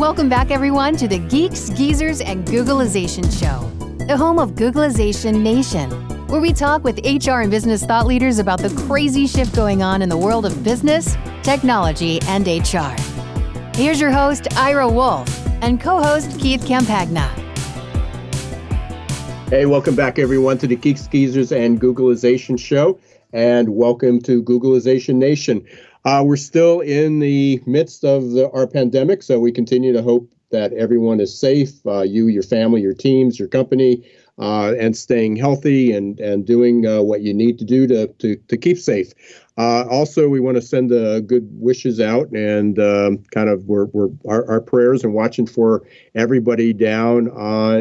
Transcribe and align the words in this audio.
Welcome 0.00 0.30
back, 0.30 0.50
everyone, 0.50 0.96
to 0.96 1.06
the 1.06 1.18
Geeks, 1.18 1.68
Geezers, 1.68 2.22
and 2.22 2.46
Googlization 2.46 3.30
Show, 3.38 3.68
the 4.06 4.16
home 4.16 4.38
of 4.38 4.52
Googlization 4.52 5.42
Nation, 5.42 5.90
where 6.26 6.40
we 6.40 6.54
talk 6.54 6.82
with 6.82 7.00
HR 7.04 7.42
and 7.42 7.50
business 7.50 7.84
thought 7.84 8.06
leaders 8.06 8.38
about 8.38 8.60
the 8.60 8.70
crazy 8.86 9.26
shift 9.26 9.54
going 9.54 9.82
on 9.82 10.00
in 10.00 10.08
the 10.08 10.16
world 10.16 10.46
of 10.46 10.64
business, 10.64 11.18
technology, 11.42 12.18
and 12.22 12.46
HR. 12.46 12.96
Here's 13.78 14.00
your 14.00 14.10
host, 14.10 14.48
Ira 14.56 14.88
Wolf, 14.88 15.28
and 15.60 15.78
co 15.78 16.02
host, 16.02 16.40
Keith 16.40 16.64
Campagna. 16.64 17.28
Hey, 19.50 19.66
welcome 19.66 19.96
back, 19.96 20.18
everyone, 20.18 20.56
to 20.58 20.66
the 20.66 20.76
Geeks, 20.76 21.08
Geezers, 21.08 21.52
and 21.52 21.78
Googlization 21.78 22.58
Show, 22.58 22.98
and 23.34 23.68
welcome 23.76 24.18
to 24.22 24.42
Googlization 24.42 25.16
Nation. 25.16 25.62
Uh, 26.04 26.22
we're 26.24 26.36
still 26.36 26.80
in 26.80 27.18
the 27.18 27.60
midst 27.66 28.04
of 28.04 28.30
the, 28.30 28.50
our 28.52 28.66
pandemic, 28.66 29.22
so 29.22 29.38
we 29.38 29.52
continue 29.52 29.92
to 29.92 30.02
hope 30.02 30.30
that 30.50 30.72
everyone 30.72 31.20
is 31.20 31.38
safe, 31.38 31.70
uh, 31.86 32.00
you, 32.00 32.28
your 32.28 32.42
family, 32.42 32.80
your 32.80 32.94
teams, 32.94 33.38
your 33.38 33.48
company, 33.48 34.02
uh, 34.38 34.74
and 34.78 34.96
staying 34.96 35.36
healthy 35.36 35.92
and 35.92 36.18
and 36.18 36.46
doing 36.46 36.86
uh, 36.86 37.02
what 37.02 37.20
you 37.20 37.34
need 37.34 37.58
to 37.58 37.64
do 37.64 37.86
to 37.86 38.06
to, 38.06 38.36
to 38.48 38.56
keep 38.56 38.78
safe. 38.78 39.12
Uh, 39.58 39.84
also, 39.90 40.26
we 40.26 40.40
want 40.40 40.56
to 40.56 40.62
send 40.62 40.90
uh, 40.90 41.20
good 41.20 41.46
wishes 41.52 42.00
out 42.00 42.30
and 42.30 42.78
um, 42.78 43.18
kind 43.34 43.50
of 43.50 43.66
we're, 43.66 43.84
we're 43.86 44.08
our, 44.26 44.48
our, 44.48 44.60
prayers 44.60 45.04
and 45.04 45.12
watching 45.12 45.46
for 45.46 45.82
everybody 46.14 46.72
down 46.72 47.26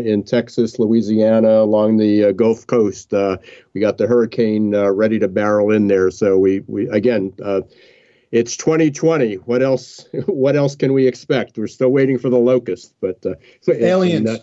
in 0.06 0.22
Texas, 0.22 0.78
Louisiana, 0.78 1.61
along 1.61 1.95
the 1.95 2.33
Gulf 2.33 2.67
Coast. 2.67 3.14
we 3.73 3.80
got 3.80 3.98
the 3.98 4.08
hurricane 4.08 4.76
ready 4.76 5.17
to 5.20 5.30
barrel 5.30 5.72
in 5.72 5.88
there, 5.88 6.11
so 6.11 6.38
we 6.38 6.64
we 6.67 6.89
again 6.89 7.31
it's 8.31 8.55
2020. 8.58 9.35
What 9.35 9.61
else? 9.61 10.08
What 10.25 10.55
else 10.55 10.75
can 10.75 10.94
we 10.94 11.08
expect? 11.08 11.58
We're 11.58 11.67
still 11.67 11.89
waiting 11.89 12.17
for 12.17 12.30
the 12.30 12.38
locust, 12.38 12.94
but 13.02 13.23
uh, 13.25 13.36
aliens. 13.67 14.30
uh, 14.30 14.38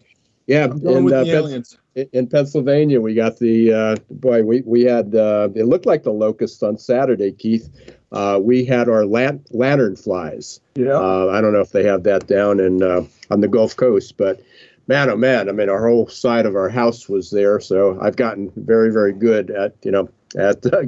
yeah, 0.46 0.66
in, 0.66 1.12
uh, 1.12 1.24
aliens. 1.24 1.76
in 1.94 2.28
Pennsylvania, 2.28 3.00
we 3.00 3.14
got 3.14 3.38
the 3.38 3.72
uh, 3.72 3.96
boy. 4.10 4.42
We 4.42 4.62
we 4.62 4.82
had 4.82 5.14
uh, 5.14 5.48
it 5.54 5.64
looked 5.64 5.86
like 5.86 6.04
the 6.04 6.12
locusts 6.12 6.62
on 6.62 6.78
Saturday, 6.78 7.32
Keith. 7.32 7.68
Uh, 8.12 8.38
we 8.40 8.64
had 8.64 8.88
our 8.88 9.04
lan- 9.04 9.44
lantern 9.50 9.96
flies. 9.96 10.60
Yeah. 10.76 10.94
Uh, 10.94 11.28
I 11.32 11.40
don't 11.40 11.52
know 11.52 11.60
if 11.60 11.72
they 11.72 11.84
have 11.84 12.04
that 12.04 12.26
down 12.26 12.60
in 12.60 12.82
uh, 12.82 13.04
on 13.30 13.40
the 13.40 13.48
Gulf 13.48 13.74
Coast, 13.76 14.16
but 14.16 14.40
man, 14.86 15.10
oh 15.10 15.16
man, 15.16 15.48
I 15.48 15.52
mean, 15.52 15.68
our 15.68 15.86
whole 15.86 16.08
side 16.08 16.46
of 16.46 16.54
our 16.54 16.68
house 16.68 17.08
was 17.08 17.30
there. 17.30 17.58
So 17.58 17.98
I've 18.00 18.16
gotten 18.16 18.52
very, 18.56 18.92
very 18.92 19.12
good 19.12 19.50
at 19.50 19.74
you 19.82 19.90
know 19.90 20.08
at 20.36 20.64
uh, 20.66 20.82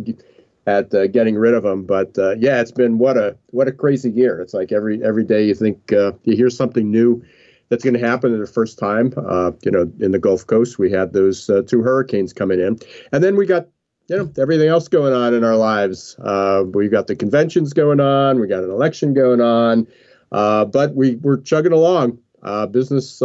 at 0.69 0.93
uh, 0.93 1.07
getting 1.07 1.37
rid 1.37 1.55
of 1.55 1.63
them. 1.63 1.85
But 1.85 2.19
uh, 2.19 2.35
yeah, 2.39 2.61
it's 2.61 2.71
been 2.71 2.99
what 2.99 3.17
a 3.17 3.37
what 3.47 3.69
a 3.69 3.73
crazy 3.73 4.11
year. 4.11 4.41
It's 4.41 4.53
like 4.53 4.71
every 4.71 5.03
every 5.03 5.25
day 5.25 5.47
you 5.47 5.55
think 5.55 5.93
uh, 5.93 6.13
you 6.25 6.37
hear 6.37 6.51
something 6.51 6.91
new 6.91 7.25
that's 7.71 7.83
going 7.83 7.95
to 7.95 8.01
happen 8.01 8.33
for 8.33 8.39
the 8.39 8.53
first 8.53 8.79
time. 8.79 9.15
Uh, 9.17 9.53
you 9.63 9.71
know, 9.71 9.91
in 10.01 10.13
the 10.13 10.19
Gulf 10.19 10.47
Coast, 10.47 10.79
we 10.79 10.91
had 10.91 11.15
those 11.15 11.49
uh, 11.49 11.63
two 11.67 11.83
hurricanes 11.83 12.35
coming 12.35 12.61
in, 12.61 12.79
and 13.13 13.25
then 13.25 13.35
we 13.37 13.47
got 13.47 13.67
you 14.09 14.19
know 14.19 14.31
everything 14.39 14.69
else 14.69 14.89
going 14.89 15.15
on 15.15 15.33
in 15.33 15.43
our 15.43 15.57
lives. 15.57 16.17
Uh, 16.23 16.65
we 16.75 16.89
got 16.89 17.07
the 17.07 17.17
conventions 17.17 17.73
going 17.73 18.01
on. 18.01 18.39
We 18.39 18.47
got 18.47 18.63
an 18.63 18.71
election 18.71 19.15
going 19.15 19.41
on. 19.41 19.87
but 20.31 20.95
we 20.95 21.17
we're 21.17 21.41
chugging 21.41 21.73
along. 21.73 22.19
business, 22.73 23.21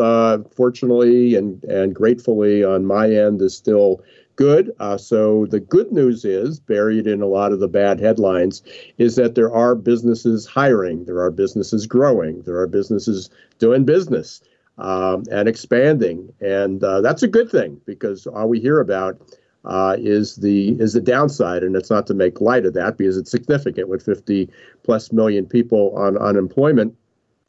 fortunately 0.56 1.36
and 1.36 1.62
and 1.66 1.94
gratefully 1.94 2.64
on 2.64 2.86
my 2.86 3.12
end, 3.12 3.42
is 3.42 3.54
still 3.54 4.02
good. 4.36 4.72
Uh, 4.80 4.98
so 4.98 5.46
the 5.48 5.60
good 5.60 5.92
news 5.92 6.26
is, 6.26 6.60
buried 6.60 7.08
in 7.08 7.22
a 7.22 7.28
lot 7.28 7.52
of 7.52 7.60
the 7.60 7.68
bad 7.68 8.00
headlines, 8.00 8.64
is 8.98 9.16
that 9.16 9.36
there 9.36 9.54
are 9.54 9.76
businesses 9.76 10.46
hiring, 10.46 11.06
there 11.06 11.20
are 11.20 11.32
businesses 11.32 11.86
growing, 11.88 12.42
there 12.44 12.58
are 12.58 12.68
businesses 12.68 13.30
doing 13.60 13.86
business 13.86 14.42
um, 14.78 15.24
and 15.32 15.48
expanding, 15.48 16.34
and 16.42 16.84
uh, 16.84 17.02
that's 17.02 17.24
a 17.24 17.28
good 17.28 17.50
thing 17.50 17.80
because 17.86 18.28
all 18.28 18.50
we 18.50 18.60
hear 18.60 18.80
about. 18.80 19.20
Uh, 19.66 19.96
is 19.98 20.36
the 20.36 20.72
is 20.82 20.92
the 20.92 21.00
downside, 21.00 21.64
and 21.64 21.78
it's 21.78 21.90
not 21.90 22.06
to 22.06 22.14
make 22.14 22.42
light 22.42 22.66
of 22.66 22.74
that 22.74 22.98
because 22.98 23.16
it's 23.16 23.32
significant 23.32 23.88
with 23.88 24.04
50 24.04 24.50
plus 24.84 25.14
million 25.14 25.46
people 25.46 25.96
on 25.96 26.18
unemployment, 26.18 26.94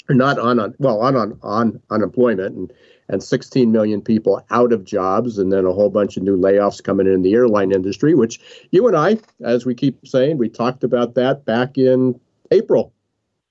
or 0.09 0.15
not 0.15 0.39
on, 0.39 0.61
on 0.61 0.73
well 0.78 1.00
on 1.00 1.17
on 1.17 1.37
on 1.43 1.81
unemployment, 1.91 2.55
and 2.55 2.73
and 3.09 3.22
16 3.22 3.70
million 3.70 4.00
people 4.00 4.44
out 4.50 4.72
of 4.72 4.84
jobs, 4.84 5.38
and 5.38 5.53
then 5.53 5.66
a 5.66 5.72
whole 5.72 5.91
bunch 5.91 6.16
of 6.16 6.22
new 6.22 6.37
layoffs 6.37 6.82
coming 6.82 7.06
in 7.06 7.22
the 7.22 7.34
airline 7.34 7.72
industry, 7.72 8.15
which 8.15 8.41
you 8.70 8.87
and 8.88 8.97
I, 8.97 9.19
as 9.42 9.66
we 9.66 9.75
keep 9.75 10.06
saying, 10.06 10.38
we 10.38 10.48
talked 10.48 10.84
about 10.84 11.14
that 11.14 11.44
back 11.44 11.76
in 11.76 12.19
April 12.50 12.93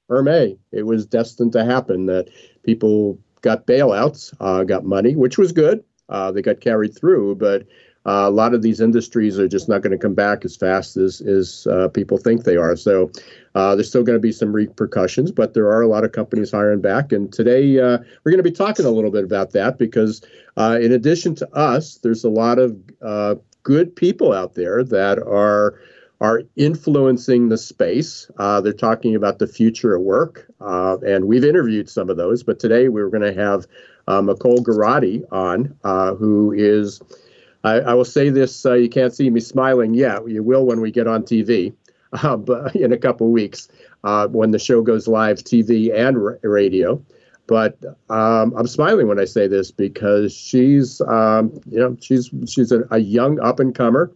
or 0.09 0.23
May. 0.23 0.57
It 0.71 0.83
was 0.83 1.05
destined 1.05 1.53
to 1.53 1.63
happen 1.63 2.07
that 2.07 2.29
people 2.63 3.19
got 3.41 3.67
bailouts, 3.67 4.33
uh, 4.39 4.63
got 4.63 4.85
money, 4.85 5.15
which 5.15 5.37
was 5.37 5.51
good. 5.51 5.83
Uh, 6.09 6.31
they 6.31 6.41
got 6.41 6.61
carried 6.61 6.95
through, 6.95 7.35
but 7.35 7.65
uh, 8.05 8.25
a 8.27 8.29
lot 8.29 8.53
of 8.53 8.61
these 8.61 8.81
industries 8.81 9.39
are 9.39 9.47
just 9.47 9.69
not 9.69 9.81
going 9.81 9.91
to 9.91 9.97
come 9.97 10.13
back 10.13 10.43
as 10.43 10.55
fast 10.55 10.97
as, 10.97 11.21
as 11.21 11.67
uh, 11.67 11.87
people 11.87 12.17
think 12.17 12.43
they 12.43 12.57
are. 12.57 12.75
So 12.75 13.11
uh, 13.55 13.75
there's 13.75 13.87
still 13.87 14.03
going 14.03 14.17
to 14.17 14.21
be 14.21 14.31
some 14.31 14.51
repercussions, 14.51 15.31
but 15.31 15.53
there 15.53 15.69
are 15.69 15.81
a 15.81 15.87
lot 15.87 16.03
of 16.03 16.11
companies 16.11 16.51
hiring 16.51 16.81
back. 16.81 17.13
And 17.13 17.31
today 17.31 17.79
uh, 17.79 17.99
we're 18.23 18.31
going 18.31 18.43
to 18.43 18.43
be 18.43 18.51
talking 18.51 18.85
a 18.85 18.89
little 18.89 19.11
bit 19.11 19.23
about 19.23 19.51
that 19.51 19.77
because, 19.77 20.21
uh, 20.57 20.77
in 20.81 20.91
addition 20.91 21.33
to 21.35 21.55
us, 21.55 21.97
there's 21.97 22.25
a 22.25 22.29
lot 22.29 22.59
of 22.59 22.77
uh, 23.01 23.35
good 23.63 23.95
people 23.95 24.33
out 24.33 24.55
there 24.55 24.83
that 24.83 25.19
are 25.19 25.79
are 26.21 26.43
influencing 26.55 27.49
the 27.49 27.57
space. 27.57 28.31
they're 28.37 28.71
talking 28.71 29.13
about 29.13 29.39
the 29.39 29.47
future 29.47 29.93
of 29.93 30.01
work, 30.01 30.49
and 30.61 31.25
we've 31.25 31.43
interviewed 31.43 31.89
some 31.89 32.09
of 32.09 32.15
those. 32.15 32.43
But 32.43 32.59
today 32.59 32.87
we're 32.87 33.09
going 33.09 33.33
to 33.33 33.41
have 33.41 33.67
Nicole 34.07 34.59
Garotti 34.59 35.23
on, 35.33 35.75
who 36.17 36.53
is 36.53 37.01
I, 37.63 37.79
I 37.79 37.93
will 37.93 38.05
say 38.05 38.29
this: 38.29 38.65
uh, 38.65 38.73
you 38.73 38.89
can't 38.89 39.13
see 39.13 39.29
me 39.29 39.39
smiling 39.39 39.93
yet. 39.93 40.27
You 40.27 40.43
will 40.43 40.65
when 40.65 40.81
we 40.81 40.91
get 40.91 41.07
on 41.07 41.23
TV, 41.23 41.73
uh, 42.13 42.37
but 42.37 42.75
in 42.75 42.91
a 42.91 42.97
couple 42.97 43.31
weeks 43.31 43.67
uh, 44.03 44.27
when 44.27 44.51
the 44.51 44.59
show 44.59 44.81
goes 44.81 45.07
live, 45.07 45.37
TV 45.37 45.93
and 45.93 46.17
r- 46.17 46.39
radio. 46.43 47.01
But 47.45 47.77
um, 48.09 48.53
I'm 48.55 48.67
smiling 48.67 49.07
when 49.07 49.19
I 49.19 49.25
say 49.25 49.47
this 49.47 49.69
because 49.69 50.33
she's, 50.33 51.01
um, 51.01 51.59
you 51.69 51.79
know, 51.79 51.97
she's 51.99 52.29
she's 52.47 52.71
a, 52.71 52.83
a 52.91 52.99
young 52.99 53.39
up 53.39 53.59
and 53.59 53.75
comer. 53.75 54.11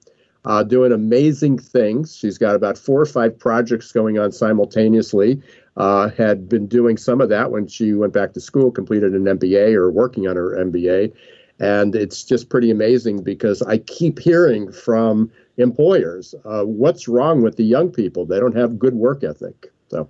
Uh, 0.45 0.63
doing 0.63 0.93
amazing 0.93 1.57
things. 1.57 2.15
She's 2.15 2.37
got 2.37 2.55
about 2.55 2.77
four 2.77 3.01
or 3.01 3.05
five 3.05 3.37
projects 3.37 3.91
going 3.91 4.17
on 4.17 4.31
simultaneously. 4.31 5.41
Uh, 5.75 6.09
had 6.11 6.47
been 6.47 6.67
doing 6.67 6.95
some 6.95 7.19
of 7.19 7.27
that 7.29 7.51
when 7.51 7.67
she 7.67 7.91
went 7.93 8.13
back 8.13 8.33
to 8.33 8.39
school, 8.39 8.71
completed 8.71 9.13
an 9.13 9.25
MBA 9.25 9.73
or 9.73 9.91
working 9.91 10.25
on 10.25 10.37
her 10.37 10.55
MBA, 10.55 11.13
and 11.59 11.95
it's 11.95 12.23
just 12.23 12.49
pretty 12.49 12.71
amazing 12.71 13.23
because 13.23 13.61
I 13.61 13.79
keep 13.79 14.19
hearing 14.19 14.71
from 14.71 15.31
employers, 15.57 16.35
uh, 16.45 16.63
what's 16.63 17.07
wrong 17.07 17.41
with 17.41 17.57
the 17.57 17.63
young 17.63 17.91
people? 17.91 18.25
They 18.25 18.39
don't 18.39 18.55
have 18.55 18.77
good 18.77 18.93
work 18.93 19.23
ethic. 19.23 19.71
So 19.89 20.09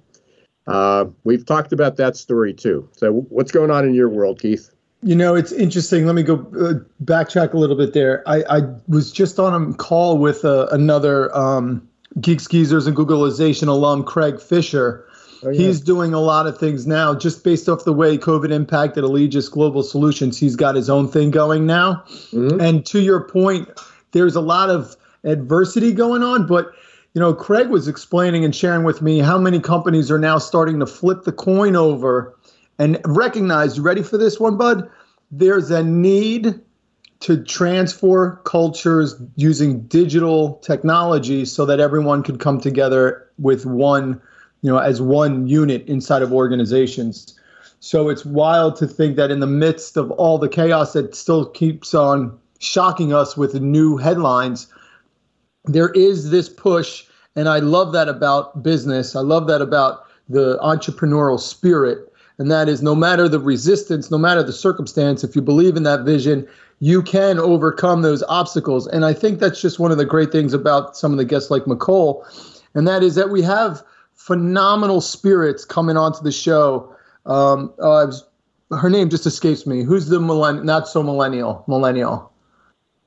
uh, 0.68 1.06
we've 1.24 1.46
talked 1.46 1.72
about 1.72 1.96
that 1.98 2.18
story 2.18 2.54
too. 2.54 2.88
So 2.92 3.14
what's 3.30 3.52
going 3.52 3.72
on 3.72 3.86
in 3.86 3.94
your 3.94 4.10
world, 4.10 4.42
Keith? 4.42 4.70
You 5.04 5.16
know, 5.16 5.36
it's 5.36 5.52
interesting. 5.52 6.06
Let 6.06 6.16
me 6.16 6.24
go 6.24 6.36
uh, 6.60 6.74
backtrack 7.04 7.54
a 7.54 7.58
little 7.58 7.78
bit 7.78 7.94
there. 7.94 8.28
I, 8.28 8.44
I 8.50 8.62
was 8.88 9.12
just 9.12 9.40
on 9.40 9.72
a 9.72 9.74
call 9.76 10.18
with 10.18 10.44
uh, 10.44 10.68
another 10.72 11.36
um, 11.38 11.88
Geeks 12.20 12.48
Geezers 12.48 12.88
and 12.88 12.98
Googlization 12.98 13.68
alum, 13.68 14.04
Craig 14.04 14.42
Fisher, 14.42 15.08
Oh, 15.44 15.50
yeah. 15.50 15.68
He's 15.68 15.82
doing 15.82 16.14
a 16.14 16.20
lot 16.20 16.48
of 16.48 16.58
things 16.58 16.88
now 16.88 17.14
just 17.14 17.44
based 17.44 17.70
off 17.70 17.84
the 17.84 17.94
way 17.94 18.18
COVID 18.18 18.52
impacted 18.52 19.04
Allegis 19.04 19.50
Global 19.50 19.84
Solutions. 19.84 20.40
He's 20.40 20.56
got 20.56 20.76
his 20.76 20.90
own 20.90 21.08
thing 21.08 21.32
going 21.32 21.66
now. 21.66 22.04
Mm-hmm. 22.32 22.60
And 22.60 22.86
to 22.88 23.02
your 23.02 23.22
point, 23.22 23.70
there's 24.12 24.36
a 24.36 24.42
lot 24.42 24.70
of 24.70 24.96
adversity 25.24 25.92
going 25.92 26.24
on, 26.24 26.48
but 26.48 26.72
you 27.14 27.22
know, 27.22 27.34
Craig 27.34 27.70
was 27.70 27.88
explaining 27.88 28.46
and 28.46 28.56
sharing 28.56 28.84
with 28.84 29.02
me 29.02 29.20
how 29.20 29.40
many 29.40 29.60
companies 29.60 30.12
are 30.12 30.20
now 30.20 30.38
starting 30.38 30.80
to 30.80 30.86
flip 30.86 31.24
the 31.24 31.32
coin 31.32 31.76
over 31.76 32.38
and 32.78 33.00
recognize, 33.06 33.78
you 33.78 33.84
ready 33.84 34.04
for 34.04 34.18
this 34.18 34.40
one, 34.40 34.56
bud? 34.56 34.88
There's 35.32 35.72
a 35.72 35.84
need 35.84 36.62
to 37.22 37.44
transfer 37.44 38.36
cultures 38.46 39.16
using 39.36 39.82
digital 39.88 40.58
technology 40.58 41.46
so 41.46 41.66
that 41.66 41.80
everyone 41.80 42.22
could 42.22 42.40
come 42.40 42.62
together 42.62 43.28
with 43.40 43.66
one 43.66 44.22
you 44.62 44.72
know, 44.72 44.78
as 44.78 45.02
one 45.02 45.48
unit 45.48 45.88
inside 45.88 46.22
of 46.22 46.34
organizations. 46.34 47.38
So 47.80 48.10
it's 48.10 48.26
wild 48.26 48.76
to 48.78 48.88
think 48.88 49.16
that 49.18 49.32
in 49.32 49.40
the 49.40 49.48
midst 49.48 49.98
of 49.98 50.12
all 50.12 50.38
the 50.38 50.50
chaos 50.50 50.94
that 50.94 51.16
still 51.16 51.46
keeps 51.46 51.94
on 51.94 52.38
shocking 52.60 53.14
us 53.14 53.38
with 53.38 53.54
new 53.56 53.98
headlines, 53.98 54.68
there 55.66 55.90
is 55.90 56.32
this 56.32 56.50
push. 56.50 57.06
And 57.36 57.48
I 57.48 57.60
love 57.60 57.92
that 57.94 58.10
about 58.10 58.64
business. 58.64 59.16
I 59.16 59.22
love 59.22 59.48
that 59.48 59.62
about 59.62 60.06
the 60.28 60.58
entrepreneurial 60.58 61.40
spirit. 61.40 62.12
And 62.40 62.52
that 62.52 62.70
is 62.70 62.82
no 62.82 62.96
matter 62.96 63.28
the 63.28 63.40
resistance, 63.40 64.12
no 64.12 64.18
matter 64.18 64.44
the 64.44 64.54
circumstance, 64.54 65.24
if 65.24 65.36
you 65.36 65.42
believe 65.42 65.76
in 65.76 65.84
that 65.84 66.02
vision, 66.02 66.48
you 66.80 67.02
can 67.02 67.40
overcome 67.40 68.02
those 68.02 68.24
obstacles. 68.24 68.88
And 68.88 69.06
I 69.06 69.14
think 69.14 69.40
that's 69.40 69.62
just 69.62 69.80
one 69.80 69.92
of 69.92 69.98
the 69.98 70.06
great 70.06 70.32
things 70.32 70.54
about 70.54 70.96
some 70.96 71.12
of 71.12 71.18
the 71.18 71.26
guests 71.26 71.50
like 71.50 71.64
Mecole. 71.64 72.24
And 72.76 72.88
that 72.88 73.02
is 73.02 73.16
that 73.16 73.30
we 73.30 73.42
have 73.42 73.84
phenomenal 74.18 75.00
spirits 75.00 75.64
coming 75.64 75.96
onto 75.96 76.22
the 76.22 76.32
show. 76.32 76.94
Um, 77.26 77.74
uh, 77.80 78.12
her 78.72 78.90
name 78.90 79.10
just 79.10 79.26
escapes 79.26 79.66
me. 79.66 79.84
Who's 79.84 80.08
the 80.08 80.20
millennial? 80.20 80.66
Not 80.66 80.88
so 80.88 81.02
millennial. 81.02 81.64
Millennial. 81.68 82.34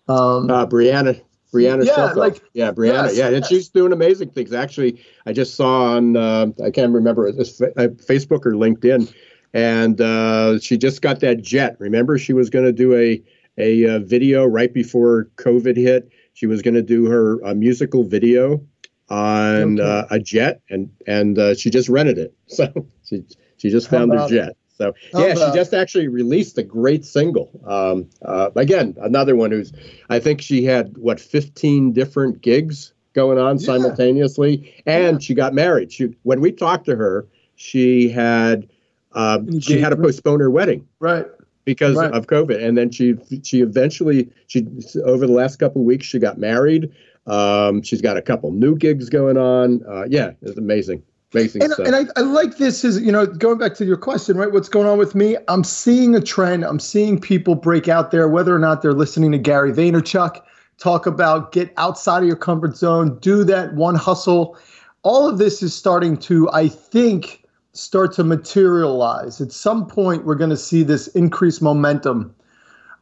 Um, 0.08 0.50
uh, 0.50 0.66
Brianna. 0.66 1.20
Brianna 1.52 1.84
yeah, 1.84 2.12
like 2.12 2.40
yeah, 2.52 2.70
Brianna, 2.70 3.08
yes, 3.08 3.16
yeah, 3.16 3.26
and 3.26 3.36
yes. 3.38 3.48
she's 3.48 3.68
doing 3.68 3.92
amazing 3.92 4.30
things. 4.30 4.52
Actually, 4.52 5.02
I 5.26 5.32
just 5.32 5.56
saw 5.56 5.96
on 5.96 6.16
uh, 6.16 6.46
I 6.64 6.70
can't 6.70 6.92
remember 6.92 7.26
it's 7.26 7.60
uh, 7.60 7.66
Facebook 7.76 8.46
or 8.46 8.52
LinkedIn, 8.52 9.12
and 9.52 10.00
uh, 10.00 10.60
she 10.60 10.78
just 10.78 11.02
got 11.02 11.18
that 11.20 11.42
jet. 11.42 11.74
Remember, 11.80 12.18
she 12.18 12.32
was 12.32 12.50
going 12.50 12.66
to 12.66 12.72
do 12.72 12.94
a 12.94 13.20
a 13.58 13.96
uh, 13.96 13.98
video 13.98 14.46
right 14.46 14.72
before 14.72 15.28
COVID 15.36 15.76
hit. 15.76 16.08
She 16.34 16.46
was 16.46 16.62
going 16.62 16.74
to 16.74 16.82
do 16.82 17.06
her 17.06 17.44
uh, 17.44 17.54
musical 17.54 18.04
video 18.04 18.64
on 19.10 19.80
okay. 19.80 19.82
uh, 19.82 20.04
a 20.10 20.18
jet, 20.18 20.60
and 20.70 20.90
and 21.06 21.38
uh, 21.38 21.54
she 21.54 21.70
just 21.70 21.88
rented 21.88 22.18
it. 22.18 22.34
So 22.46 22.86
she 23.04 23.24
she 23.58 23.70
just 23.70 23.90
found 23.90 24.12
her 24.12 24.28
jet. 24.28 24.56
So 24.76 24.94
yeah, 25.12 25.34
she 25.34 25.54
just 25.54 25.74
actually 25.74 26.08
released 26.08 26.56
a 26.56 26.62
great 26.62 27.04
single. 27.04 27.50
Um, 27.66 28.08
uh, 28.24 28.50
again, 28.56 28.96
another 29.00 29.36
one 29.36 29.50
who's 29.50 29.72
I 30.08 30.20
think 30.20 30.40
she 30.40 30.64
had 30.64 30.96
what 30.96 31.20
15 31.20 31.92
different 31.92 32.40
gigs 32.40 32.94
going 33.12 33.38
on 33.38 33.58
yeah. 33.58 33.66
simultaneously, 33.66 34.82
and 34.86 35.20
yeah. 35.20 35.24
she 35.24 35.34
got 35.34 35.52
married. 35.52 35.92
She 35.92 36.16
when 36.22 36.40
we 36.40 36.50
talked 36.50 36.86
to 36.86 36.96
her, 36.96 37.26
she 37.56 38.08
had 38.08 38.68
uh, 39.12 39.40
she 39.60 39.78
had 39.78 39.90
to 39.90 39.96
postpone 39.96 40.40
her 40.40 40.50
wedding. 40.50 40.88
Right 40.98 41.26
because 41.64 41.96
right. 41.96 42.12
of 42.12 42.26
COVID. 42.26 42.62
And 42.62 42.76
then 42.76 42.90
she 42.90 43.14
she 43.42 43.60
eventually 43.60 44.28
she 44.46 44.66
over 45.04 45.26
the 45.26 45.32
last 45.32 45.56
couple 45.58 45.82
of 45.82 45.86
weeks 45.86 46.06
she 46.06 46.18
got 46.18 46.38
married. 46.38 46.92
Um, 47.26 47.82
she's 47.82 48.00
got 48.00 48.16
a 48.16 48.22
couple 48.22 48.50
new 48.52 48.76
gigs 48.76 49.08
going 49.08 49.36
on. 49.36 49.82
Uh, 49.86 50.04
yeah, 50.08 50.32
it's 50.42 50.58
amazing. 50.58 51.02
Amazing 51.32 51.62
and, 51.62 51.72
stuff. 51.72 51.86
and 51.86 51.94
I, 51.94 52.06
I 52.16 52.22
like 52.22 52.56
this 52.56 52.84
is 52.84 53.00
you 53.00 53.12
know 53.12 53.24
going 53.24 53.56
back 53.58 53.74
to 53.74 53.84
your 53.84 53.96
question 53.96 54.36
right 54.36 54.50
what's 54.50 54.68
going 54.68 54.88
on 54.88 54.98
with 54.98 55.14
me 55.14 55.36
i'm 55.46 55.62
seeing 55.62 56.16
a 56.16 56.20
trend 56.20 56.64
i'm 56.64 56.80
seeing 56.80 57.20
people 57.20 57.54
break 57.54 57.86
out 57.86 58.10
there 58.10 58.28
whether 58.28 58.52
or 58.52 58.58
not 58.58 58.82
they're 58.82 58.92
listening 58.92 59.30
to 59.30 59.38
gary 59.38 59.72
vaynerchuk 59.72 60.42
talk 60.78 61.06
about 61.06 61.52
get 61.52 61.72
outside 61.76 62.18
of 62.18 62.26
your 62.26 62.34
comfort 62.34 62.76
zone 62.76 63.16
do 63.20 63.44
that 63.44 63.72
one 63.74 63.94
hustle 63.94 64.58
all 65.02 65.28
of 65.28 65.38
this 65.38 65.62
is 65.62 65.72
starting 65.72 66.16
to 66.16 66.50
i 66.50 66.66
think 66.66 67.44
start 67.74 68.12
to 68.12 68.24
materialize 68.24 69.40
at 69.40 69.52
some 69.52 69.86
point 69.86 70.24
we're 70.24 70.34
going 70.34 70.50
to 70.50 70.56
see 70.56 70.82
this 70.82 71.06
increased 71.08 71.62
momentum 71.62 72.34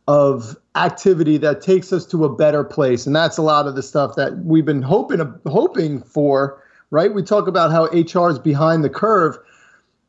of 0.08 0.56
activity 0.74 1.36
that 1.36 1.60
takes 1.60 1.92
us 1.92 2.06
to 2.06 2.24
a 2.24 2.34
better 2.34 2.64
place 2.64 3.06
and 3.06 3.14
that's 3.14 3.36
a 3.36 3.42
lot 3.42 3.66
of 3.66 3.76
the 3.76 3.82
stuff 3.82 4.16
that 4.16 4.38
we've 4.38 4.64
been 4.64 4.80
hoping 4.80 5.20
hoping 5.46 6.00
for 6.02 6.62
right 6.90 7.12
we 7.12 7.22
talk 7.22 7.46
about 7.46 7.70
how 7.70 7.84
hr 7.84 8.30
is 8.30 8.38
behind 8.38 8.82
the 8.82 8.88
curve 8.88 9.36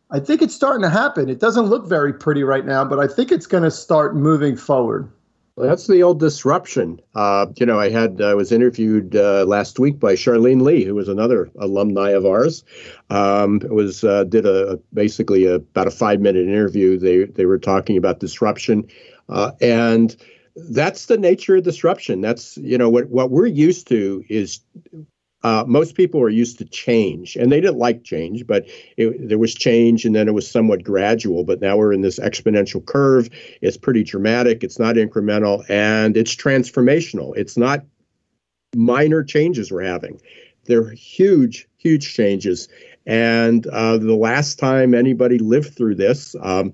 i 0.10 0.20
think 0.20 0.42
it's 0.42 0.56
starting 0.56 0.82
to 0.82 0.90
happen 0.90 1.30
it 1.30 1.40
doesn't 1.40 1.66
look 1.66 1.86
very 1.86 2.14
pretty 2.14 2.44
right 2.44 2.66
now 2.66 2.86
but 2.86 2.98
i 2.98 3.08
think 3.08 3.30
it's 3.30 3.46
going 3.46 3.64
to 3.64 3.70
start 3.70 4.16
moving 4.16 4.56
forward 4.56 5.12
that's 5.62 5.88
the 5.88 6.04
old 6.04 6.20
disruption. 6.20 7.02
Uh, 7.16 7.48
you 7.58 7.66
know, 7.66 7.80
I 7.80 7.90
had 7.90 8.22
I 8.22 8.34
was 8.34 8.52
interviewed 8.52 9.16
uh, 9.16 9.44
last 9.46 9.78
week 9.78 10.00
by 10.00 10.14
Charlene 10.14 10.62
Li, 10.62 10.86
who 10.86 10.96
was 10.96 11.10
another 11.10 11.52
alumni 11.60 12.12
of 12.12 12.26
ours. 12.26 12.64
Um, 13.10 13.60
was 13.70 14.04
uh, 14.04 14.24
did 14.24 14.46
a 14.46 14.80
basically 14.94 15.46
a, 15.46 15.56
about 15.56 15.88
a 15.88 15.92
five 15.92 16.22
minute 16.22 16.48
interview. 16.48 16.98
They 16.98 17.26
they 17.26 17.46
were 17.46 17.60
talking 17.60 17.98
about 17.98 18.22
disruption, 18.22 18.88
uh, 19.30 19.52
and 19.62 20.16
that's 20.56 21.06
the 21.06 21.18
nature 21.18 21.58
of 21.58 21.64
disruption. 21.64 22.22
That's 22.22 22.58
you 22.58 22.78
know 22.78 22.90
what 22.90 23.10
what 23.10 23.32
we're 23.32 23.48
used 23.48 23.88
to 23.88 24.24
is 24.30 24.60
uh, 25.44 25.64
most 25.68 25.96
people 25.96 26.22
are 26.22 26.30
used 26.30 26.58
to 26.58 26.66
change, 26.66 27.36
and 27.36 27.52
they 27.52 27.62
didn't 27.62 27.78
like 27.78 28.04
change, 28.04 28.46
but 28.46 28.66
it, 28.98 29.30
there 29.30 29.38
was 29.38 29.54
change, 29.54 30.04
and 30.04 30.14
then 30.14 30.28
it 30.28 30.34
was 30.34 30.50
somewhat 30.50 30.84
gradual. 30.84 31.44
But 31.44 31.62
now 31.62 31.78
we're 31.78 31.94
in 31.94 32.02
this 32.02 32.20
exponential 32.20 32.86
curve. 32.86 33.30
It's 33.62 33.78
pretty 33.78 34.04
dramatic. 34.04 34.64
It's 34.64 34.80
not 34.80 34.96
incremental, 34.96 35.64
and 35.70 36.18
it's 36.18 36.36
transformational. 36.36 37.34
It's 37.38 37.58
not 37.58 37.86
minor 38.76 39.24
changes 39.24 39.72
we're 39.72 39.84
having. 39.84 40.20
They're 40.66 40.92
huge, 40.92 41.68
huge 41.78 42.14
changes. 42.14 42.68
And 43.06 43.66
uh, 43.68 43.98
the 43.98 44.16
last 44.16 44.60
time 44.60 44.94
anybody 44.94 45.40
lived 45.40 45.76
through 45.76 45.96
this, 45.96 46.36
um, 46.42 46.74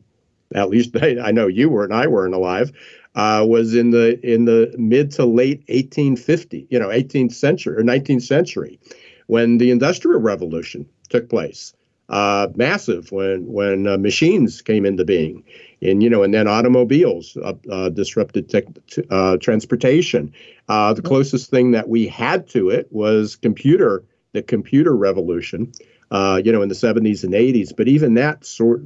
at 0.54 0.70
least 0.70 0.96
I, 1.02 1.18
I 1.20 1.32
know 1.32 1.48
you 1.48 1.70
weren't, 1.70 1.94
I 1.94 2.08
weren't 2.08 2.36
alive 2.36 2.72
uh, 3.16 3.46
was 3.48 3.74
in 3.74 3.92
the 3.92 4.20
in 4.26 4.46
the 4.46 4.74
mid 4.78 5.12
to 5.12 5.26
late 5.26 5.60
1850, 5.70 6.68
you 6.70 6.80
know, 6.80 6.90
18th 6.90 7.34
century 7.34 7.78
or 7.78 7.84
19th 7.84 8.24
century, 8.24 8.80
when 9.28 9.58
the 9.58 9.72
Industrial 9.72 10.20
Revolution 10.20 10.86
took 11.10 11.30
place. 11.30 11.74
Uh, 12.08 12.50
massive 12.56 13.12
when 13.12 13.52
when 13.52 13.88
uh, 13.88 13.98
machines 13.98 14.62
came 14.62 14.86
into 14.86 15.04
being, 15.04 15.44
and 15.82 16.04
you 16.04 16.10
know, 16.10 16.22
and 16.22 16.36
then 16.36 16.48
automobiles 16.48 17.36
uh, 17.38 17.54
uh 17.72 17.90
disrupted 17.90 18.48
tech, 18.48 18.66
uh, 19.10 19.38
transportation. 19.38 20.32
Uh, 20.70 20.94
the 20.94 21.02
closest 21.02 21.50
thing 21.50 21.72
that 21.72 21.90
we 21.90 22.06
had 22.06 22.48
to 22.48 22.70
it 22.70 22.88
was 22.92 23.36
computer, 23.36 24.04
the 24.34 24.44
computer 24.44 24.96
revolution, 24.96 25.72
you 26.12 26.52
know, 26.52 26.62
in 26.62 26.70
the 26.70 26.76
70s 26.76 27.24
and 27.24 27.34
80s. 27.34 27.76
But 27.76 27.88
even 27.88 28.14
that 28.16 28.46
sort 28.46 28.84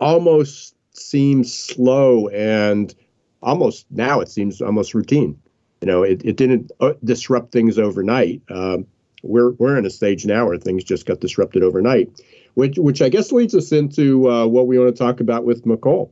almost 0.00 0.74
seems 0.94 1.52
slow 1.52 2.28
and 2.28 2.94
almost 3.42 3.86
now 3.90 4.20
it 4.20 4.28
seems 4.28 4.60
almost 4.60 4.94
routine. 4.94 5.38
You 5.80 5.86
know, 5.86 6.02
it, 6.02 6.22
it 6.24 6.36
didn't 6.36 6.70
uh, 6.80 6.92
disrupt 7.02 7.52
things 7.52 7.78
overnight. 7.78 8.40
Um, 8.48 8.86
we're 9.22 9.52
we're 9.52 9.76
in 9.76 9.86
a 9.86 9.90
stage 9.90 10.26
now 10.26 10.46
where 10.46 10.58
things 10.58 10.84
just 10.84 11.06
got 11.06 11.20
disrupted 11.20 11.62
overnight, 11.62 12.20
which 12.54 12.78
which 12.78 13.02
I 13.02 13.08
guess 13.08 13.32
leads 13.32 13.54
us 13.54 13.72
into 13.72 14.30
uh, 14.30 14.46
what 14.46 14.66
we 14.66 14.78
want 14.78 14.94
to 14.94 14.98
talk 14.98 15.20
about 15.20 15.44
with 15.44 15.64
Mecole. 15.64 16.10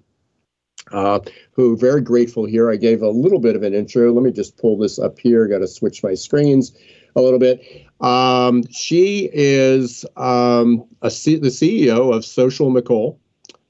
Uh, 0.93 1.21
who 1.53 1.77
very 1.77 2.01
grateful 2.01 2.47
here. 2.47 2.71
I 2.71 2.77
gave 2.77 3.03
a 3.03 3.11
little 3.11 3.39
bit 3.39 3.55
of 3.55 3.63
an 3.63 3.75
intro. 3.75 4.13
Let 4.13 4.25
me 4.25 4.33
just 4.33 4.57
pull 4.57 4.77
this 4.77 4.99
up 4.99 5.19
here. 5.21 5.47
Got 5.47 5.59
to 5.59 5.69
switch 5.69 6.03
my 6.03 6.15
screens 6.15 6.73
a 7.15 7.21
little 7.21 7.39
bit. 7.39 7.63
Um, 8.01 8.65
she 8.73 9.31
is 9.33 10.05
um, 10.17 10.85
C- 11.09 11.37
the 11.37 11.49
CEO 11.49 12.13
of 12.15 12.25
Social 12.25 12.73
Mecole. 12.73 13.19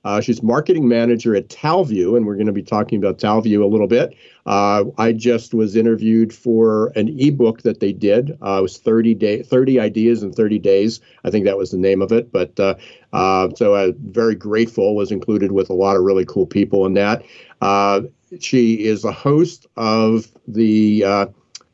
Uh, 0.05 0.21
she's 0.21 0.43
marketing 0.43 0.89
manager 0.89 1.35
at 1.35 1.49
Talview, 1.49 2.17
and 2.17 2.27
we're 2.27 2.35
going 2.35 2.47
to 2.47 2.53
be 2.53 2.63
talking 2.63 2.99
about 2.99 3.19
Talview 3.19 3.63
a 3.63 3.67
little 3.67 3.87
bit. 3.87 4.17
Uh, 4.47 4.85
I 4.99 5.13
just 5.13 5.53
was 5.53 5.77
interviewed 5.77 6.33
for 6.33 6.89
an 6.97 7.09
ebook 7.21 7.63
that 7.63 7.81
they 7.81 7.93
did. 7.93 8.31
Uh, 8.43 8.59
it 8.59 8.63
was 8.63 8.79
30 8.79 9.15
day, 9.15 9.43
30 9.43 9.79
ideas 9.79 10.23
in 10.23 10.33
30 10.33 10.59
days. 10.59 11.01
I 11.25 11.31
think 11.31 11.45
that 11.45 11.59
was 11.59 11.71
the 11.71 11.79
name 11.79 12.01
of 12.01 12.13
it. 12.13 12.33
But 12.33 12.59
uh, 12.59 12.75
uh, 13.13 13.51
so 13.57 13.75
I'm 13.75 13.97
very 13.99 14.35
grateful. 14.35 14.95
Was 14.95 15.13
included 15.13 15.53
with 15.53 15.69
a 15.71 15.75
lot 15.75 15.97
of 15.97 16.03
really 16.03 16.25
cool 16.25 16.47
people 16.47 16.87
in 16.87 16.95
that. 16.95 17.23
Uh, 17.61 18.03
she 18.41 18.85
is 18.85 19.05
a 19.05 19.13
host 19.13 19.67
of 19.77 20.27
the 20.49 21.05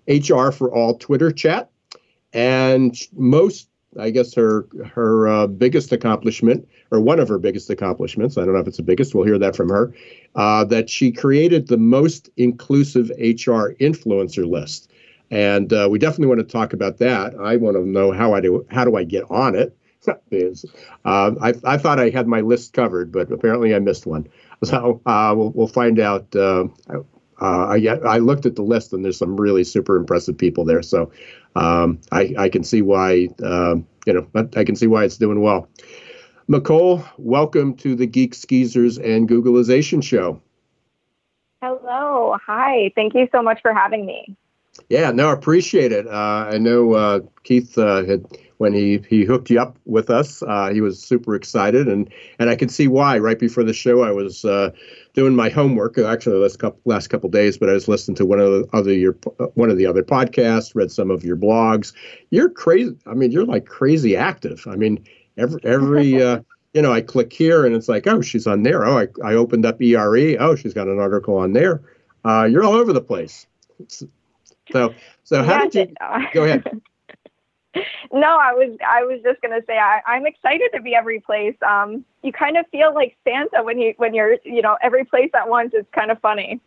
HR 0.09 0.50
for 0.50 0.73
All 0.73 0.97
Twitter 0.99 1.30
chat, 1.30 1.71
and 2.33 2.97
most 3.12 3.68
I 3.99 4.11
guess 4.11 4.35
her 4.35 4.67
her 4.93 5.29
uh, 5.29 5.47
biggest 5.47 5.93
accomplishment, 5.93 6.69
or 6.91 7.00
one 7.00 7.19
of 7.19 7.29
her 7.29 7.38
biggest 7.38 7.71
accomplishments, 7.71 8.37
I 8.38 8.45
don't 8.45 8.55
know 8.55 8.61
if 8.61 8.67
it's 8.67 8.76
the 8.76 8.83
biggest, 8.83 9.15
we'll 9.15 9.25
hear 9.25 9.38
that 9.38 9.57
from 9.57 9.69
her, 9.69 9.95
uh, 10.35 10.65
that 10.65 10.91
she 10.91 11.12
created 11.12 11.69
the 11.69 11.76
most 11.76 12.31
inclusive 12.37 13.09
HR 13.19 13.75
influencer 13.81 14.49
list. 14.49 14.91
And 15.31 15.73
uh, 15.73 15.88
we 15.91 15.99
definitely 15.99 16.29
want 16.29 16.41
to 16.41 16.53
talk 16.53 16.73
about 16.73 16.99
that. 16.99 17.35
I 17.35 17.57
want 17.57 17.76
to 17.76 17.87
know 17.87 18.12
how 18.12 18.35
I 18.35 18.41
do 18.41 18.65
how 18.71 18.85
do 18.85 18.97
I 18.97 19.05
get 19.05 19.25
on 19.31 19.55
it. 19.55 19.76
Uh, 21.05 21.35
I, 21.43 21.53
I 21.65 21.79
thought 21.79 21.99
I 21.99 22.11
had 22.11 22.29
my 22.29 22.41
list 22.41 22.73
covered, 22.73 23.11
but 23.11 23.33
apparently 23.33 23.75
I 23.75 23.81
missed 23.81 24.07
one. 24.07 24.29
So 24.62 25.00
uh, 25.05 25.35
we'll, 25.37 25.50
we'll 25.50 25.69
find 25.69 25.99
out 25.99 26.35
uh, 26.35 26.69
I, 27.41 27.99
I 28.05 28.19
looked 28.19 28.47
at 28.47 28.57
the 28.57 28.62
list 28.62 28.93
and 28.93 29.05
there's 29.05 29.19
some 29.19 29.37
really 29.38 29.65
super 29.65 29.97
impressive 29.97 30.38
people 30.38 30.65
there. 30.65 30.83
So 30.83 31.11
um, 31.57 32.01
I, 32.13 32.35
I 32.39 32.49
can 32.49 32.65
see 32.65 32.83
why 32.83 33.29
uh, 33.43 33.77
you 34.07 34.13
know 34.13 34.47
I 34.57 34.65
can 34.65 34.77
see 34.77 34.87
why 34.87 35.05
it's 35.05 35.17
doing 35.17 35.41
well. 35.41 35.69
Mecole, 36.49 37.05
welcome 37.19 37.75
to 37.79 37.97
the 37.97 38.07
Geeks 38.07 38.45
Geezers 38.45 38.99
and 38.99 39.29
Googlization 39.29 40.03
show. 40.03 40.41
Hello, 41.63 42.37
hi. 42.47 42.93
Thank 42.95 43.15
you 43.15 43.29
so 43.33 43.43
much 43.43 43.61
for 43.63 43.75
having 43.75 44.07
me. 44.07 44.37
Yeah, 44.89 45.11
no, 45.11 45.31
appreciate 45.31 45.91
it. 45.91 46.07
Uh, 46.07 46.51
I 46.53 46.59
know 46.59 46.93
uh, 46.93 47.21
Keith 47.43 47.77
uh, 47.79 48.05
had 48.05 48.27
when 48.59 48.73
he 48.73 48.99
he 49.09 49.25
hooked 49.25 49.51
you 49.51 49.61
up 49.61 49.79
with 49.85 50.11
us. 50.11 50.43
Uh, 50.43 50.71
he 50.73 50.81
was 50.81 51.03
super 51.03 51.35
excited, 51.35 51.89
and 51.89 52.11
and 52.39 52.51
I 52.51 52.57
can 52.57 52.69
see 52.69 52.87
why. 52.87 53.19
Right 53.19 53.39
before 53.39 53.65
the 53.65 53.73
show, 53.73 54.03
I 54.03 54.13
was 54.13 54.45
uh, 54.45 54.71
doing 55.16 55.35
my 55.35 55.49
homework. 55.49 55.99
Actually, 55.99 56.38
last 56.38 56.58
couple 56.58 56.80
last 56.85 57.08
couple 57.08 57.28
days, 57.28 57.58
but 57.58 57.68
I 57.68 57.73
was 57.73 57.88
listening 57.88 58.16
to 58.16 58.26
one 58.26 58.38
of 58.38 58.52
the 58.52 58.68
other 58.73 58.92
your 58.92 59.12
one 59.54 59.70
of 59.70 59.78
the 59.78 59.87
other 59.87 60.04
podcasts, 60.04 60.75
read 60.75 60.92
some 60.92 61.11
of 61.11 61.25
your 61.25 61.37
blogs. 61.37 61.92
You're 62.30 62.50
crazy. 62.50 62.96
I 63.06 63.14
mean, 63.14 63.32
you're 63.32 63.46
like 63.46 63.66
crazy 63.66 64.14
active. 64.16 64.64
I 64.68 64.76
mean, 64.76 65.04
every 65.37 65.61
every. 65.64 66.23
Uh, 66.26 66.40
you 66.75 66.82
know, 66.82 66.92
I 66.92 67.00
click 67.00 67.32
here 67.32 67.64
and 67.64 67.75
it's 67.75 67.88
like, 67.88 68.06
oh, 68.06 68.20
she's 68.20 68.46
on 68.46 68.62
there. 68.62 68.85
Oh, 68.85 68.99
I, 68.99 69.08
I 69.25 69.32
opened 69.32 69.64
up 69.64 69.80
ERE. 69.80 70.37
Oh, 70.38 70.54
she's 70.54 70.75
got 70.75 70.88
an 70.88 70.99
article 70.99 71.38
on 71.38 71.54
there. 71.54 71.80
Uh, 72.23 72.44
you're 72.44 72.64
all 72.64 72.75
over 72.75 72.92
the 72.92 73.00
place. 73.00 73.46
So, 74.70 74.92
so 75.25 75.42
how 75.42 75.66
did 75.66 75.88
you 75.88 75.94
go 76.35 76.44
ahead? 76.44 76.82
no, 78.12 78.38
I 78.38 78.52
was 78.52 78.76
I 78.87 79.02
was 79.02 79.21
just 79.23 79.40
gonna 79.40 79.62
say 79.66 79.78
I, 79.78 80.00
I'm 80.06 80.26
excited 80.26 80.71
to 80.75 80.83
be 80.83 80.95
every 80.95 81.21
place. 81.21 81.56
Um, 81.66 82.04
you 82.23 82.33
kind 82.33 82.56
of 82.56 82.66
feel 82.68 82.95
like 82.95 83.16
Santa 83.25 83.62
when 83.62 83.78
you 83.78 83.95
when 83.97 84.14
you're 84.14 84.37
you 84.45 84.62
know 84.62 84.76
every 84.83 85.04
place 85.04 85.30
at 85.35 85.49
once. 85.49 85.73
It's 85.75 85.88
kind 85.92 86.11
of 86.11 86.21
funny 86.21 86.61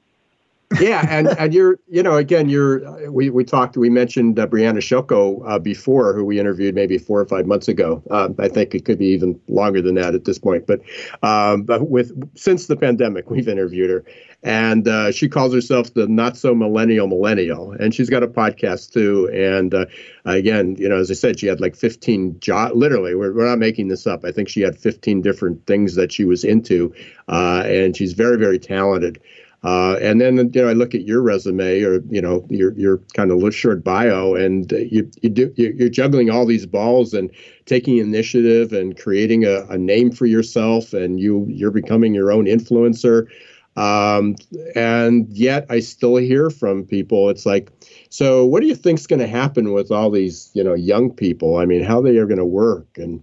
yeah, 0.80 1.06
and 1.10 1.28
and 1.40 1.52
you're 1.54 1.80
you 1.88 2.04
know 2.04 2.16
again 2.18 2.48
you're 2.48 3.10
we 3.12 3.32
we 3.32 3.44
talked 3.44 3.76
we 3.76 3.90
mentioned 3.90 4.38
uh, 4.38 4.46
Brianna 4.46 4.78
Shoko 4.78 5.42
uh, 5.48 5.58
before 5.58 6.14
who 6.14 6.24
we 6.24 6.40
interviewed 6.40 6.76
maybe 6.76 7.00
four 7.00 7.20
or 7.20 7.26
five 7.26 7.48
months 7.48 7.68
ago. 7.68 8.04
Um, 8.12 8.36
I 8.38 8.50
think 8.50 8.76
it 8.76 8.86
could 8.86 9.00
be 9.00 9.08
even 9.08 9.40
longer 9.48 9.82
than 9.82 9.96
that 9.96 10.14
at 10.14 10.26
this 10.26 10.38
point. 10.38 10.68
But 10.68 10.82
um, 11.24 11.64
but 11.64 11.90
with 11.90 12.12
since 12.38 12.68
the 12.68 12.76
pandemic 12.76 13.32
we've 13.32 13.48
interviewed 13.48 13.90
her, 13.90 14.06
and 14.44 14.88
uh, 14.88 15.12
she 15.12 15.28
calls 15.28 15.56
herself 15.56 15.92
the 15.96 16.08
not 16.08 16.38
so 16.38 16.54
millennial 16.54 17.08
millennial, 17.08 17.72
and 17.72 17.94
she's 17.94 18.10
got 18.10 18.22
a 18.22 18.28
podcast 18.28 18.94
too. 18.94 19.28
And 19.34 19.74
uh, 19.74 19.88
again, 20.26 20.76
you 20.78 20.88
know, 20.88 20.98
as 20.98 21.10
I 21.10 21.16
said, 21.16 21.40
she 21.40 21.48
had 21.48 21.60
like 21.60 21.76
15 21.76 22.40
jobs. 22.42 22.76
Literally, 22.76 23.16
we're 23.16 23.34
we're 23.34 23.48
not 23.48 23.58
making 23.58 23.88
this 23.88 24.06
up. 24.06 24.24
I 24.24 24.32
think 24.32 24.50
she 24.50 24.62
had 24.62 24.78
15 24.78 25.24
different 25.24 25.66
things 25.66 25.96
that 25.96 26.12
she 26.12 26.26
was 26.26 26.44
into, 26.44 26.94
uh, 27.28 27.64
and 27.66 27.98
she's 27.98 28.14
very 28.14 28.38
very 28.38 28.60
talented. 28.60 29.20
Uh, 29.64 29.98
and 30.02 30.22
then 30.22 30.38
you 30.38 30.62
know 30.62 30.70
I 30.70 30.74
look 30.74 30.96
at 30.96 31.06
your 31.06 31.22
resume 31.22 31.82
or 31.82 32.02
you 32.10 32.22
know 32.22 32.46
your 32.50 32.72
your 32.78 32.98
kind 33.14 33.32
of 33.32 33.54
short 33.54 33.84
bio, 33.84 34.34
and 34.34 34.72
you 34.72 35.10
you 35.22 35.30
do 35.30 35.54
you're 35.58 35.90
juggling 35.90 36.30
all 36.30 36.46
these 36.46 36.66
balls 36.66 37.14
and 37.14 37.30
taking 37.66 37.98
initiative 37.98 38.72
and 38.72 38.98
creating 38.98 39.44
a, 39.44 39.66
a 39.70 39.78
name 39.78 40.12
for 40.12 40.26
yourself, 40.26 40.94
and 40.94 41.20
you 41.20 41.46
you're 41.50 41.72
becoming 41.72 42.14
your 42.14 42.32
own 42.32 42.46
influencer. 42.46 43.28
Um, 43.76 44.36
and 44.76 45.28
yet 45.30 45.66
I 45.70 45.80
still 45.80 46.18
hear 46.18 46.50
from 46.50 46.86
people. 46.86 47.30
It's 47.30 47.46
like, 47.46 47.72
so 48.10 48.46
what 48.46 48.62
do 48.62 48.68
you 48.68 48.76
think's 48.76 49.08
going 49.08 49.22
to 49.22 49.28
happen 49.28 49.72
with 49.74 49.92
all 49.92 50.10
these 50.10 50.52
you 50.54 50.64
know 50.64 50.74
young 50.74 51.12
people? 51.12 51.58
I 51.58 51.66
mean, 51.66 51.84
how 51.84 52.02
they 52.02 52.18
are 52.18 52.26
going 52.26 52.40
to 52.40 52.46
work 52.46 52.88
and 52.98 53.22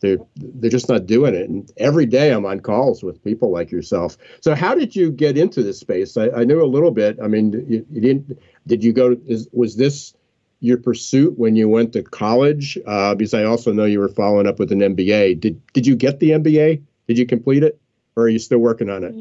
they're 0.00 0.18
they're 0.36 0.70
just 0.70 0.88
not 0.88 1.06
doing 1.06 1.34
it. 1.34 1.48
And 1.48 1.70
every 1.76 2.06
day 2.06 2.30
I'm 2.32 2.46
on 2.46 2.60
calls 2.60 3.02
with 3.02 3.22
people 3.24 3.50
like 3.50 3.70
yourself. 3.70 4.16
So 4.40 4.54
how 4.54 4.74
did 4.74 4.94
you 4.94 5.10
get 5.10 5.38
into 5.38 5.62
this 5.62 5.80
space? 5.80 6.16
I, 6.16 6.30
I 6.30 6.44
knew 6.44 6.62
a 6.62 6.66
little 6.66 6.90
bit. 6.90 7.18
I 7.22 7.28
mean, 7.28 7.52
you, 7.68 7.86
you 7.90 8.00
didn't. 8.00 8.38
Did 8.66 8.84
you 8.84 8.92
go? 8.92 9.16
Is, 9.26 9.48
was 9.52 9.76
this 9.76 10.14
your 10.60 10.78
pursuit 10.78 11.38
when 11.38 11.56
you 11.56 11.68
went 11.68 11.92
to 11.94 12.02
college? 12.02 12.78
Uh, 12.86 13.14
because 13.14 13.34
I 13.34 13.44
also 13.44 13.72
know 13.72 13.84
you 13.84 14.00
were 14.00 14.08
following 14.08 14.46
up 14.46 14.58
with 14.58 14.72
an 14.72 14.80
MBA. 14.80 15.40
Did 15.40 15.60
did 15.72 15.86
you 15.86 15.96
get 15.96 16.20
the 16.20 16.30
MBA? 16.30 16.82
Did 17.08 17.18
you 17.18 17.26
complete 17.26 17.62
it, 17.62 17.80
or 18.16 18.24
are 18.24 18.28
you 18.28 18.38
still 18.38 18.58
working 18.58 18.90
on 18.90 19.04
it? 19.04 19.14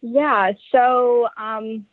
Yeah. 0.00 0.52
So 0.72 1.28
um, 1.36 1.86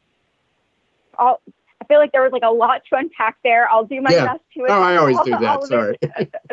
I'll 1.18 1.42
I 1.82 1.86
feel 1.86 2.00
like 2.00 2.12
there 2.12 2.22
was 2.22 2.32
like 2.32 2.44
a 2.44 2.52
lot 2.52 2.84
to 2.90 2.98
unpack 2.98 3.38
there. 3.44 3.68
I'll 3.70 3.86
do 3.86 4.02
my 4.02 4.12
yeah. 4.12 4.26
best 4.26 4.42
to. 4.54 4.66
It 4.66 4.70
Oh, 4.70 4.82
I 4.82 4.98
always 4.98 5.18
do 5.26 5.32
that. 5.40 5.64
Sorry. 5.64 5.98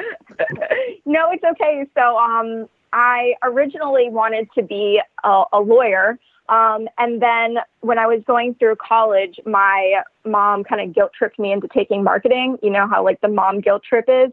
no, 1.08 1.30
it's 1.32 1.44
okay. 1.44 1.86
So, 1.96 2.18
um, 2.18 2.68
I 2.92 3.34
originally 3.42 4.08
wanted 4.08 4.48
to 4.54 4.62
be 4.62 5.00
a, 5.24 5.44
a 5.52 5.60
lawyer. 5.60 6.18
Um, 6.48 6.88
and 6.96 7.20
then 7.20 7.58
when 7.80 7.98
I 7.98 8.06
was 8.06 8.22
going 8.26 8.54
through 8.54 8.76
college, 8.76 9.38
my 9.44 10.02
mom 10.24 10.64
kind 10.64 10.80
of 10.80 10.94
guilt 10.94 11.12
tripped 11.12 11.38
me 11.38 11.52
into 11.52 11.68
taking 11.68 12.02
marketing. 12.02 12.58
You 12.62 12.70
know 12.70 12.86
how 12.86 13.04
like 13.04 13.20
the 13.20 13.28
mom 13.28 13.60
guilt 13.60 13.82
trip 13.82 14.06
is. 14.08 14.30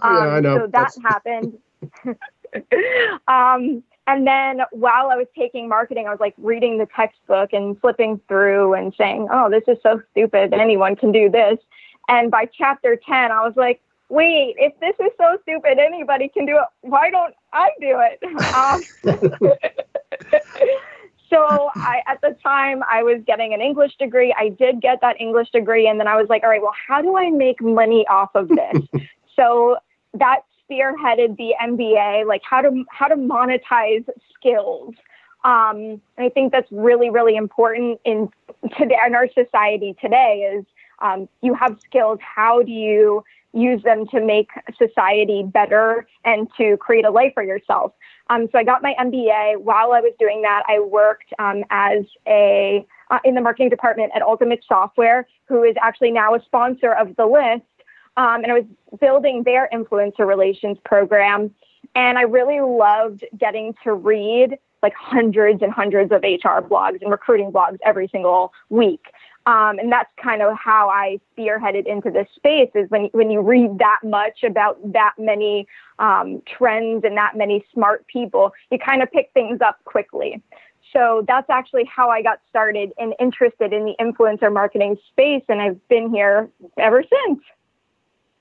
Um, 0.00 0.14
yeah, 0.14 0.20
I 0.20 0.40
know. 0.40 0.56
So 0.56 0.66
that 0.66 0.72
That's... 0.72 0.98
happened. 1.02 1.58
um, 3.28 3.82
and 4.06 4.26
then 4.26 4.62
while 4.70 5.10
I 5.10 5.16
was 5.16 5.26
taking 5.36 5.68
marketing, 5.68 6.06
I 6.06 6.10
was 6.10 6.20
like 6.20 6.34
reading 6.38 6.78
the 6.78 6.86
textbook 6.96 7.52
and 7.52 7.78
flipping 7.78 8.18
through 8.26 8.72
and 8.72 8.94
saying, 8.96 9.28
oh, 9.30 9.50
this 9.50 9.64
is 9.68 9.76
so 9.82 10.00
stupid. 10.12 10.54
Anyone 10.54 10.96
can 10.96 11.12
do 11.12 11.28
this. 11.28 11.58
And 12.08 12.30
by 12.30 12.46
chapter 12.46 12.96
10, 12.96 13.30
I 13.30 13.46
was 13.46 13.52
like, 13.54 13.82
wait, 14.08 14.54
if 14.58 14.78
this 14.80 14.94
is 15.04 15.12
so 15.18 15.38
stupid, 15.42 15.78
anybody 15.78 16.28
can 16.28 16.46
do 16.46 16.56
it. 16.56 16.64
Why 16.80 17.10
don't 17.10 17.34
I 17.52 17.70
do 17.80 18.00
it? 18.00 18.18
Um, 18.54 18.82
so 21.30 21.70
I, 21.74 22.00
at 22.06 22.20
the 22.22 22.36
time, 22.42 22.82
I 22.90 23.02
was 23.02 23.20
getting 23.26 23.52
an 23.52 23.60
English 23.60 23.96
degree. 23.98 24.34
I 24.36 24.48
did 24.48 24.80
get 24.80 25.00
that 25.02 25.20
English 25.20 25.50
degree. 25.50 25.86
And 25.86 26.00
then 26.00 26.08
I 26.08 26.16
was 26.16 26.28
like, 26.28 26.42
all 26.42 26.48
right, 26.48 26.62
well, 26.62 26.74
how 26.86 27.02
do 27.02 27.16
I 27.16 27.30
make 27.30 27.60
money 27.60 28.06
off 28.08 28.30
of 28.34 28.48
this? 28.48 29.02
so 29.36 29.76
that 30.14 30.40
spearheaded 30.68 31.36
the 31.36 31.54
MBA, 31.62 32.26
like 32.26 32.42
how 32.48 32.62
to 32.62 32.84
how 32.90 33.06
to 33.06 33.16
monetize 33.16 34.06
skills. 34.34 34.94
Um, 35.44 36.00
and 36.16 36.26
I 36.26 36.28
think 36.30 36.52
that's 36.52 36.70
really 36.72 37.10
really 37.10 37.36
important 37.36 38.00
in 38.04 38.30
today 38.76 38.96
in 39.06 39.14
our 39.14 39.28
society 39.32 39.94
today 40.00 40.50
is 40.54 40.64
um, 41.00 41.28
you 41.42 41.54
have 41.54 41.78
skills. 41.84 42.18
How 42.20 42.62
do 42.62 42.72
you 42.72 43.24
use 43.52 43.82
them 43.82 44.06
to 44.08 44.20
make 44.20 44.48
society 44.76 45.42
better 45.42 46.06
and 46.24 46.48
to 46.56 46.76
create 46.78 47.04
a 47.04 47.10
life 47.10 47.32
for 47.34 47.42
yourself? 47.42 47.92
Um, 48.30 48.48
so 48.52 48.58
I 48.58 48.64
got 48.64 48.82
my 48.82 48.94
MBA. 49.00 49.60
While 49.60 49.92
I 49.92 50.00
was 50.00 50.12
doing 50.18 50.42
that, 50.42 50.62
I 50.68 50.80
worked 50.80 51.32
um, 51.38 51.64
as 51.70 52.04
a 52.26 52.86
uh, 53.10 53.18
in 53.24 53.34
the 53.34 53.40
marketing 53.40 53.70
department 53.70 54.12
at 54.14 54.22
Ultimate 54.22 54.62
Software, 54.68 55.26
who 55.46 55.62
is 55.62 55.74
actually 55.80 56.10
now 56.10 56.34
a 56.34 56.42
sponsor 56.44 56.92
of 56.92 57.16
the 57.16 57.26
list. 57.26 57.64
Um, 58.16 58.42
and 58.42 58.52
I 58.52 58.54
was 58.54 58.64
building 59.00 59.44
their 59.44 59.68
influencer 59.72 60.26
relations 60.26 60.76
program. 60.84 61.54
And 61.94 62.18
I 62.18 62.22
really 62.22 62.60
loved 62.60 63.24
getting 63.38 63.74
to 63.84 63.94
read 63.94 64.58
like 64.82 64.94
hundreds 64.94 65.62
and 65.62 65.72
hundreds 65.72 66.12
of 66.12 66.22
HR 66.22 66.60
blogs 66.60 67.00
and 67.02 67.10
recruiting 67.10 67.50
blogs 67.50 67.78
every 67.84 68.08
single 68.08 68.52
week. 68.68 69.06
Um, 69.48 69.78
and 69.78 69.90
that's 69.90 70.10
kind 70.22 70.42
of 70.42 70.54
how 70.62 70.90
I 70.90 71.18
spearheaded 71.32 71.86
into 71.86 72.10
this 72.10 72.28
space 72.36 72.68
is 72.74 72.90
when, 72.90 73.08
when 73.12 73.30
you 73.30 73.40
read 73.40 73.78
that 73.78 74.00
much 74.04 74.42
about 74.44 74.76
that 74.92 75.14
many 75.16 75.66
um, 75.98 76.42
trends 76.46 77.02
and 77.02 77.16
that 77.16 77.34
many 77.34 77.64
smart 77.72 78.06
people, 78.08 78.52
you 78.70 78.78
kind 78.78 79.02
of 79.02 79.10
pick 79.10 79.30
things 79.32 79.62
up 79.62 79.82
quickly. 79.84 80.42
So 80.92 81.24
that's 81.26 81.48
actually 81.48 81.84
how 81.84 82.10
I 82.10 82.20
got 82.20 82.40
started 82.50 82.92
and 82.98 83.14
interested 83.18 83.72
in 83.72 83.86
the 83.86 83.94
influencer 83.98 84.52
marketing 84.52 84.98
space. 85.10 85.44
And 85.48 85.62
I've 85.62 85.88
been 85.88 86.10
here 86.10 86.50
ever 86.76 87.02
since. 87.02 87.40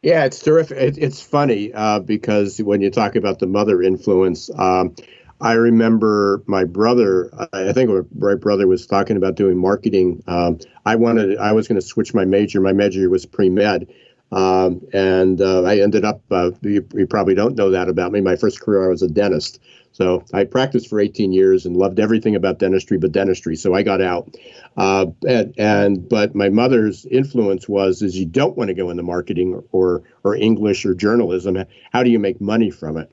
Yeah, 0.02 0.26
it's 0.26 0.42
terrific. 0.42 0.78
It, 0.78 0.98
it's 0.98 1.22
funny 1.22 1.72
uh, 1.72 2.00
because 2.00 2.62
when 2.62 2.82
you 2.82 2.92
talk 2.92 3.16
about 3.16 3.40
the 3.40 3.48
mother 3.48 3.82
influence, 3.82 4.50
um, 4.58 4.94
I 5.40 5.54
remember 5.54 6.44
my 6.48 6.64
brother. 6.64 7.32
I 7.54 7.72
think 7.72 7.92
my 8.16 8.36
brother 8.36 8.68
was 8.68 8.88
talking 8.88 9.18
about 9.18 9.36
doing 9.36 9.58
marketing. 9.58 10.24
Um, 10.28 10.60
I 10.86 10.96
wanted. 10.96 11.38
I 11.38 11.52
was 11.52 11.68
going 11.68 11.80
to 11.80 11.86
switch 11.86 12.14
my 12.14 12.26
major. 12.26 12.60
My 12.60 12.74
major 12.74 13.08
was 13.10 13.26
pre 13.28 13.50
med, 13.50 13.88
um, 14.32 14.82
and 14.94 15.40
uh, 15.40 15.62
I 15.64 15.80
ended 15.80 16.06
up. 16.06 16.22
Uh, 16.32 16.52
you, 16.62 16.88
you, 16.94 17.06
probably 17.06 17.36
don't 17.36 17.56
know 17.56 17.70
that 17.70 17.88
about 17.88 18.12
me. 18.12 18.22
My 18.22 18.36
first 18.36 18.62
career, 18.62 18.86
I 18.86 18.88
was 18.88 19.04
a 19.04 19.08
dentist. 19.08 19.60
So 19.92 20.24
I 20.34 20.44
practiced 20.44 20.90
for 20.90 21.00
18 21.00 21.34
years 21.34 21.66
and 21.66 21.76
loved 21.76 22.00
everything 22.00 22.36
about 22.36 22.60
dentistry 22.60 23.00
but 23.00 23.12
dentistry. 23.12 23.56
So 23.56 23.74
I 23.74 23.82
got 23.82 24.00
out. 24.00 24.36
Uh, 24.76 25.08
and, 25.28 25.54
and 25.58 26.10
but 26.10 26.36
my 26.36 26.50
mother's 26.50 27.06
influence 27.08 27.68
was 27.70 28.02
is 28.02 28.18
you 28.18 28.26
don't 28.26 28.58
want 28.58 28.70
to 28.70 28.74
go 28.74 28.90
into 28.90 29.04
marketing 29.04 29.62
or 29.72 30.02
or 30.24 30.36
English 30.36 30.84
or 30.84 30.96
journalism. 30.96 31.64
How 31.92 32.02
do 32.02 32.10
you 32.10 32.20
make 32.20 32.42
money 32.42 32.72
from 32.72 32.98
it? 32.98 33.12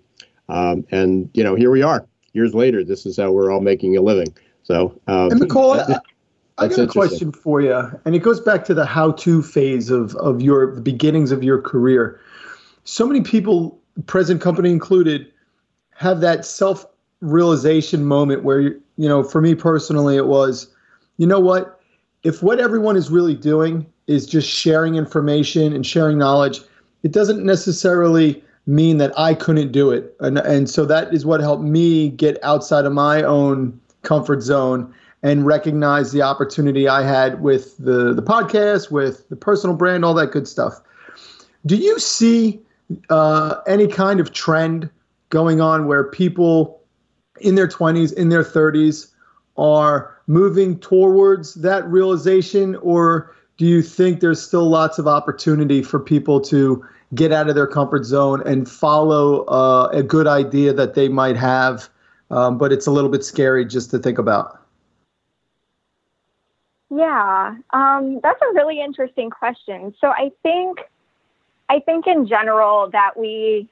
Um, 0.49 0.87
and 0.91 1.29
you 1.35 1.45
know 1.45 1.55
here 1.55 1.71
we 1.71 1.83
are 1.83 2.07
years 2.35 2.55
later. 2.55 2.85
This 2.85 3.07
is 3.07 3.17
how 3.17 3.33
we're 3.33 3.51
all 3.51 3.61
making 3.61 3.97
a 3.97 4.03
living. 4.03 4.35
So 4.63 5.01
um, 5.07 5.31
and 5.31 5.41
Nicole. 5.41 5.81
I, 5.81 5.99
I 6.57 6.69
got 6.69 6.79
a 6.79 6.87
question 6.87 7.33
for 7.33 7.61
you, 7.61 7.75
and 8.05 8.15
it 8.15 8.21
goes 8.21 8.41
back 8.41 8.65
to 8.67 8.75
the 8.75 8.87
how-to 8.87 9.43
phase 9.43 9.91
of 9.91 10.15
of 10.17 10.41
your 10.41 10.75
the 10.75 10.81
beginnings 10.81 11.33
of 11.33 11.43
your 11.43 11.61
career. 11.61 12.21
So 12.85 13.07
many 13.07 13.23
people, 13.23 13.81
present 14.07 14.41
company 14.41 14.71
included, 14.71 15.33
have 15.97 16.21
that 16.21 16.45
self 16.45 16.87
realization 17.21 18.05
moment 18.05 18.45
where 18.45 18.61
you 18.61 18.83
you 18.97 19.09
know 19.09 19.25
for 19.25 19.41
me 19.41 19.55
personally 19.55 20.17
it 20.17 20.27
was 20.27 20.73
you 21.17 21.27
know 21.27 21.41
what 21.41 21.81
if 22.23 22.43
what 22.43 22.61
everyone 22.61 22.97
is 22.97 23.11
really 23.11 23.35
doing 23.35 23.87
is 24.07 24.27
just 24.27 24.49
sharing 24.49 24.97
information 24.97 25.73
and 25.73 25.87
sharing 25.87 26.19
knowledge 26.19 26.61
it 27.03 27.13
doesn't 27.13 27.45
necessarily 27.45 28.45
mean 28.67 28.99
that 28.99 29.17
I 29.19 29.35
couldn't 29.35 29.73
do 29.73 29.91
it. 29.91 30.15
And 30.21 30.39
and 30.39 30.69
so 30.69 30.85
that 30.87 31.13
is 31.13 31.27
what 31.27 31.41
helped 31.41 31.65
me 31.65 32.09
get 32.11 32.43
outside 32.43 32.85
of 32.85 32.93
my 32.93 33.23
own 33.23 33.79
comfort 34.03 34.43
zone 34.43 34.93
and 35.23 35.47
recognize 35.47 36.13
the 36.13 36.23
opportunity 36.23 36.89
I 36.89 37.03
had 37.03 37.43
with 37.43 37.77
the 37.79 38.15
the 38.15 38.23
podcast 38.23 38.91
with 38.91 39.29
the 39.29 39.37
personal 39.37 39.77
brand 39.77 40.05
all 40.05 40.15
that 40.15 40.31
good 40.33 40.49
stuff. 40.49 40.81
Do 41.67 41.77
you 41.77 41.99
see 41.99 42.61
uh, 43.09 43.57
any 43.67 43.87
kind 43.87 44.21
of 44.21 44.33
trend 44.33 44.91
going 45.31 45.61
on 45.61 45.87
where 45.87 46.05
people 46.05 46.81
in 47.41 47.55
their 47.55 47.67
20s, 47.67 48.13
in 48.13 48.29
their 48.29 48.45
30s 48.45 49.11
are 49.57 50.15
moving 50.27 50.79
towards 50.79 51.55
that 51.55 51.87
realization, 51.89 52.77
or 52.77 53.35
do 53.57 53.67
you 53.67 53.83
think 53.83 54.21
there's 54.21 54.41
still 54.41 54.69
lots 54.69 54.99
of 54.99 55.07
opportunity 55.07 55.83
for 55.83 55.99
people 55.99 56.41
to 56.41 56.85
get 57.15 57.33
out 57.33 57.49
of 57.49 57.55
their 57.55 57.67
comfort 57.67 58.05
zone 58.05 58.43
and 58.47 58.69
follow 58.69 59.45
uh, 59.45 59.89
a 59.93 60.03
good 60.03 60.27
idea 60.27 60.73
that 60.73 60.95
they 60.95 61.09
might 61.09 61.37
have, 61.37 61.89
um, 62.31 62.59
but 62.59 62.73
it's 62.73 62.87
a 62.87 62.91
little 62.91 63.11
bit 63.11 63.25
scary 63.25 63.65
just 63.65 63.91
to 63.91 63.99
think 63.99 64.19
about? 64.19 64.61
Yeah, 66.91 67.57
um, 67.73 68.21
that's 68.23 68.41
a 68.41 68.55
really 68.55 68.81
interesting 68.81 69.31
question. 69.31 69.95
So 70.01 70.09
I 70.09 70.31
think, 70.43 70.79
I 71.69 71.81
think 71.81 72.07
in 72.07 72.27
general 72.27 72.89
that 72.91 73.19
we, 73.19 73.69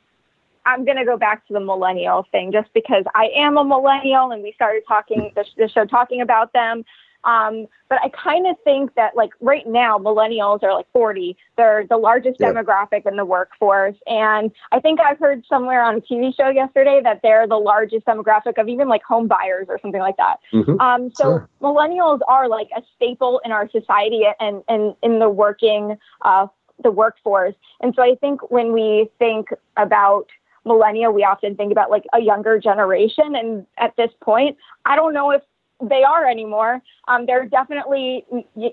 I'm 0.66 0.84
going 0.84 0.96
to 0.96 1.04
go 1.04 1.16
back 1.16 1.46
to 1.46 1.52
the 1.52 1.60
millennial 1.60 2.26
thing 2.32 2.52
just 2.52 2.72
because 2.72 3.04
I 3.14 3.30
am 3.34 3.56
a 3.56 3.64
millennial 3.64 4.30
and 4.30 4.42
we 4.42 4.52
started 4.52 4.82
talking 4.88 5.30
the, 5.34 5.44
the 5.56 5.68
show 5.68 5.84
talking 5.84 6.20
about 6.20 6.52
them. 6.52 6.84
Um, 7.24 7.66
but 7.88 7.98
I 8.02 8.08
kind 8.08 8.46
of 8.46 8.56
think 8.64 8.94
that 8.94 9.16
like 9.16 9.30
right 9.40 9.66
now, 9.66 9.98
millennials 9.98 10.62
are 10.62 10.74
like 10.74 10.86
40. 10.92 11.36
They're 11.56 11.86
the 11.88 11.96
largest 11.96 12.38
yeah. 12.40 12.52
demographic 12.52 13.06
in 13.06 13.16
the 13.16 13.24
workforce. 13.24 13.96
And 14.06 14.50
I 14.72 14.80
think 14.80 15.00
I've 15.00 15.18
heard 15.18 15.44
somewhere 15.48 15.82
on 15.82 15.96
a 15.96 16.00
TV 16.00 16.34
show 16.34 16.48
yesterday 16.48 17.00
that 17.04 17.20
they're 17.22 17.46
the 17.46 17.56
largest 17.56 18.06
demographic 18.06 18.58
of 18.58 18.68
even 18.68 18.88
like 18.88 19.02
home 19.02 19.28
buyers 19.28 19.66
or 19.68 19.78
something 19.80 20.00
like 20.00 20.16
that. 20.16 20.36
Mm-hmm. 20.52 20.80
Um, 20.80 21.10
so 21.14 21.24
sure. 21.24 21.48
millennials 21.60 22.20
are 22.28 22.48
like 22.48 22.68
a 22.76 22.82
staple 22.96 23.40
in 23.44 23.52
our 23.52 23.68
society 23.70 24.22
and, 24.40 24.62
and 24.68 24.94
in 25.02 25.18
the 25.18 25.28
working, 25.28 25.96
uh, 26.22 26.46
the 26.82 26.90
workforce. 26.90 27.54
And 27.80 27.94
so 27.94 28.02
I 28.02 28.16
think 28.16 28.50
when 28.50 28.72
we 28.72 29.10
think 29.18 29.48
about 29.76 30.26
millennial, 30.64 31.12
we 31.12 31.24
often 31.24 31.56
think 31.56 31.72
about 31.72 31.90
like 31.90 32.04
a 32.12 32.20
younger 32.20 32.58
generation. 32.58 33.34
And 33.36 33.66
at 33.78 33.94
this 33.96 34.10
point, 34.20 34.56
I 34.84 34.96
don't 34.96 35.14
know 35.14 35.30
if 35.30 35.42
they 35.82 36.02
are 36.02 36.26
anymore. 36.26 36.80
Um, 37.08 37.26
there 37.26 37.40
are 37.42 37.46
definitely 37.46 38.24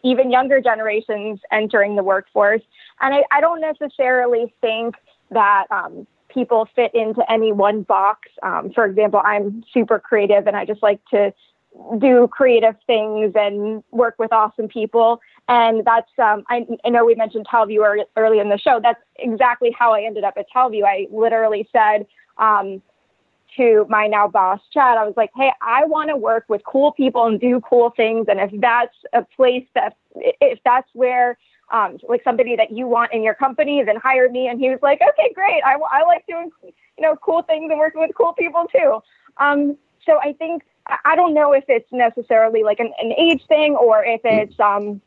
even 0.03 0.31
younger 0.31 0.61
generations 0.61 1.39
entering 1.51 1.95
the 1.95 2.03
workforce. 2.03 2.61
And 3.01 3.13
I, 3.13 3.23
I 3.31 3.41
don't 3.41 3.61
necessarily 3.61 4.53
think 4.61 4.95
that 5.31 5.65
um, 5.71 6.07
people 6.29 6.67
fit 6.75 6.93
into 6.93 7.29
any 7.31 7.51
one 7.51 7.83
box. 7.83 8.29
Um, 8.43 8.71
for 8.73 8.85
example, 8.85 9.21
I'm 9.23 9.63
super 9.73 9.99
creative 9.99 10.47
and 10.47 10.55
I 10.55 10.65
just 10.65 10.83
like 10.83 10.99
to 11.11 11.33
do 11.99 12.27
creative 12.31 12.75
things 12.87 13.33
and 13.35 13.83
work 13.91 14.15
with 14.17 14.33
awesome 14.33 14.67
people. 14.67 15.21
And 15.47 15.85
that's, 15.85 16.09
um, 16.17 16.43
I, 16.49 16.65
I, 16.83 16.89
know 16.89 17.05
we 17.05 17.15
mentioned 17.15 17.47
Talview 17.47 18.03
early 18.15 18.39
in 18.39 18.49
the 18.49 18.57
show. 18.57 18.79
That's 18.81 18.99
exactly 19.17 19.73
how 19.77 19.93
I 19.93 20.01
ended 20.01 20.23
up 20.23 20.35
at 20.37 20.45
Talview. 20.55 20.83
I 20.83 21.07
literally 21.11 21.67
said, 21.71 22.05
um, 22.37 22.81
to 23.58 23.86
my 23.89 24.08
now 24.08 24.27
boss, 24.27 24.60
Chad, 24.72 24.98
I 24.98 25.06
was 25.06 25.13
like, 25.18 25.32
hey, 25.36 25.51
I 25.62 25.86
want 25.86 26.10
to 26.10 26.15
work 26.15 26.46
with 26.48 26.62
cool 26.65 26.91
people 26.91 27.25
and 27.25 27.39
do 27.39 27.62
cool 27.68 27.91
things. 27.96 28.27
And 28.29 28.39
if 28.39 28.51
that's 28.62 28.96
a 29.13 29.24
place 29.36 29.65
that, 29.75 29.98
if 30.15 30.60
that's 30.63 30.89
where, 30.94 31.38
um, 31.72 31.98
like 32.08 32.24
somebody 32.24 32.56
that 32.56 32.72
you 32.72 32.88
want 32.88 33.13
in 33.13 33.24
your 33.24 33.36
company, 33.36 33.84
then 33.84 33.96
hire 33.98 34.29
me. 34.29 34.48
And 34.48 34.60
he 34.60 34.70
was 34.70 34.79
like, 34.82 35.01
okay, 35.01 35.32
great. 35.34 35.62
I, 35.63 35.75
I 35.91 36.03
like 36.03 36.25
doing, 36.27 36.50
you 36.63 36.74
know, 37.00 37.15
cool 37.18 37.44
things 37.44 37.70
and 37.70 37.79
working 37.79 38.01
with 38.01 38.12
cool 38.15 38.34
people 38.34 38.65
too. 38.72 39.00
Um, 39.38 39.77
so 40.06 40.20
I 40.20 40.34
think, 40.34 40.63
I 41.06 41.15
don't 41.15 41.34
know 41.34 41.53
if 41.53 41.65
it's 41.68 41.91
necessarily 41.91 42.63
like 42.63 42.79
an, 42.79 42.91
an 43.00 43.13
age 43.18 43.44
thing 43.48 43.75
or 43.75 44.03
if 44.03 44.22
it's, 44.24 44.60
um, 44.60 45.01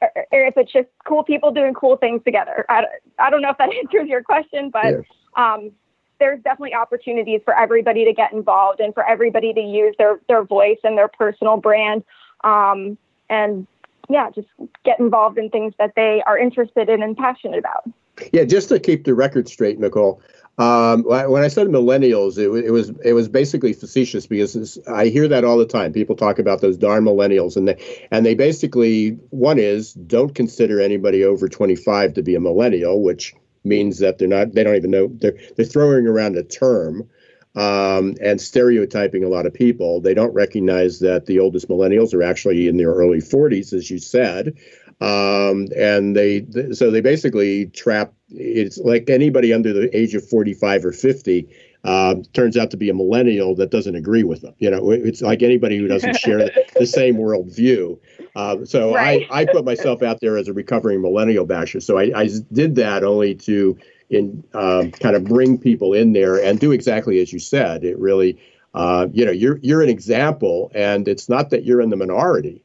or, 0.00 0.10
if 0.32 0.56
it's 0.56 0.72
just 0.72 0.88
cool 1.06 1.22
people 1.22 1.52
doing 1.52 1.74
cool 1.74 1.96
things 1.96 2.22
together. 2.24 2.64
I, 2.68 2.84
I 3.18 3.30
don't 3.30 3.42
know 3.42 3.50
if 3.50 3.58
that 3.58 3.72
answers 3.84 4.08
your 4.08 4.22
question, 4.22 4.70
but, 4.70 4.86
yes. 4.86 5.02
um, 5.36 5.70
there's 6.20 6.40
definitely 6.42 6.74
opportunities 6.74 7.40
for 7.44 7.58
everybody 7.58 8.04
to 8.04 8.12
get 8.12 8.32
involved 8.32 8.78
and 8.78 8.94
for 8.94 9.04
everybody 9.08 9.52
to 9.52 9.60
use 9.60 9.94
their 9.98 10.20
their 10.28 10.44
voice 10.44 10.78
and 10.84 10.96
their 10.96 11.08
personal 11.08 11.56
brand 11.56 12.04
um, 12.44 12.96
and 13.28 13.66
yeah 14.08 14.30
just 14.30 14.48
get 14.84 15.00
involved 15.00 15.38
in 15.38 15.50
things 15.50 15.74
that 15.78 15.92
they 15.96 16.22
are 16.26 16.38
interested 16.38 16.88
in 16.88 17.02
and 17.02 17.16
passionate 17.16 17.58
about 17.58 17.84
yeah 18.32 18.44
just 18.44 18.68
to 18.68 18.78
keep 18.78 19.04
the 19.04 19.14
record 19.14 19.48
straight 19.48 19.78
nicole 19.80 20.22
um, 20.58 21.04
when 21.04 21.42
I 21.42 21.48
said 21.48 21.68
millennials, 21.68 22.36
it, 22.36 22.66
it, 22.66 22.70
was 22.70 22.92
it 23.02 23.14
was 23.14 23.30
basically 23.30 23.72
facetious 23.72 24.26
because 24.26 24.78
I 24.86 25.06
hear 25.06 25.26
that 25.26 25.42
all 25.42 25.56
the 25.56 25.64
time. 25.64 25.90
People 25.90 26.16
talk 26.16 26.38
about 26.38 26.60
those 26.60 26.76
darn 26.76 27.04
millennials, 27.04 27.56
and 27.56 27.66
they 27.66 28.08
and 28.10 28.26
they 28.26 28.34
basically 28.34 29.12
one 29.30 29.58
is 29.58 29.94
don't 29.94 30.34
consider 30.34 30.78
anybody 30.78 31.24
over 31.24 31.48
25 31.48 32.12
to 32.12 32.22
be 32.22 32.34
a 32.34 32.40
millennial, 32.40 33.02
which 33.02 33.34
means 33.64 33.98
that 33.98 34.18
they're 34.18 34.28
not 34.28 34.52
they 34.52 34.64
don't 34.64 34.76
even 34.76 34.90
know 34.90 35.08
they're 35.12 35.38
they're 35.56 35.66
throwing 35.66 36.06
around 36.06 36.36
a 36.36 36.42
term 36.42 37.08
um, 37.56 38.14
and 38.22 38.40
stereotyping 38.40 39.24
a 39.24 39.28
lot 39.28 39.46
of 39.46 39.52
people. 39.52 40.00
They 40.00 40.14
don't 40.14 40.32
recognize 40.32 41.00
that 41.00 41.26
the 41.26 41.40
oldest 41.40 41.68
millennials 41.68 42.14
are 42.14 42.22
actually 42.22 42.68
in 42.68 42.76
their 42.76 42.92
early 42.92 43.18
40s, 43.18 43.72
as 43.72 43.90
you 43.90 43.98
said, 43.98 44.56
um, 45.00 45.66
and 45.76 46.14
they 46.14 46.46
so 46.72 46.90
they 46.90 47.00
basically 47.00 47.66
trap. 47.66 48.12
It's 48.28 48.78
like 48.78 49.10
anybody 49.10 49.52
under 49.52 49.72
the 49.72 49.94
age 49.96 50.14
of 50.14 50.28
45 50.28 50.84
or 50.84 50.92
50 50.92 51.48
uh, 51.84 52.16
turns 52.34 52.56
out 52.56 52.70
to 52.70 52.76
be 52.76 52.90
a 52.90 52.94
millennial 52.94 53.54
that 53.56 53.70
doesn't 53.70 53.94
agree 53.94 54.22
with 54.22 54.42
them. 54.42 54.54
You 54.58 54.70
know, 54.70 54.90
it's 54.90 55.22
like 55.22 55.42
anybody 55.42 55.78
who 55.78 55.88
doesn't 55.88 56.16
share 56.16 56.38
the, 56.38 56.64
the 56.78 56.86
same 56.86 57.16
worldview. 57.16 57.98
Uh, 58.36 58.64
so 58.64 58.94
right. 58.94 59.26
I, 59.30 59.42
I 59.42 59.46
put 59.46 59.64
myself 59.64 60.02
out 60.02 60.20
there 60.20 60.36
as 60.36 60.48
a 60.48 60.52
recovering 60.52 61.00
millennial 61.00 61.46
basher. 61.46 61.80
So 61.80 61.98
I, 61.98 62.12
I 62.14 62.28
did 62.52 62.74
that 62.76 63.02
only 63.02 63.34
to 63.36 63.78
in 64.10 64.44
um, 64.54 64.90
kind 64.90 65.16
of 65.16 65.24
bring 65.24 65.56
people 65.56 65.94
in 65.94 66.12
there 66.12 66.42
and 66.42 66.58
do 66.58 66.72
exactly 66.72 67.20
as 67.20 67.32
you 67.32 67.38
said. 67.38 67.84
It 67.84 67.98
really, 67.98 68.38
uh, 68.74 69.06
you 69.12 69.24
know, 69.24 69.32
you're 69.32 69.58
you're 69.62 69.82
an 69.82 69.88
example, 69.88 70.70
and 70.74 71.08
it's 71.08 71.28
not 71.28 71.50
that 71.50 71.64
you're 71.64 71.80
in 71.80 71.90
the 71.90 71.96
minority. 71.96 72.62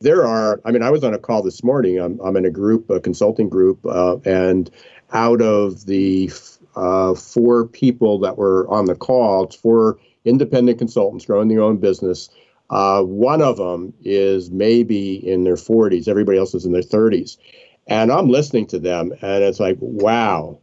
There 0.00 0.26
are, 0.26 0.60
I 0.64 0.70
mean, 0.70 0.82
I 0.82 0.90
was 0.90 1.02
on 1.02 1.14
a 1.14 1.18
call 1.18 1.42
this 1.42 1.64
morning. 1.64 1.98
I'm, 1.98 2.20
I'm 2.20 2.36
in 2.36 2.44
a 2.44 2.50
group, 2.50 2.88
a 2.88 3.00
consulting 3.00 3.48
group, 3.48 3.84
uh, 3.84 4.18
and 4.24 4.70
out 5.12 5.40
of 5.40 5.86
the 5.86 6.30
uh, 6.78 7.14
four 7.14 7.66
people 7.66 8.18
that 8.20 8.38
were 8.38 8.68
on 8.68 8.84
the 8.84 8.94
call, 8.94 9.44
it's 9.44 9.56
four 9.56 9.98
independent 10.24 10.78
consultants 10.78 11.26
growing 11.26 11.48
their 11.48 11.62
own 11.62 11.78
business. 11.78 12.28
Uh, 12.70 13.02
one 13.02 13.42
of 13.42 13.56
them 13.56 13.92
is 14.02 14.50
maybe 14.50 15.14
in 15.26 15.44
their 15.44 15.56
40s, 15.56 16.06
everybody 16.06 16.38
else 16.38 16.54
is 16.54 16.64
in 16.64 16.72
their 16.72 16.82
30s. 16.82 17.36
And 17.88 18.12
I'm 18.12 18.28
listening 18.28 18.66
to 18.68 18.78
them, 18.78 19.12
and 19.22 19.42
it's 19.42 19.58
like, 19.58 19.78
wow. 19.80 20.58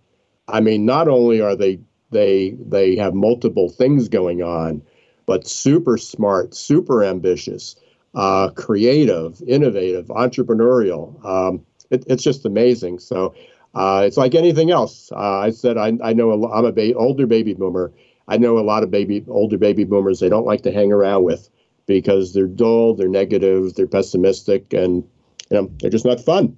I 0.48 0.62
mean, 0.62 0.86
not 0.86 1.08
only 1.08 1.42
are 1.42 1.56
they 1.56 1.80
they 2.12 2.56
they 2.60 2.96
have 2.96 3.16
multiple 3.16 3.68
things 3.68 4.08
going 4.08 4.44
on, 4.44 4.84
but 5.26 5.48
super 5.48 5.98
smart, 5.98 6.54
super 6.54 7.04
ambitious, 7.04 7.76
uh, 8.14 8.50
creative, 8.52 9.42
innovative, 9.48 10.06
entrepreneurial. 10.08 11.24
Um, 11.26 11.66
it, 11.90 12.04
it's 12.08 12.24
just 12.24 12.46
amazing. 12.46 13.00
So 13.00 13.34
uh, 13.76 14.04
it's 14.06 14.18
like 14.18 14.36
anything 14.36 14.72
else. 14.72 15.12
Uh, 15.12 15.40
I 15.40 15.50
said 15.52 15.78
I, 15.78 15.98
I 16.04 16.14
know 16.14 16.32
a, 16.32 16.52
I'm 16.52 16.66
a 16.66 16.72
ba- 16.72 16.96
older 16.96 17.28
baby 17.28 17.54
boomer. 17.54 17.92
I 18.28 18.38
know 18.38 18.58
a 18.58 18.62
lot 18.62 18.84
of 18.84 18.90
baby 18.90 19.24
older 19.28 19.58
baby 19.58 19.84
boomers 19.84 20.20
they 20.20 20.30
don't 20.30 20.46
like 20.46 20.62
to 20.64 20.72
hang 20.72 20.92
around 20.92 21.24
with 21.24 21.50
because 21.86 22.34
they're 22.34 22.48
dull, 22.48 22.96
they're 22.96 23.08
negative, 23.08 23.76
they're 23.76 23.88
pessimistic, 23.88 24.74
and 24.74 25.04
you 25.50 25.58
know 25.58 25.72
they're 25.80 25.92
just 25.92 26.06
not 26.06 26.20
fun. 26.20 26.56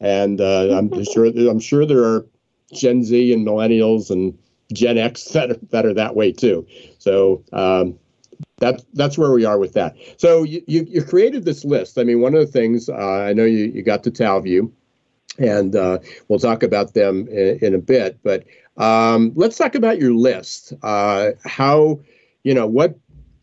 And 0.00 0.40
uh, 0.40 0.76
I'm 0.76 1.04
sure 1.12 1.26
I'm 1.26 1.60
sure 1.60 1.86
there 1.86 2.04
are 2.04 2.26
Gen 2.72 3.02
Z 3.04 3.32
and 3.32 3.46
millennials 3.46 4.10
and 4.10 4.38
Gen 4.72 4.98
X 4.98 5.24
that 5.32 5.50
are, 5.50 5.58
that 5.70 5.86
are 5.86 5.94
that 5.94 6.14
way 6.14 6.30
too. 6.30 6.66
So 6.98 7.42
um, 7.52 7.98
that's 8.58 8.84
that's 8.92 9.16
where 9.16 9.32
we 9.32 9.46
are 9.46 9.58
with 9.58 9.72
that. 9.72 9.96
So 10.18 10.42
you, 10.42 10.62
you, 10.66 10.86
you 10.88 11.02
created 11.02 11.46
this 11.46 11.64
list. 11.64 11.98
I 11.98 12.04
mean, 12.04 12.20
one 12.20 12.34
of 12.34 12.40
the 12.40 12.52
things 12.52 12.90
uh, 12.90 12.94
I 12.94 13.32
know 13.32 13.44
you, 13.44 13.64
you 13.64 13.82
got 13.82 14.04
to 14.04 14.10
Talview 14.10 14.70
and 15.38 15.74
uh, 15.76 15.98
we'll 16.28 16.38
talk 16.38 16.62
about 16.62 16.94
them 16.94 17.28
in, 17.28 17.58
in 17.62 17.74
a 17.74 17.78
bit. 17.78 18.18
But 18.22 18.44
um, 18.76 19.32
let's 19.34 19.56
talk 19.56 19.74
about 19.74 19.98
your 19.98 20.14
list. 20.14 20.72
Uh, 20.82 21.32
how, 21.44 22.00
you 22.44 22.54
know, 22.54 22.66
what 22.66 22.98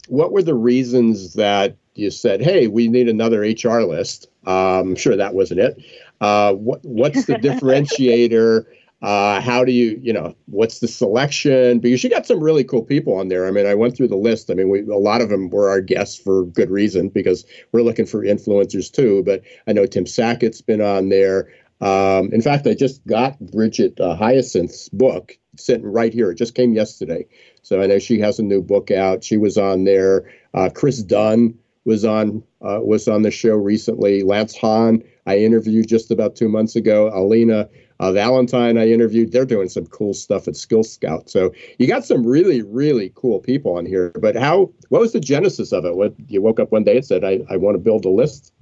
what 0.07 0.31
were 0.31 0.43
the 0.43 0.55
reasons 0.55 1.33
that 1.33 1.75
you 1.95 2.11
said, 2.11 2.41
"Hey, 2.41 2.67
we 2.67 2.87
need 2.87 3.07
another 3.09 3.41
HR 3.41 3.81
list"? 3.81 4.27
Um, 4.45 4.89
I'm 4.89 4.95
sure 4.95 5.15
that 5.15 5.33
wasn't 5.33 5.59
it. 5.59 5.83
Uh, 6.21 6.53
what 6.53 6.83
what's 6.83 7.25
the 7.25 7.35
differentiator? 7.35 8.65
Uh, 9.01 9.39
how 9.39 9.63
do 9.63 9.71
you, 9.71 9.99
you 10.01 10.11
know, 10.11 10.33
what's 10.47 10.79
the 10.79 10.87
selection? 10.87 11.79
Because 11.79 12.03
you 12.03 12.09
got 12.09 12.25
some 12.25 12.39
really 12.39 12.63
cool 12.63 12.81
people 12.81 13.13
on 13.13 13.27
there. 13.27 13.47
I 13.47 13.51
mean, 13.51 13.67
I 13.67 13.75
went 13.75 13.95
through 13.95 14.07
the 14.07 14.15
list. 14.15 14.49
I 14.49 14.55
mean, 14.55 14.69
we, 14.69 14.81
a 14.81 14.97
lot 14.97 15.21
of 15.21 15.29
them 15.29 15.51
were 15.51 15.69
our 15.69 15.81
guests 15.81 16.17
for 16.19 16.45
good 16.45 16.71
reason 16.71 17.09
because 17.09 17.45
we're 17.71 17.83
looking 17.83 18.07
for 18.07 18.23
influencers 18.23 18.91
too. 18.91 19.21
But 19.23 19.43
I 19.67 19.73
know 19.73 19.85
Tim 19.85 20.07
Sackett's 20.07 20.61
been 20.61 20.81
on 20.81 21.09
there. 21.09 21.47
Um, 21.81 22.31
in 22.33 22.41
fact, 22.41 22.65
I 22.67 22.73
just 22.73 23.05
got 23.05 23.39
Bridget 23.39 23.99
uh, 23.99 24.15
Hyacinth's 24.15 24.89
book 24.89 25.37
sent 25.57 25.83
right 25.83 26.13
here. 26.13 26.31
It 26.31 26.35
just 26.35 26.55
came 26.55 26.73
yesterday. 26.73 27.25
So 27.61 27.81
I 27.81 27.87
know 27.87 27.99
she 27.99 28.19
has 28.19 28.39
a 28.39 28.43
new 28.43 28.61
book 28.61 28.91
out. 28.91 29.23
She 29.23 29.37
was 29.37 29.57
on 29.57 29.83
there. 29.83 30.31
Uh, 30.53 30.69
Chris 30.73 31.03
Dunn 31.03 31.57
was 31.85 32.03
on 32.03 32.43
uh, 32.61 32.79
was 32.81 33.07
on 33.07 33.21
the 33.21 33.31
show 33.31 33.55
recently. 33.55 34.23
Lance 34.23 34.55
Haun 34.57 35.03
I 35.27 35.37
interviewed 35.37 35.87
just 35.87 36.09
about 36.09 36.35
two 36.35 36.49
months 36.49 36.75
ago. 36.75 37.11
Alina 37.13 37.69
Uh, 37.99 38.11
Valentine, 38.11 38.77
I 38.77 38.87
interviewed. 38.89 39.31
They're 39.31 39.45
doing 39.45 39.69
some 39.69 39.87
cool 39.87 40.13
stuff 40.13 40.47
at 40.47 40.55
Skill 40.55 40.83
Scout. 40.83 41.29
So 41.31 41.51
you 41.79 41.87
got 41.87 42.05
some 42.05 42.25
really, 42.25 42.61
really 42.61 43.11
cool 43.15 43.39
people 43.39 43.75
on 43.75 43.87
here. 43.87 44.11
But 44.21 44.35
how? 44.35 44.71
What 44.89 45.01
was 45.01 45.13
the 45.13 45.19
genesis 45.19 45.73
of 45.73 45.83
it? 45.83 45.95
What 45.95 46.13
you 46.27 46.41
woke 46.41 46.59
up 46.59 46.71
one 46.71 46.83
day 46.83 46.97
and 46.97 47.05
said, 47.05 47.23
"I, 47.23 47.39
I 47.49 47.57
want 47.57 47.73
to 47.75 47.79
build 47.79 48.05
a 48.05 48.09
list." 48.09 48.53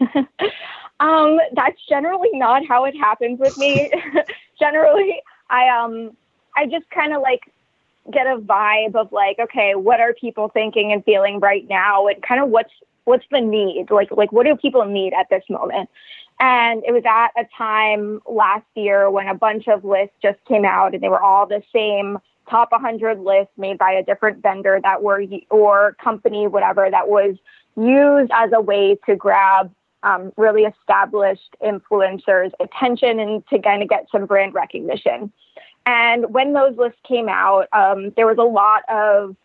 um, 1.00 1.38
that's 1.54 1.80
generally 1.88 2.30
not 2.34 2.64
how 2.66 2.84
it 2.84 2.94
happens 2.94 3.40
with 3.40 3.56
me. 3.58 3.90
generally, 4.58 5.20
I 5.48 5.68
um, 5.68 6.16
I 6.56 6.66
just 6.66 6.88
kind 6.90 7.14
of 7.14 7.22
like 7.22 7.50
get 8.12 8.26
a 8.26 8.38
vibe 8.38 8.94
of 8.94 9.12
like, 9.12 9.38
okay, 9.38 9.74
what 9.74 10.00
are 10.00 10.12
people 10.12 10.48
thinking 10.48 10.92
and 10.92 11.04
feeling 11.04 11.40
right 11.40 11.66
now, 11.68 12.06
and 12.06 12.22
kind 12.22 12.42
of 12.42 12.50
what's 12.50 12.72
what's 13.04 13.24
the 13.30 13.40
need, 13.40 13.90
like 13.90 14.10
like 14.10 14.30
what 14.30 14.46
do 14.46 14.54
people 14.56 14.84
need 14.84 15.12
at 15.14 15.28
this 15.30 15.42
moment. 15.48 15.88
And 16.38 16.82
it 16.86 16.92
was 16.92 17.02
at 17.06 17.28
a 17.38 17.46
time 17.56 18.22
last 18.26 18.64
year 18.74 19.10
when 19.10 19.28
a 19.28 19.34
bunch 19.34 19.68
of 19.68 19.84
lists 19.84 20.14
just 20.22 20.38
came 20.46 20.64
out 20.64 20.94
and 20.94 21.02
they 21.02 21.10
were 21.10 21.20
all 21.20 21.46
the 21.46 21.62
same 21.70 22.18
top 22.48 22.72
100 22.72 23.20
lists 23.20 23.52
made 23.58 23.76
by 23.76 23.92
a 23.92 24.02
different 24.02 24.42
vendor 24.42 24.80
that 24.82 25.02
were, 25.02 25.22
or 25.50 25.96
company, 26.02 26.46
whatever, 26.46 26.90
that 26.90 27.08
was 27.08 27.36
used 27.76 28.30
as 28.32 28.50
a 28.54 28.60
way 28.60 28.96
to 29.04 29.16
grab 29.16 29.70
um, 30.02 30.32
really 30.36 30.62
established 30.62 31.56
influencers' 31.62 32.52
attention 32.60 33.20
and 33.20 33.46
to 33.48 33.58
kind 33.58 33.82
of 33.82 33.88
get 33.88 34.06
some 34.10 34.26
brand 34.26 34.54
recognition. 34.54 35.32
And 35.86 36.32
when 36.32 36.52
those 36.52 36.76
lists 36.76 36.98
came 37.06 37.28
out, 37.28 37.68
um, 37.72 38.10
there 38.16 38.26
was 38.26 38.38
a 38.38 38.42
lot 38.42 38.82
of 38.88 39.36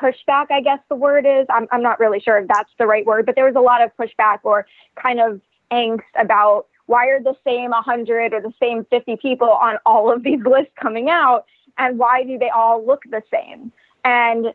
pushback, 0.00 0.46
I 0.50 0.60
guess 0.60 0.78
the 0.88 0.94
word 0.94 1.26
is. 1.26 1.46
I'm, 1.50 1.66
I'm 1.70 1.82
not 1.82 1.98
really 1.98 2.20
sure 2.20 2.38
if 2.38 2.48
that's 2.48 2.70
the 2.78 2.86
right 2.86 3.04
word, 3.04 3.26
but 3.26 3.34
there 3.34 3.46
was 3.46 3.56
a 3.56 3.60
lot 3.60 3.82
of 3.82 3.90
pushback 3.96 4.40
or 4.42 4.66
kind 5.00 5.20
of 5.20 5.40
angst 5.70 6.02
about 6.18 6.66
why 6.86 7.08
are 7.08 7.20
the 7.20 7.34
same 7.44 7.70
100 7.70 8.32
or 8.32 8.40
the 8.40 8.52
same 8.60 8.84
50 8.90 9.16
people 9.16 9.48
on 9.48 9.76
all 9.84 10.12
of 10.12 10.22
these 10.22 10.40
lists 10.44 10.72
coming 10.80 11.10
out 11.10 11.46
and 11.78 11.98
why 11.98 12.22
do 12.22 12.38
they 12.38 12.50
all 12.50 12.84
look 12.84 13.02
the 13.10 13.22
same? 13.32 13.72
And 14.04 14.54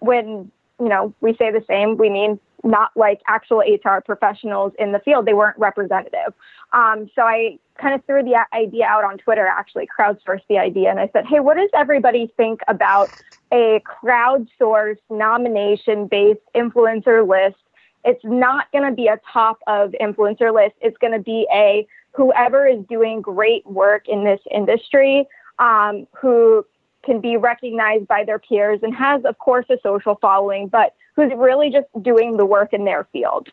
when, 0.00 0.50
you 0.78 0.88
know, 0.88 1.14
we 1.20 1.34
say 1.36 1.50
the 1.50 1.64
same, 1.66 1.96
we 1.96 2.10
mean 2.10 2.38
not 2.64 2.90
like 2.96 3.20
actual 3.26 3.58
HR 3.58 4.00
professionals 4.04 4.72
in 4.78 4.92
the 4.92 5.00
field. 5.00 5.26
They 5.26 5.34
weren't 5.34 5.58
representative. 5.58 6.32
Um, 6.72 7.10
so 7.14 7.22
I 7.22 7.58
kind 7.80 7.94
of 7.94 8.04
threw 8.04 8.22
the 8.22 8.44
idea 8.54 8.84
out 8.86 9.04
on 9.04 9.18
Twitter, 9.18 9.46
actually 9.46 9.88
crowdsourced 9.98 10.46
the 10.48 10.58
idea. 10.58 10.90
And 10.90 11.00
I 11.00 11.10
said, 11.12 11.24
hey, 11.26 11.40
what 11.40 11.56
does 11.56 11.70
everybody 11.74 12.32
think 12.36 12.60
about 12.68 13.10
a 13.52 13.82
crowdsourced 13.86 14.98
nomination 15.10 16.06
based 16.06 16.40
influencer 16.54 17.26
list? 17.26 17.60
It's 18.04 18.24
not 18.24 18.70
going 18.72 18.88
to 18.88 18.94
be 18.94 19.06
a 19.06 19.20
top 19.32 19.58
of 19.66 19.92
influencer 20.00 20.52
list. 20.54 20.74
It's 20.80 20.96
going 20.98 21.12
to 21.12 21.20
be 21.20 21.46
a 21.52 21.86
whoever 22.12 22.66
is 22.66 22.84
doing 22.88 23.20
great 23.20 23.66
work 23.66 24.08
in 24.08 24.24
this 24.24 24.40
industry 24.50 25.26
um, 25.58 26.06
who 26.12 26.64
can 27.04 27.20
be 27.20 27.36
recognized 27.36 28.06
by 28.06 28.24
their 28.24 28.38
peers 28.38 28.80
and 28.82 28.94
has, 28.94 29.24
of 29.24 29.38
course, 29.38 29.66
a 29.70 29.76
social 29.82 30.16
following, 30.20 30.68
but 30.68 30.94
who's 31.16 31.32
really 31.36 31.70
just 31.70 31.86
doing 32.02 32.36
the 32.36 32.46
work 32.46 32.72
in 32.72 32.84
their 32.84 33.04
field 33.12 33.48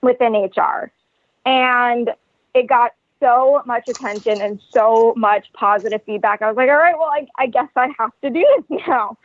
within 0.00 0.34
HR. 0.34 0.90
And 1.44 2.10
it 2.54 2.68
got 2.68 2.92
so 3.20 3.62
much 3.66 3.88
attention 3.88 4.40
and 4.40 4.60
so 4.70 5.14
much 5.16 5.52
positive 5.52 6.02
feedback. 6.04 6.42
I 6.42 6.48
was 6.48 6.56
like, 6.56 6.68
all 6.68 6.76
right, 6.76 6.98
well, 6.98 7.10
I, 7.10 7.26
I 7.38 7.46
guess 7.46 7.68
I 7.76 7.88
have 7.98 8.10
to 8.22 8.30
do 8.30 8.64
this 8.68 8.80
now. 8.86 9.16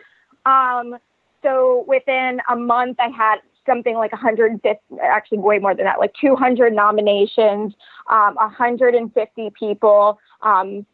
Um, 0.45 0.97
so 1.43 1.83
within 1.87 2.39
a 2.49 2.55
month, 2.55 2.99
I 2.99 3.09
had 3.09 3.37
something 3.65 3.95
like 3.95 4.11
150, 4.11 4.79
actually 5.01 5.37
way 5.39 5.59
more 5.59 5.75
than 5.75 5.85
that, 5.85 5.99
like 5.99 6.13
200 6.19 6.73
nominations, 6.73 7.73
um, 8.09 8.35
150 8.35 9.49
people 9.59 10.19
um, 10.41 10.85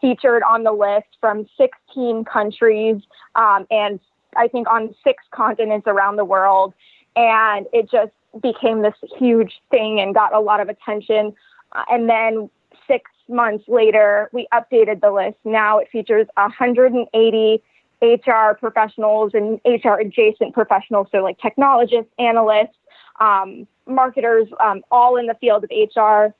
featured 0.00 0.42
on 0.42 0.64
the 0.64 0.72
list 0.72 1.08
from 1.20 1.46
16 1.58 2.24
countries 2.24 3.02
um, 3.34 3.66
and 3.70 4.00
I 4.36 4.48
think 4.48 4.68
on 4.68 4.94
six 5.04 5.22
continents 5.30 5.86
around 5.86 6.16
the 6.16 6.24
world. 6.24 6.74
And 7.14 7.66
it 7.72 7.90
just 7.90 8.12
became 8.40 8.82
this 8.82 8.94
huge 9.18 9.60
thing 9.70 10.00
and 10.00 10.14
got 10.14 10.32
a 10.32 10.40
lot 10.40 10.60
of 10.60 10.68
attention. 10.68 11.34
Uh, 11.72 11.84
and 11.90 12.08
then 12.08 12.48
six 12.86 13.10
months 13.28 13.64
later, 13.68 14.30
we 14.32 14.46
updated 14.52 15.00
the 15.00 15.10
list. 15.10 15.36
Now 15.44 15.78
it 15.78 15.88
features 15.90 16.26
180 16.36 17.62
HR 18.02 18.54
professionals 18.58 19.32
and 19.34 19.60
HR 19.64 20.00
adjacent 20.00 20.54
professionals, 20.54 21.06
so 21.12 21.18
like 21.18 21.38
technologists, 21.38 22.10
analysts, 22.18 22.76
um, 23.20 23.66
marketers, 23.86 24.48
um, 24.60 24.82
all 24.90 25.16
in 25.16 25.26
the 25.26 25.34
field 25.34 25.64
of 25.64 25.70
HR. 25.70 26.34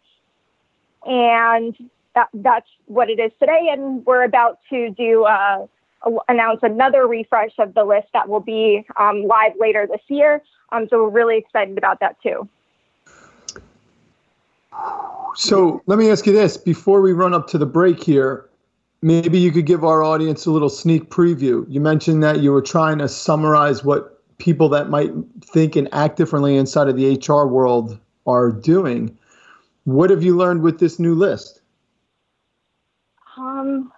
And 1.09 1.77
that, 2.15 2.29
that's 2.35 2.69
what 2.87 3.11
it 3.11 3.19
is 3.21 3.33
today. 3.39 3.69
And 3.71 4.05
we're 4.05 4.25
about 4.25 4.59
to 4.71 4.91
do 4.91 5.25
uh, 5.25 5.67
announce 6.29 6.61
another 6.63 7.07
refresh 7.07 7.53
of 7.59 7.75
the 7.75 7.85
list 7.85 8.09
that 8.13 8.29
will 8.29 8.41
be 8.41 8.85
um, 8.99 9.25
live 9.25 9.53
later 9.59 9.87
this 9.91 10.03
year. 10.09 10.43
Um, 10.71 10.87
so 10.89 11.05
we're 11.05 11.11
really 11.11 11.39
excited 11.39 11.79
about 11.79 12.01
that 12.01 12.17
too. 12.23 12.49
So 15.35 15.83
let 15.87 15.99
me 15.99 16.11
ask 16.11 16.27
you 16.27 16.33
this 16.33 16.57
before 16.57 17.01
we 17.01 17.13
run 17.13 17.35
up 17.35 17.47
to 17.49 17.59
the 17.59 17.67
break 17.67 18.03
here. 18.03 18.49
Maybe 19.03 19.39
you 19.39 19.51
could 19.51 19.67
give 19.67 19.85
our 19.85 20.03
audience 20.03 20.47
a 20.47 20.51
little 20.51 20.69
sneak 20.69 21.11
preview. 21.11 21.65
You 21.69 21.81
mentioned 21.81 22.23
that 22.23 22.41
you 22.41 22.53
were 22.53 22.63
trying 22.63 22.99
to 22.99 23.09
summarize 23.09 23.83
what 23.83 24.21
people 24.39 24.69
that 24.71 24.91
might 24.91 25.11
think 25.45 25.77
and 25.77 25.89
act 25.93 26.17
differently 26.17 26.57
inside 26.57 26.89
of 26.89 26.97
the 26.97 27.17
HR 27.17 27.47
world 27.47 27.99
are 28.27 28.51
doing. 28.51 29.17
What 29.85 30.11
have 30.11 30.23
you 30.23 30.37
learned 30.37 30.63
with 30.63 30.79
this 30.79 30.99
new 30.99 31.15
list? 31.15 31.61
Um, 33.37 33.92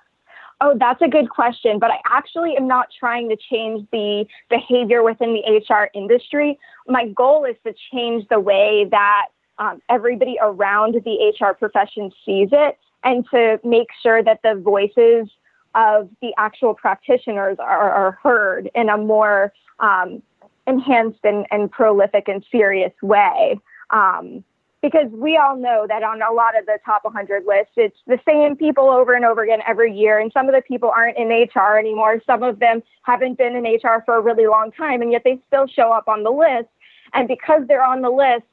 Oh, 0.60 0.76
that's 0.78 1.02
a 1.02 1.08
good 1.08 1.30
question. 1.30 1.78
But 1.78 1.90
I 1.90 1.98
actually 2.08 2.56
am 2.56 2.66
not 2.66 2.88
trying 2.98 3.28
to 3.28 3.36
change 3.36 3.86
the 3.92 4.26
behavior 4.48 5.02
within 5.02 5.34
the 5.34 5.64
HR 5.68 5.90
industry. 5.94 6.58
My 6.86 7.08
goal 7.08 7.44
is 7.44 7.56
to 7.66 7.74
change 7.92 8.26
the 8.28 8.40
way 8.40 8.86
that 8.90 9.26
um, 9.58 9.80
everybody 9.88 10.36
around 10.40 10.94
the 11.04 11.34
HR 11.40 11.54
profession 11.54 12.10
sees 12.24 12.48
it 12.52 12.78
and 13.02 13.24
to 13.30 13.60
make 13.64 13.88
sure 14.02 14.22
that 14.22 14.40
the 14.42 14.54
voices 14.54 15.28
of 15.74 16.08
the 16.22 16.32
actual 16.38 16.74
practitioners 16.74 17.56
are, 17.58 17.90
are 17.90 18.18
heard 18.22 18.70
in 18.74 18.88
a 18.88 18.96
more 18.96 19.52
um, 19.80 20.22
enhanced 20.66 21.18
and, 21.24 21.46
and, 21.50 21.70
prolific 21.70 22.28
and 22.28 22.44
serious 22.50 22.92
way. 23.02 23.58
Um, 23.90 24.44
because 24.84 25.10
we 25.12 25.38
all 25.38 25.56
know 25.56 25.86
that 25.88 26.02
on 26.02 26.20
a 26.20 26.30
lot 26.30 26.58
of 26.58 26.66
the 26.66 26.78
top 26.84 27.04
100 27.04 27.46
lists, 27.46 27.72
it's 27.74 27.96
the 28.06 28.20
same 28.28 28.54
people 28.54 28.90
over 28.90 29.14
and 29.14 29.24
over 29.24 29.42
again 29.42 29.60
every 29.66 29.96
year. 29.96 30.18
And 30.18 30.30
some 30.30 30.46
of 30.46 30.54
the 30.54 30.60
people 30.60 30.92
aren't 30.94 31.16
in 31.16 31.28
HR 31.28 31.78
anymore. 31.78 32.20
Some 32.26 32.42
of 32.42 32.58
them 32.58 32.82
haven't 33.00 33.38
been 33.38 33.56
in 33.56 33.64
HR 33.64 34.02
for 34.04 34.18
a 34.18 34.20
really 34.20 34.46
long 34.46 34.72
time, 34.72 35.00
and 35.00 35.10
yet 35.10 35.22
they 35.24 35.40
still 35.46 35.66
show 35.66 35.90
up 35.90 36.06
on 36.06 36.22
the 36.22 36.30
list. 36.30 36.68
And 37.14 37.26
because 37.26 37.62
they're 37.66 37.82
on 37.82 38.02
the 38.02 38.10
list, 38.10 38.44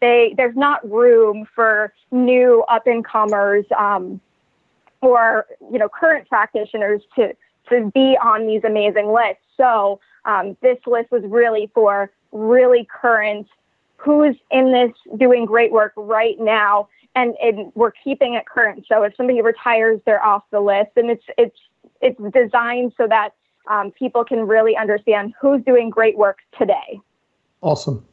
they 0.00 0.32
there's 0.36 0.54
not 0.54 0.88
room 0.88 1.44
for 1.56 1.92
new 2.12 2.62
up 2.68 2.86
and 2.86 3.04
comers 3.04 3.64
um, 3.76 4.20
or 5.00 5.46
you 5.72 5.78
know 5.80 5.88
current 5.88 6.28
practitioners 6.28 7.02
to 7.16 7.34
to 7.68 7.90
be 7.92 8.16
on 8.22 8.46
these 8.46 8.62
amazing 8.62 9.12
lists. 9.12 9.42
So 9.56 9.98
um, 10.24 10.56
this 10.62 10.78
list 10.86 11.10
was 11.10 11.24
really 11.24 11.68
for 11.74 12.12
really 12.30 12.86
current 12.88 13.48
who's 14.00 14.36
in 14.50 14.72
this 14.72 15.18
doing 15.18 15.44
great 15.44 15.72
work 15.72 15.92
right 15.96 16.36
now 16.38 16.88
and, 17.14 17.34
and 17.42 17.72
we're 17.74 17.90
keeping 17.90 18.34
it 18.34 18.46
current. 18.46 18.86
So 18.88 19.02
if 19.02 19.14
somebody 19.16 19.42
retires 19.42 20.00
they're 20.06 20.24
off 20.24 20.44
the 20.50 20.60
list. 20.60 20.90
And 20.96 21.10
it's 21.10 21.24
it's 21.36 21.58
it's 22.00 22.20
designed 22.32 22.92
so 22.96 23.06
that 23.08 23.30
um, 23.68 23.90
people 23.92 24.24
can 24.24 24.46
really 24.46 24.76
understand 24.76 25.34
who's 25.40 25.62
doing 25.64 25.90
great 25.90 26.16
work 26.16 26.38
today. 26.58 27.00
Awesome. 27.60 28.04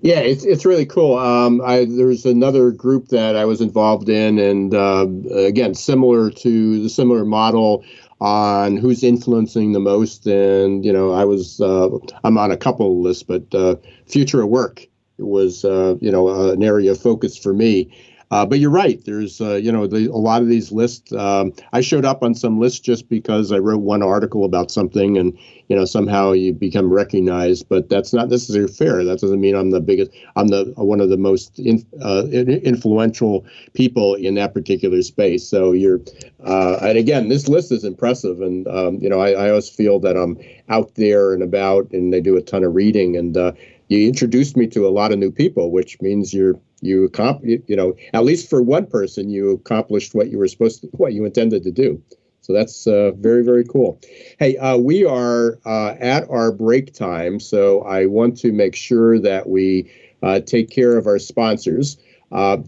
Yeah, 0.00 0.18
it's 0.20 0.44
it's 0.44 0.64
really 0.64 0.86
cool. 0.86 1.18
Um, 1.18 1.60
I 1.64 1.84
there's 1.84 2.26
another 2.26 2.70
group 2.70 3.08
that 3.08 3.36
I 3.36 3.44
was 3.44 3.60
involved 3.60 4.08
in, 4.08 4.38
and 4.38 4.74
uh, 4.74 5.06
again, 5.36 5.74
similar 5.74 6.30
to 6.30 6.82
the 6.82 6.88
similar 6.88 7.24
model 7.24 7.84
on 8.20 8.76
who's 8.76 9.02
influencing 9.02 9.72
the 9.72 9.80
most. 9.80 10.26
And 10.26 10.84
you 10.84 10.92
know, 10.92 11.12
I 11.12 11.24
was 11.24 11.60
uh, 11.60 11.88
I'm 12.24 12.38
on 12.38 12.50
a 12.50 12.56
couple 12.56 13.02
lists, 13.02 13.22
but 13.22 13.54
uh, 13.54 13.76
future 14.06 14.42
of 14.42 14.48
work 14.48 14.86
was 15.18 15.64
uh, 15.64 15.96
you 16.00 16.10
know 16.10 16.50
an 16.50 16.62
area 16.62 16.92
of 16.92 17.00
focus 17.00 17.36
for 17.36 17.52
me. 17.52 17.90
Uh, 18.30 18.44
but 18.44 18.58
you're 18.58 18.70
right. 18.70 19.04
There's, 19.04 19.40
uh, 19.40 19.54
you 19.54 19.70
know, 19.70 19.86
the, 19.86 20.06
a 20.06 20.16
lot 20.16 20.42
of 20.42 20.48
these 20.48 20.72
lists. 20.72 21.12
Um, 21.12 21.52
I 21.72 21.80
showed 21.80 22.04
up 22.04 22.24
on 22.24 22.34
some 22.34 22.58
lists 22.58 22.80
just 22.80 23.08
because 23.08 23.52
I 23.52 23.58
wrote 23.58 23.80
one 23.80 24.02
article 24.02 24.44
about 24.44 24.70
something, 24.70 25.16
and 25.16 25.38
you 25.68 25.76
know, 25.76 25.84
somehow 25.84 26.32
you 26.32 26.52
become 26.52 26.92
recognized. 26.92 27.68
But 27.68 27.88
that's 27.88 28.12
not 28.12 28.28
necessarily 28.28 28.72
fair. 28.72 29.04
That 29.04 29.20
doesn't 29.20 29.40
mean 29.40 29.54
I'm 29.54 29.70
the 29.70 29.80
biggest. 29.80 30.10
I'm 30.34 30.48
the 30.48 30.72
one 30.76 31.00
of 31.00 31.08
the 31.08 31.16
most 31.16 31.58
in, 31.60 31.86
uh, 32.02 32.26
influential 32.26 33.46
people 33.74 34.14
in 34.16 34.34
that 34.34 34.54
particular 34.54 35.02
space. 35.02 35.46
So 35.46 35.70
you're, 35.70 36.00
uh, 36.44 36.78
and 36.82 36.98
again, 36.98 37.28
this 37.28 37.48
list 37.48 37.70
is 37.70 37.84
impressive, 37.84 38.40
and 38.40 38.66
um, 38.66 38.98
you 39.00 39.08
know, 39.08 39.20
I, 39.20 39.30
I, 39.32 39.48
always 39.50 39.68
feel 39.68 40.00
that 40.00 40.16
I'm 40.16 40.36
out 40.68 40.96
there 40.96 41.32
and 41.32 41.44
about, 41.44 41.90
and 41.92 42.12
they 42.12 42.20
do 42.20 42.36
a 42.36 42.42
ton 42.42 42.64
of 42.64 42.74
reading 42.74 43.16
and 43.16 43.36
uh, 43.36 43.52
you 43.88 44.06
introduced 44.08 44.56
me 44.56 44.66
to 44.68 44.86
a 44.86 44.90
lot 44.90 45.12
of 45.12 45.18
new 45.18 45.30
people, 45.30 45.70
which 45.70 46.00
means 46.00 46.32
you're 46.34 46.58
you 46.80 47.10
you 47.42 47.76
know 47.76 47.94
at 48.12 48.24
least 48.24 48.50
for 48.50 48.62
one 48.62 48.86
person 48.86 49.30
you 49.30 49.52
accomplished 49.52 50.14
what 50.14 50.30
you 50.30 50.38
were 50.38 50.48
supposed 50.48 50.82
to 50.82 50.88
what 50.88 51.12
you 51.12 51.24
intended 51.24 51.62
to 51.62 51.70
do. 51.70 52.02
So 52.40 52.52
that's 52.52 52.86
uh, 52.86 53.12
very 53.12 53.42
very 53.42 53.64
cool. 53.64 54.00
Hey, 54.38 54.56
uh, 54.56 54.76
we 54.76 55.04
are 55.04 55.58
uh, 55.66 55.94
at 55.98 56.28
our 56.30 56.52
break 56.52 56.94
time, 56.94 57.40
so 57.40 57.82
I 57.82 58.06
want 58.06 58.36
to 58.38 58.52
make 58.52 58.76
sure 58.76 59.18
that 59.18 59.48
we 59.48 59.90
uh, 60.22 60.40
take 60.40 60.70
care 60.70 60.96
of 60.96 61.06
our 61.06 61.18
sponsors. 61.18 61.96
Uh, 62.32 62.58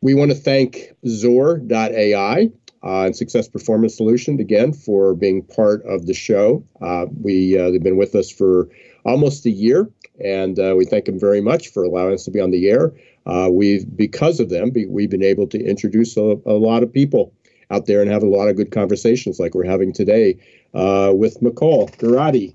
we 0.00 0.14
want 0.14 0.30
to 0.30 0.36
thank 0.36 0.92
XOR.ai 1.06 2.50
uh, 2.84 3.06
and 3.06 3.16
Success 3.16 3.48
Performance 3.48 3.96
Solution 3.96 4.38
again 4.38 4.72
for 4.72 5.14
being 5.14 5.42
part 5.42 5.82
of 5.86 6.06
the 6.06 6.12
show. 6.12 6.62
Uh, 6.82 7.06
we 7.22 7.58
uh, 7.58 7.70
they've 7.70 7.82
been 7.82 7.96
with 7.96 8.14
us 8.14 8.30
for 8.30 8.68
almost 9.04 9.46
a 9.46 9.50
year, 9.50 9.90
and 10.22 10.58
uh, 10.58 10.74
we 10.76 10.84
thank 10.84 11.06
them 11.06 11.18
very 11.18 11.40
much 11.40 11.68
for 11.68 11.84
allowing 11.84 12.14
us 12.14 12.24
to 12.24 12.30
be 12.30 12.40
on 12.40 12.50
the 12.50 12.68
air. 12.68 12.92
Uh, 13.26 13.48
we've 13.50 13.84
because 13.96 14.40
of 14.40 14.50
them, 14.50 14.70
we've 14.88 15.10
been 15.10 15.22
able 15.22 15.46
to 15.48 15.62
introduce 15.62 16.16
a, 16.16 16.38
a, 16.46 16.52
lot 16.52 16.82
of 16.82 16.92
people 16.92 17.32
out 17.70 17.86
there 17.86 18.02
and 18.02 18.10
have 18.10 18.22
a 18.22 18.28
lot 18.28 18.48
of 18.48 18.56
good 18.56 18.70
conversations 18.70 19.40
like 19.40 19.54
we're 19.54 19.64
having 19.64 19.92
today 19.92 20.36
uh, 20.74 21.12
with 21.14 21.40
Mecole 21.40 21.90
Garati. 21.96 22.54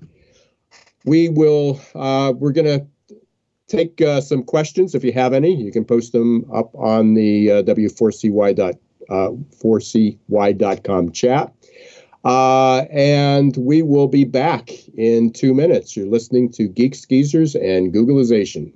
We 1.04 1.28
will 1.28 1.80
we're 1.94 2.52
going 2.52 2.66
to 2.66 2.86
take 3.66 4.00
some 4.22 4.42
questions 4.42 4.94
if 4.94 5.02
you 5.02 5.12
have 5.12 5.32
any. 5.32 5.54
You 5.54 5.72
can 5.72 5.84
post 5.84 6.12
them 6.12 6.44
up 6.52 6.74
on 6.74 7.14
the 7.14 7.48
w4cy.com 7.48 8.78
uh, 9.10 9.30
4cy.com 9.62 11.12
chat. 11.12 11.52
Uh, 12.24 12.80
and 12.90 13.56
we 13.56 13.82
will 13.82 14.08
be 14.08 14.24
back 14.24 14.70
in 14.96 15.32
two 15.32 15.54
minutes. 15.54 15.96
You're 15.96 16.06
listening 16.06 16.50
to 16.52 16.68
Geeks 16.68 17.06
Geezers 17.06 17.54
and 17.54 17.92
Googlization. 17.94 18.72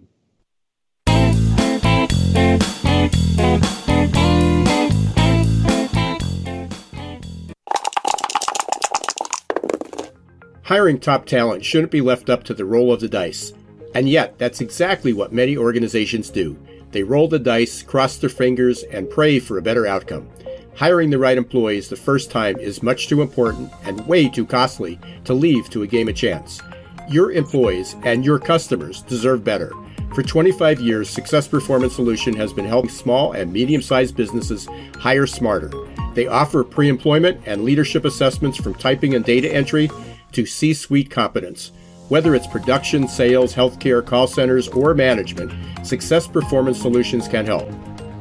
Hiring 10.62 10.98
top 10.98 11.26
talent 11.26 11.62
shouldn't 11.62 11.92
be 11.92 12.00
left 12.00 12.30
up 12.30 12.42
to 12.44 12.54
the 12.54 12.64
roll 12.64 12.90
of 12.90 13.00
the 13.00 13.08
dice. 13.08 13.52
And 13.94 14.08
yet, 14.08 14.38
that's 14.38 14.62
exactly 14.62 15.12
what 15.12 15.32
many 15.32 15.58
organizations 15.58 16.30
do. 16.30 16.58
They 16.90 17.02
roll 17.02 17.28
the 17.28 17.38
dice, 17.38 17.82
cross 17.82 18.16
their 18.16 18.30
fingers, 18.30 18.82
and 18.84 19.10
pray 19.10 19.38
for 19.38 19.58
a 19.58 19.62
better 19.62 19.86
outcome. 19.86 20.30
Hiring 20.76 21.10
the 21.10 21.18
right 21.18 21.38
employees 21.38 21.88
the 21.88 21.96
first 21.96 22.32
time 22.32 22.58
is 22.58 22.82
much 22.82 23.06
too 23.06 23.22
important 23.22 23.70
and 23.84 24.04
way 24.08 24.28
too 24.28 24.44
costly 24.44 24.98
to 25.24 25.32
leave 25.32 25.70
to 25.70 25.82
a 25.82 25.86
game 25.86 26.08
of 26.08 26.16
chance. 26.16 26.60
Your 27.08 27.30
employees 27.30 27.94
and 28.02 28.24
your 28.24 28.40
customers 28.40 29.02
deserve 29.02 29.44
better. 29.44 29.72
For 30.14 30.22
25 30.24 30.80
years, 30.80 31.08
Success 31.08 31.46
Performance 31.46 31.94
Solution 31.94 32.34
has 32.34 32.52
been 32.52 32.64
helping 32.64 32.90
small 32.90 33.32
and 33.32 33.52
medium 33.52 33.82
sized 33.82 34.16
businesses 34.16 34.68
hire 34.98 35.28
smarter. 35.28 35.70
They 36.14 36.26
offer 36.26 36.64
pre 36.64 36.88
employment 36.88 37.40
and 37.46 37.64
leadership 37.64 38.04
assessments 38.04 38.58
from 38.58 38.74
typing 38.74 39.14
and 39.14 39.24
data 39.24 39.52
entry 39.52 39.90
to 40.32 40.44
C 40.44 40.74
suite 40.74 41.10
competence. 41.10 41.70
Whether 42.08 42.34
it's 42.34 42.48
production, 42.48 43.06
sales, 43.06 43.54
healthcare, 43.54 44.04
call 44.04 44.26
centers, 44.26 44.68
or 44.68 44.92
management, 44.92 45.52
Success 45.86 46.26
Performance 46.26 46.80
Solutions 46.80 47.28
can 47.28 47.46
help. 47.46 47.68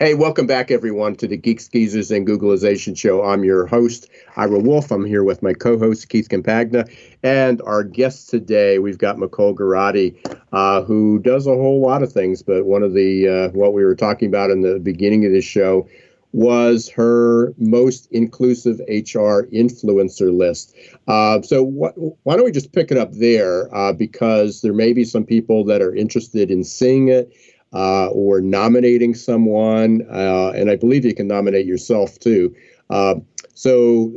Hey, 0.00 0.14
welcome 0.14 0.46
back, 0.46 0.70
everyone, 0.70 1.16
to 1.16 1.26
the 1.26 1.36
Geeks 1.36 1.66
Geezers 1.66 2.12
and 2.12 2.24
Googlization 2.24 2.96
Show. 2.96 3.24
I'm 3.24 3.42
your 3.42 3.66
host, 3.66 4.08
Ira 4.36 4.60
Wolf. 4.60 4.92
I'm 4.92 5.04
here 5.04 5.24
with 5.24 5.42
my 5.42 5.52
co 5.52 5.76
host, 5.76 6.08
Keith 6.08 6.28
Campagna. 6.28 6.88
And 7.24 7.60
our 7.62 7.82
guest 7.82 8.30
today, 8.30 8.78
we've 8.78 8.96
got 8.98 9.16
Mecole 9.16 9.56
Garati, 9.56 10.14
uh, 10.52 10.82
who 10.82 11.18
does 11.18 11.48
a 11.48 11.54
whole 11.54 11.80
lot 11.80 12.04
of 12.04 12.12
things. 12.12 12.44
But 12.44 12.64
one 12.64 12.84
of 12.84 12.94
the, 12.94 13.26
uh, 13.26 13.48
what 13.58 13.72
we 13.72 13.82
were 13.82 13.96
talking 13.96 14.28
about 14.28 14.52
in 14.52 14.60
the 14.60 14.78
beginning 14.78 15.26
of 15.26 15.32
this 15.32 15.44
show 15.44 15.88
was 16.30 16.88
her 16.90 17.52
most 17.58 18.06
inclusive 18.12 18.78
HR 18.88 19.50
influencer 19.50 20.32
list. 20.32 20.76
Uh, 21.08 21.42
so, 21.42 21.66
wh- 21.66 22.24
why 22.24 22.36
don't 22.36 22.44
we 22.44 22.52
just 22.52 22.72
pick 22.72 22.92
it 22.92 22.98
up 22.98 23.14
there? 23.14 23.74
Uh, 23.74 23.92
because 23.92 24.60
there 24.60 24.74
may 24.74 24.92
be 24.92 25.02
some 25.02 25.24
people 25.24 25.64
that 25.64 25.82
are 25.82 25.92
interested 25.92 26.52
in 26.52 26.62
seeing 26.62 27.08
it 27.08 27.32
uh, 27.72 28.08
or 28.08 28.40
nominating 28.40 29.14
someone, 29.14 30.06
uh, 30.10 30.50
and 30.50 30.70
I 30.70 30.76
believe 30.76 31.04
you 31.04 31.14
can 31.14 31.28
nominate 31.28 31.66
yourself 31.66 32.18
too. 32.18 32.54
Uh, 32.90 33.16
so, 33.54 34.12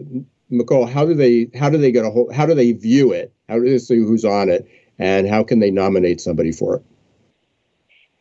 Mecole, 0.51 0.89
how 0.89 1.05
do 1.05 1.13
they 1.13 1.49
how 1.57 1.69
do 1.69 1.77
they 1.77 1.91
get 1.91 2.05
a 2.05 2.09
hold, 2.09 2.33
how 2.33 2.45
do 2.45 2.53
they 2.53 2.71
view 2.71 3.11
it? 3.11 3.33
How 3.49 3.59
do 3.59 3.65
they 3.65 3.77
see 3.77 3.97
who's 3.97 4.25
on 4.25 4.49
it, 4.49 4.67
and 4.99 5.27
how 5.27 5.43
can 5.43 5.59
they 5.59 5.71
nominate 5.71 6.21
somebody 6.21 6.51
for 6.51 6.77
it? 6.77 6.83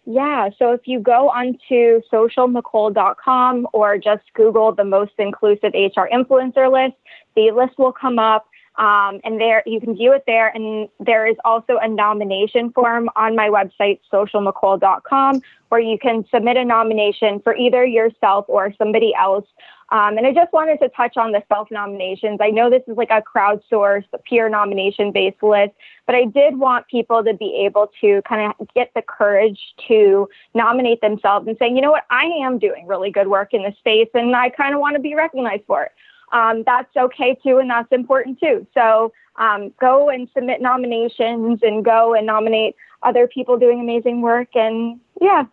Yeah, 0.07 0.51
so 0.59 0.73
if 0.73 0.81
you 0.87 0.99
go 0.99 1.29
onto 1.29 2.01
socialmecole.com 2.13 3.69
or 3.73 3.99
just 3.99 4.23
Google 4.35 4.75
the 4.75 4.85
most 4.85 5.13
inclusive 5.19 5.73
HR 5.73 6.09
influencer 6.13 6.73
list, 6.73 6.97
the 7.37 7.53
list 7.53 7.79
will 7.79 7.93
come 7.93 8.19
up. 8.19 8.49
Um, 8.81 9.21
and 9.25 9.39
there 9.39 9.63
you 9.67 9.79
can 9.79 9.95
view 9.95 10.13
it 10.13 10.25
there. 10.27 10.49
And 10.49 10.89
there 10.99 11.27
is 11.27 11.37
also 11.45 11.77
a 11.77 11.87
nomination 11.87 12.73
form 12.73 13.11
on 13.15 13.37
my 13.37 13.51
website, 13.51 14.01
socialmecole.com, 14.11 15.43
where 15.69 15.81
you 15.81 15.99
can 15.99 16.25
submit 16.33 16.57
a 16.57 16.65
nomination 16.65 17.41
for 17.41 17.55
either 17.55 17.85
yourself 17.85 18.47
or 18.49 18.73
somebody 18.79 19.13
else. 19.15 19.45
Um, 19.93 20.17
and 20.17 20.27
I 20.27 20.33
just 20.33 20.51
wanted 20.55 20.79
to 20.79 20.89
touch 20.89 21.19
on 21.19 21.33
the 21.33 21.43
self 21.49 21.71
nominations. 21.71 22.39
I 22.41 22.49
know 22.49 22.71
this 22.71 22.83
is 22.87 22.97
like 22.97 23.11
a 23.11 23.21
crowdsourced, 23.21 24.07
peer 24.25 24.49
nomination 24.49 25.13
based 25.13 25.43
list, 25.43 25.73
but 26.07 26.15
I 26.15 26.25
did 26.25 26.59
want 26.59 26.87
people 26.87 27.23
to 27.23 27.35
be 27.35 27.63
able 27.67 27.91
to 28.01 28.23
kind 28.27 28.55
of 28.59 28.69
get 28.75 28.93
the 28.95 29.03
courage 29.03 29.61
to 29.89 30.27
nominate 30.55 31.03
themselves 31.03 31.47
and 31.47 31.57
saying, 31.59 31.77
you 31.77 31.83
know 31.83 31.91
what, 31.91 32.05
I 32.09 32.25
am 32.25 32.59
doing 32.59 32.87
really 32.87 33.11
good 33.11 33.29
work 33.29 33.53
in 33.53 33.63
this 33.63 33.77
space 33.77 34.09
and 34.15 34.35
I 34.35 34.49
kind 34.49 34.75
of 34.75 34.81
want 34.81 34.95
to 34.95 35.03
be 35.03 35.15
recognized 35.15 35.65
for 35.67 35.83
it 35.83 35.93
um, 36.33 36.63
that's 36.65 36.95
okay 36.97 37.37
too, 37.43 37.59
and 37.59 37.71
that's 37.71 37.91
important 37.93 38.39
too. 38.41 38.67
So 38.75 39.13
um, 39.37 39.73
go 39.81 40.09
and 40.11 40.29
submit 40.35 40.61
nominations 40.61 41.61
and 41.63 41.85
go 41.85 42.15
and 42.15 42.27
nominate 42.27 42.77
other 43.03 43.27
people 43.27 43.59
doing 43.59 43.81
amazing 43.81 44.21
work. 44.21 44.49
And 44.55 45.01
yeah. 45.21 45.45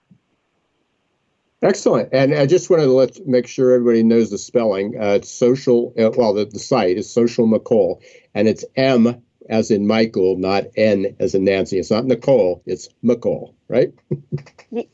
Excellent. 1.62 2.10
And 2.12 2.36
I 2.36 2.46
just 2.46 2.70
wanted 2.70 2.84
to 2.84 2.92
let 2.92 3.26
make 3.26 3.48
sure 3.48 3.72
everybody 3.72 4.04
knows 4.04 4.30
the 4.30 4.38
spelling. 4.38 4.96
Uh, 5.02 5.14
it's 5.14 5.32
social. 5.32 5.94
Uh, 5.98 6.12
well, 6.16 6.34
the, 6.34 6.46
the 6.46 6.60
site 6.60 6.98
is 6.98 7.12
Social 7.12 7.48
Mecole, 7.48 8.00
and 8.36 8.48
it's 8.48 8.64
M 8.76 9.24
as 9.50 9.72
in 9.72 9.88
Michael, 9.88 10.38
not 10.38 10.66
N 10.76 11.16
as 11.20 11.36
in 11.36 11.44
Nancy. 11.44 11.80
It's 11.80 11.92
not 11.92 12.06
Nicole. 12.06 12.62
It's 12.66 12.90
Mecole 13.04 13.54
right? 13.70 13.94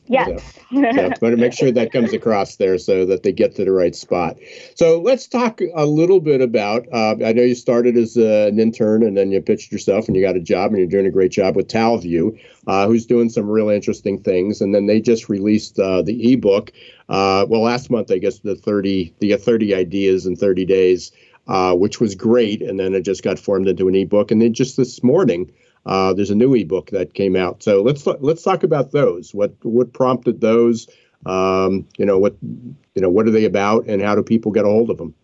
Yes. 0.06 0.54
so, 0.72 0.82
so 0.82 1.02
want 1.02 1.18
to 1.20 1.36
make 1.36 1.52
sure 1.52 1.72
that 1.72 1.92
comes 1.92 2.12
across 2.12 2.56
there 2.56 2.78
so 2.78 3.04
that 3.06 3.22
they 3.22 3.32
get 3.32 3.54
to 3.56 3.64
the 3.64 3.72
right 3.72 3.94
spot. 3.94 4.36
So 4.74 5.00
let's 5.00 5.26
talk 5.26 5.60
a 5.74 5.86
little 5.86 6.20
bit 6.20 6.40
about. 6.40 6.86
Uh, 6.92 7.16
I 7.24 7.32
know 7.32 7.42
you 7.42 7.54
started 7.54 7.96
as 7.96 8.16
uh, 8.16 8.48
an 8.48 8.58
intern 8.58 9.02
and 9.02 9.16
then 9.16 9.32
you 9.32 9.40
pitched 9.40 9.72
yourself 9.72 10.06
and 10.06 10.16
you 10.16 10.22
got 10.22 10.36
a 10.36 10.40
job 10.40 10.70
and 10.70 10.78
you're 10.78 10.88
doing 10.88 11.06
a 11.06 11.10
great 11.10 11.32
job 11.32 11.56
with 11.56 11.68
Talview, 11.68 12.38
uh, 12.66 12.86
who's 12.86 13.06
doing 13.06 13.28
some 13.28 13.48
really 13.48 13.74
interesting 13.74 14.22
things. 14.22 14.60
And 14.60 14.74
then 14.74 14.86
they 14.86 15.00
just 15.00 15.28
released 15.28 15.78
uh, 15.78 16.02
the 16.02 16.32
ebook. 16.32 16.70
Uh, 17.08 17.46
well, 17.48 17.62
last 17.62 17.90
month 17.90 18.10
I 18.10 18.18
guess 18.18 18.38
the 18.40 18.54
30 18.54 19.14
the 19.18 19.36
30 19.36 19.74
ideas 19.74 20.26
in 20.26 20.36
30 20.36 20.64
days. 20.64 21.12
Uh, 21.46 21.74
which 21.74 22.00
was 22.00 22.14
great, 22.14 22.62
and 22.62 22.80
then 22.80 22.94
it 22.94 23.02
just 23.02 23.22
got 23.22 23.38
formed 23.38 23.68
into 23.68 23.86
an 23.86 23.94
ebook. 23.94 24.30
And 24.30 24.40
then 24.40 24.54
just 24.54 24.78
this 24.78 25.02
morning, 25.02 25.52
uh, 25.84 26.14
there's 26.14 26.30
a 26.30 26.34
new 26.34 26.54
ebook 26.54 26.88
that 26.90 27.12
came 27.12 27.36
out. 27.36 27.62
So 27.62 27.82
let's 27.82 28.06
let's 28.06 28.42
talk 28.42 28.62
about 28.62 28.92
those. 28.92 29.34
What 29.34 29.54
what 29.62 29.92
prompted 29.92 30.40
those? 30.40 30.88
Um, 31.26 31.86
you 31.98 32.06
know 32.06 32.18
what 32.18 32.34
you 32.42 33.02
know 33.02 33.10
what 33.10 33.26
are 33.26 33.30
they 33.30 33.44
about, 33.44 33.84
and 33.86 34.00
how 34.00 34.14
do 34.14 34.22
people 34.22 34.52
get 34.52 34.64
a 34.64 34.68
hold 34.68 34.88
of 34.88 34.96
them? 34.96 35.14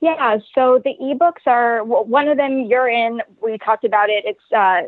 Yeah, 0.00 0.38
so 0.54 0.80
the 0.84 0.94
ebooks 1.02 1.46
are 1.46 1.82
well, 1.82 2.04
one 2.04 2.28
of 2.28 2.36
them. 2.36 2.60
You're 2.60 2.88
in. 2.88 3.22
We 3.42 3.58
talked 3.58 3.84
about 3.84 4.10
it. 4.10 4.24
It's 4.26 4.52
uh, 4.54 4.82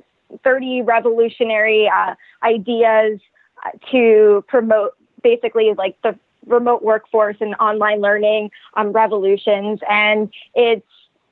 30 0.45 0.83
revolutionary 0.83 1.89
uh, 1.89 2.15
ideas 2.45 3.21
uh, 3.65 3.71
to 3.91 4.45
promote 4.47 4.93
basically 5.23 5.73
like 5.77 5.97
the 6.03 6.19
remote 6.47 6.83
workforce 6.83 7.37
and 7.41 7.55
online 7.57 8.01
learning 8.01 8.51
um, 8.75 8.93
revolutions. 8.93 9.81
And 9.89 10.33
it's 10.55 10.87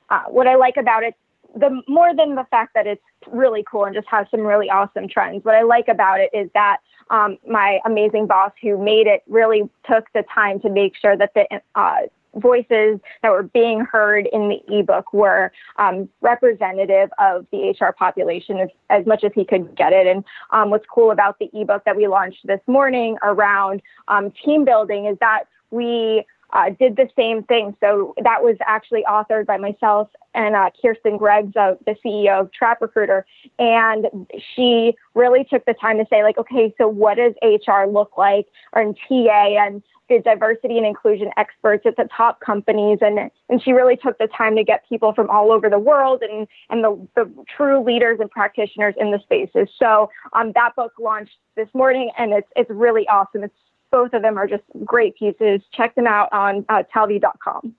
uh, 0.09 0.23
what 0.27 0.47
I 0.47 0.55
like 0.55 0.77
about 0.77 1.03
it, 1.03 1.15
the 1.55 1.81
more 1.87 2.15
than 2.15 2.35
the 2.35 2.45
fact 2.51 2.73
that 2.75 2.85
it's 2.85 3.01
really 3.31 3.63
cool 3.69 3.85
and 3.85 3.95
just 3.95 4.07
has 4.07 4.27
some 4.29 4.41
really 4.41 4.69
awesome 4.69 5.07
trends. 5.07 5.43
What 5.43 5.55
I 5.55 5.63
like 5.63 5.87
about 5.87 6.19
it 6.19 6.29
is 6.33 6.49
that 6.53 6.77
um, 7.09 7.37
my 7.47 7.79
amazing 7.85 8.27
boss 8.27 8.51
who 8.61 8.77
made 8.83 9.07
it 9.07 9.23
really 9.27 9.69
took 9.89 10.11
the 10.13 10.23
time 10.33 10.59
to 10.61 10.69
make 10.69 10.95
sure 10.95 11.15
that 11.15 11.33
the 11.33 11.45
uh, 11.75 12.01
voices 12.35 12.99
that 13.21 13.31
were 13.31 13.43
being 13.43 13.81
heard 13.81 14.27
in 14.31 14.49
the 14.49 14.79
ebook 14.79 15.13
were 15.13 15.51
um, 15.77 16.09
representative 16.21 17.09
of 17.19 17.45
the 17.51 17.75
HR 17.79 17.91
population 17.91 18.59
as, 18.59 18.69
as, 18.89 19.05
much 19.05 19.23
as 19.23 19.31
he 19.33 19.45
could 19.45 19.75
get 19.75 19.93
it. 19.93 20.07
And 20.07 20.23
um, 20.51 20.69
what's 20.69 20.85
cool 20.93 21.11
about 21.11 21.39
the 21.39 21.49
ebook 21.53 21.83
that 21.85 21.95
we 21.95 22.07
launched 22.07 22.45
this 22.45 22.61
morning 22.67 23.17
around 23.23 23.81
um, 24.07 24.31
team 24.43 24.65
building 24.65 25.05
is 25.05 25.17
that 25.19 25.45
we 25.71 26.25
uh, 26.55 26.69
did 26.79 26.95
the 26.95 27.09
same 27.17 27.43
thing. 27.43 27.75
So 27.81 28.15
that 28.23 28.41
was 28.41 28.55
actually 28.65 29.03
authored 29.03 29.45
by 29.45 29.57
myself 29.57 30.09
and 30.33 30.55
uh, 30.55 30.69
Kirsten 30.81 31.17
Greggs, 31.17 31.55
uh, 31.55 31.75
the 31.85 31.95
CEO 32.03 32.39
of 32.39 32.51
Trap 32.53 32.81
Recruiter. 32.81 33.25
And 33.59 34.07
she 34.55 34.95
really 35.13 35.43
took 35.43 35.65
the 35.65 35.73
time 35.73 35.97
to 35.97 36.05
say, 36.09 36.23
like, 36.23 36.37
okay, 36.37 36.73
so 36.77 36.87
what 36.87 37.17
does 37.17 37.33
HR 37.43 37.89
look 37.89 38.17
like 38.17 38.47
or 38.73 38.81
in 38.81 38.95
TA 39.07 39.65
and 39.65 39.83
the 40.07 40.19
diversity 40.19 40.77
and 40.77 40.85
inclusion 40.85 41.29
experts 41.35 41.85
at 41.85 41.97
the 41.97 42.07
top 42.15 42.39
companies? 42.39 42.99
And, 43.01 43.31
and 43.49 43.61
she 43.61 43.73
really 43.73 43.97
took 43.97 44.17
the 44.17 44.27
time 44.27 44.55
to 44.55 44.63
get 44.63 44.87
people 44.87 45.13
from 45.13 45.29
all 45.29 45.51
over 45.51 45.69
the 45.69 45.79
world 45.79 46.21
and, 46.21 46.47
and 46.69 46.83
the, 46.83 47.07
the 47.15 47.45
true 47.55 47.83
leaders 47.83 48.19
and 48.21 48.31
practitioners 48.31 48.95
in 48.97 49.11
the 49.11 49.19
spaces. 49.19 49.67
So 49.77 50.09
um, 50.31 50.53
that 50.55 50.73
book 50.77 50.93
launched 50.99 51.35
this 51.57 51.67
morning 51.73 52.11
and 52.17 52.31
it's, 52.31 52.47
it's 52.55 52.69
really 52.69 53.05
awesome. 53.09 53.43
It's 53.43 53.53
both 53.91 54.13
of 54.13 54.21
them 54.21 54.37
are 54.37 54.47
just 54.47 54.63
great 54.83 55.15
pieces. 55.15 55.61
Check 55.71 55.95
them 55.95 56.07
out 56.07 56.31
on 56.31 56.65
uh, 56.69 56.83
talview.com. 56.93 57.75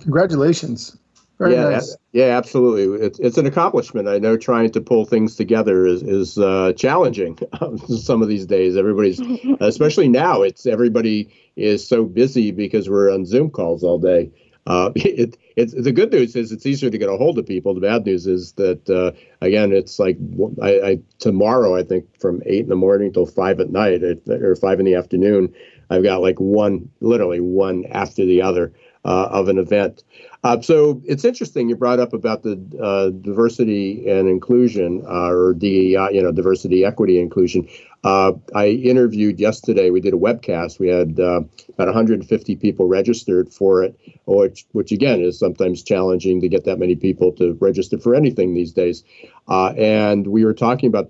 Congratulations. 0.00 0.96
Very 1.38 1.54
yeah, 1.54 1.70
nice. 1.70 1.96
yeah, 2.12 2.36
absolutely. 2.36 3.04
It's, 3.04 3.18
it's 3.18 3.38
an 3.38 3.46
accomplishment. 3.46 4.06
I 4.06 4.18
know 4.18 4.36
trying 4.36 4.70
to 4.70 4.80
pull 4.80 5.04
things 5.04 5.34
together 5.34 5.84
is 5.84 6.02
is 6.02 6.38
uh, 6.38 6.72
challenging 6.76 7.38
some 7.88 8.22
of 8.22 8.28
these 8.28 8.46
days. 8.46 8.76
Everybody's, 8.76 9.20
especially 9.60 10.08
now, 10.08 10.42
it's 10.42 10.64
everybody 10.64 11.34
is 11.56 11.86
so 11.86 12.04
busy 12.04 12.52
because 12.52 12.88
we're 12.88 13.12
on 13.12 13.26
Zoom 13.26 13.50
calls 13.50 13.82
all 13.82 13.98
day. 13.98 14.30
Uh, 14.66 14.90
it, 14.96 15.36
it's 15.56 15.74
the 15.74 15.92
good 15.92 16.12
news 16.12 16.34
is 16.36 16.52
it's 16.52 16.66
easier 16.66 16.90
to 16.90 16.98
get 16.98 17.08
a 17.08 17.16
hold 17.16 17.38
of 17.38 17.46
people. 17.46 17.74
The 17.74 17.80
bad 17.80 18.06
news 18.06 18.26
is 18.26 18.52
that 18.52 18.88
uh, 18.88 19.12
again, 19.40 19.72
it's 19.72 19.98
like 19.98 20.18
I, 20.62 20.80
I, 20.80 20.98
tomorrow 21.18 21.76
I 21.76 21.82
think 21.82 22.06
from 22.20 22.42
eight 22.46 22.64
in 22.64 22.68
the 22.68 22.76
morning 22.76 23.12
till 23.12 23.26
five 23.26 23.60
at 23.60 23.70
night 23.70 24.02
or 24.28 24.56
five 24.56 24.80
in 24.80 24.86
the 24.86 24.94
afternoon, 24.94 25.54
I've 25.90 26.02
got 26.02 26.22
like 26.22 26.40
one, 26.40 26.90
literally 27.00 27.40
one 27.40 27.84
after 27.86 28.24
the 28.24 28.42
other 28.42 28.72
uh, 29.04 29.28
of 29.30 29.48
an 29.48 29.58
event. 29.58 30.02
Uh, 30.44 30.60
so 30.60 31.00
it's 31.04 31.24
interesting 31.24 31.68
you 31.68 31.76
brought 31.76 31.98
up 31.98 32.12
about 32.12 32.42
the 32.42 32.52
uh, 32.82 33.10
diversity 33.22 34.08
and 34.08 34.28
inclusion, 34.28 35.02
uh, 35.06 35.30
or 35.30 35.54
DEI, 35.54 36.08
you 36.12 36.22
know, 36.22 36.32
diversity, 36.32 36.84
equity, 36.84 37.18
inclusion. 37.18 37.66
Uh, 38.02 38.32
I 38.54 38.68
interviewed 38.68 39.40
yesterday. 39.40 39.90
We 39.90 40.00
did 40.00 40.12
a 40.12 40.18
webcast. 40.18 40.78
We 40.78 40.88
had 40.88 41.18
uh, 41.18 41.40
about 41.70 41.86
150 41.86 42.56
people 42.56 42.86
registered 42.86 43.52
for 43.52 43.82
it, 43.82 43.98
which, 44.26 44.66
which 44.72 44.92
again 44.92 45.20
is 45.22 45.38
sometimes 45.38 45.82
challenging 45.82 46.40
to 46.42 46.48
get 46.48 46.64
that 46.64 46.78
many 46.78 46.94
people 46.94 47.32
to 47.32 47.56
register 47.60 47.98
for 47.98 48.14
anything 48.14 48.54
these 48.54 48.72
days. 48.72 49.02
and 49.48 50.26
we 50.26 50.44
were 50.44 50.54
talking 50.54 50.88
about 50.88 51.08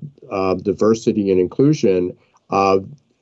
diversity 0.62 1.32
and 1.32 1.40
inclusion 1.40 2.16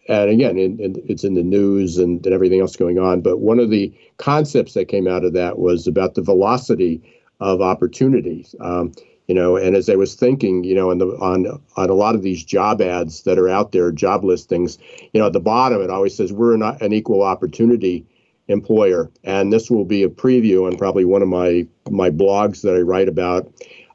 and 0.09 0.31
again, 0.31 0.59
in, 0.59 0.79
in, 0.81 1.03
it's 1.07 1.25
in 1.25 1.35
the 1.35 1.43
news 1.43 1.99
and, 1.99 2.25
and, 2.27 2.35
everything 2.35 2.61
else 2.61 2.77
going 2.77 2.99
on. 2.99 3.21
But 3.21 3.39
one 3.39 3.61
of 3.61 3.71
the 3.71 3.93
concepts 4.17 4.75
that 4.75 4.87
came 4.87 5.07
out 5.07 5.25
of 5.25 5.33
that 5.35 5.59
was 5.59 5.87
about 5.87 6.15
the 6.15 6.23
velocity 6.23 7.01
of 7.41 7.61
opportunities. 7.61 8.55
Um, 8.61 8.93
you 9.29 9.35
know, 9.35 9.57
and 9.57 9.77
as 9.77 9.89
I 9.89 9.95
was 9.95 10.15
thinking, 10.15 10.65
you 10.65 10.75
know, 10.75 10.91
on 10.91 10.99
the 10.99 11.07
on 11.19 11.47
on 11.77 11.91
a 11.91 11.95
lot 11.95 12.15
of 12.15 12.23
these 12.23 12.43
job 12.43 12.83
ads 12.83 13.23
that 13.23 13.39
are 13.39 13.49
out 13.49 13.73
there, 13.73 13.93
job 13.93 14.25
listings, 14.25 14.79
you 15.13 15.21
know, 15.21 15.27
at 15.27 15.33
the 15.33 15.41
bottom 15.41 15.81
it 15.81 15.91
always 15.91 16.17
says 16.17 16.33
we're 16.33 16.57
not 16.57 16.83
an 16.83 16.93
equal 16.93 17.23
opportunity 17.23 18.05
employer, 18.49 19.11
and 19.23 19.53
this 19.53 19.71
will 19.71 19.85
be 19.85 20.03
a 20.03 20.09
preview 20.09 20.67
on 20.67 20.77
probably 20.77 21.05
one 21.05 21.23
of 21.23 21.29
my 21.29 21.67
my 21.89 22.11
blogs 22.11 22.63
that 22.63 22.75
I 22.75 22.81
write 22.81 23.09
about. 23.09 23.53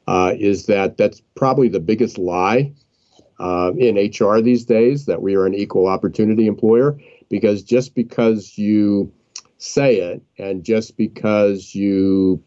Uh, 0.08 0.34
is 0.40 0.68
that 0.68 0.96
that's 0.96 1.22
probably 1.36 1.68
the 1.68 1.82
biggest 1.82 2.18
lie 2.18 2.72
uh, 3.40 3.72
in 3.78 3.96
HR 3.96 4.42
these 4.42 4.66
days 4.66 5.06
that 5.06 5.22
we 5.22 5.36
are 5.36 5.46
an 5.46 5.54
equal 5.54 5.88
opportunity 5.88 6.48
employer 6.48 6.98
because 7.30 7.64
just 7.64 7.96
because 7.96 8.58
you 8.58 9.12
say 9.58 9.98
it 9.98 10.22
and 10.38 10.64
just 10.64 10.98
because 10.98 11.76
you 11.76 12.44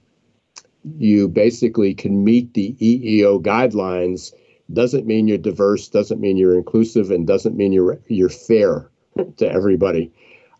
you 0.96 1.28
basically 1.28 1.94
can 1.94 2.24
meet 2.24 2.54
the 2.54 2.74
EEO 2.80 3.42
guidelines 3.42 4.32
doesn't 4.72 5.06
mean 5.06 5.28
you're 5.28 5.38
diverse, 5.38 5.88
doesn't 5.88 6.20
mean 6.20 6.36
you're 6.36 6.56
inclusive, 6.56 7.10
and 7.10 7.26
doesn't 7.26 7.56
mean 7.56 7.72
you're 7.72 8.00
you're 8.06 8.28
fair 8.28 8.90
to 9.36 9.50
everybody. 9.50 10.12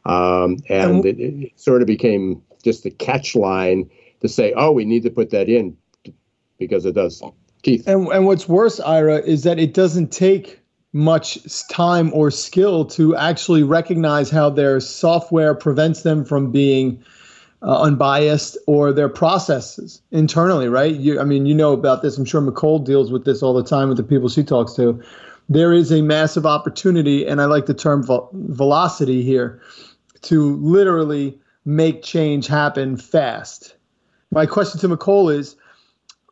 Um, 0.04 0.58
and 0.68 1.04
it, 1.04 1.20
it, 1.20 1.60
sort 1.60 1.82
of 1.82 1.86
became 1.86 2.42
just 2.64 2.86
a 2.86 2.90
catch 2.90 3.36
line 3.36 3.90
to 4.20 4.28
say, 4.28 4.52
oh, 4.56 4.72
we 4.72 4.84
need 4.84 5.02
to 5.04 5.10
put 5.10 5.30
that 5.30 5.48
in 5.48 5.76
because 6.58 6.84
it 6.86 6.94
does 6.94 7.22
Keith. 7.62 7.86
And 7.86 8.08
and 8.08 8.26
what's 8.26 8.48
worse, 8.48 8.80
Ira, 8.80 9.18
is 9.18 9.42
that 9.44 9.58
it 9.58 9.74
doesn't 9.74 10.12
take 10.12 10.60
much 10.92 11.38
time 11.68 12.12
or 12.12 12.30
skill 12.30 12.84
to 12.84 13.14
actually 13.16 13.62
recognize 13.62 14.30
how 14.30 14.50
their 14.50 14.80
software 14.80 15.54
prevents 15.54 16.02
them 16.02 16.24
from 16.24 16.50
being 16.50 17.02
uh, 17.62 17.82
unbiased 17.82 18.58
or 18.66 18.92
their 18.92 19.08
processes 19.08 20.02
internally, 20.10 20.68
right? 20.68 20.96
You, 20.96 21.20
I 21.20 21.24
mean, 21.24 21.46
you 21.46 21.54
know 21.54 21.72
about 21.72 22.02
this. 22.02 22.18
I'm 22.18 22.24
sure 22.24 22.40
Mecole 22.40 22.84
deals 22.84 23.12
with 23.12 23.24
this 23.24 23.42
all 23.42 23.54
the 23.54 23.62
time 23.62 23.88
with 23.88 23.98
the 23.98 24.02
people 24.02 24.28
she 24.28 24.42
talks 24.42 24.74
to. 24.74 25.00
There 25.48 25.72
is 25.72 25.92
a 25.92 26.02
massive 26.02 26.46
opportunity, 26.46 27.26
and 27.26 27.40
I 27.40 27.44
like 27.44 27.66
the 27.66 27.74
term 27.74 28.04
velocity 28.32 29.22
here, 29.22 29.60
to 30.22 30.56
literally 30.56 31.38
make 31.64 32.02
change 32.02 32.46
happen 32.46 32.96
fast. 32.96 33.74
My 34.30 34.46
question 34.46 34.80
to 34.80 34.88
Mecole 34.88 35.32
is 35.34 35.56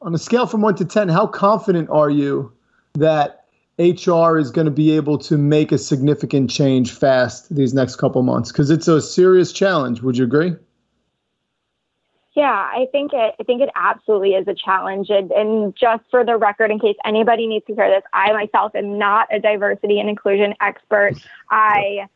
on 0.02 0.14
a 0.14 0.18
scale 0.18 0.46
from 0.46 0.60
one 0.60 0.74
to 0.76 0.84
10, 0.84 1.08
how 1.08 1.26
confident 1.26 1.90
are 1.90 2.10
you 2.10 2.52
that 2.94 3.44
HR 3.78 4.38
is 4.38 4.50
going 4.50 4.64
to 4.64 4.70
be 4.70 4.92
able 4.92 5.18
to 5.18 5.36
make 5.36 5.72
a 5.72 5.78
significant 5.78 6.50
change 6.50 6.92
fast 6.92 7.54
these 7.54 7.74
next 7.74 7.96
couple 7.96 8.22
months? 8.22 8.50
Because 8.50 8.70
it's 8.70 8.88
a 8.88 9.00
serious 9.00 9.52
challenge. 9.52 10.02
Would 10.02 10.16
you 10.16 10.24
agree? 10.24 10.54
Yeah, 12.34 12.44
I 12.44 12.86
think 12.92 13.12
it. 13.12 13.34
I 13.40 13.42
think 13.42 13.62
it 13.62 13.70
absolutely 13.74 14.34
is 14.34 14.46
a 14.46 14.54
challenge. 14.54 15.10
And, 15.10 15.32
and 15.32 15.74
just 15.74 16.04
for 16.08 16.24
the 16.24 16.36
record, 16.36 16.70
in 16.70 16.78
case 16.78 16.94
anybody 17.04 17.48
needs 17.48 17.66
to 17.66 17.74
hear 17.74 17.90
this, 17.90 18.04
I 18.12 18.32
myself 18.32 18.76
am 18.76 18.96
not 18.96 19.26
a 19.32 19.40
diversity 19.40 19.98
and 19.98 20.08
inclusion 20.08 20.54
expert. 20.60 21.14
I 21.50 22.06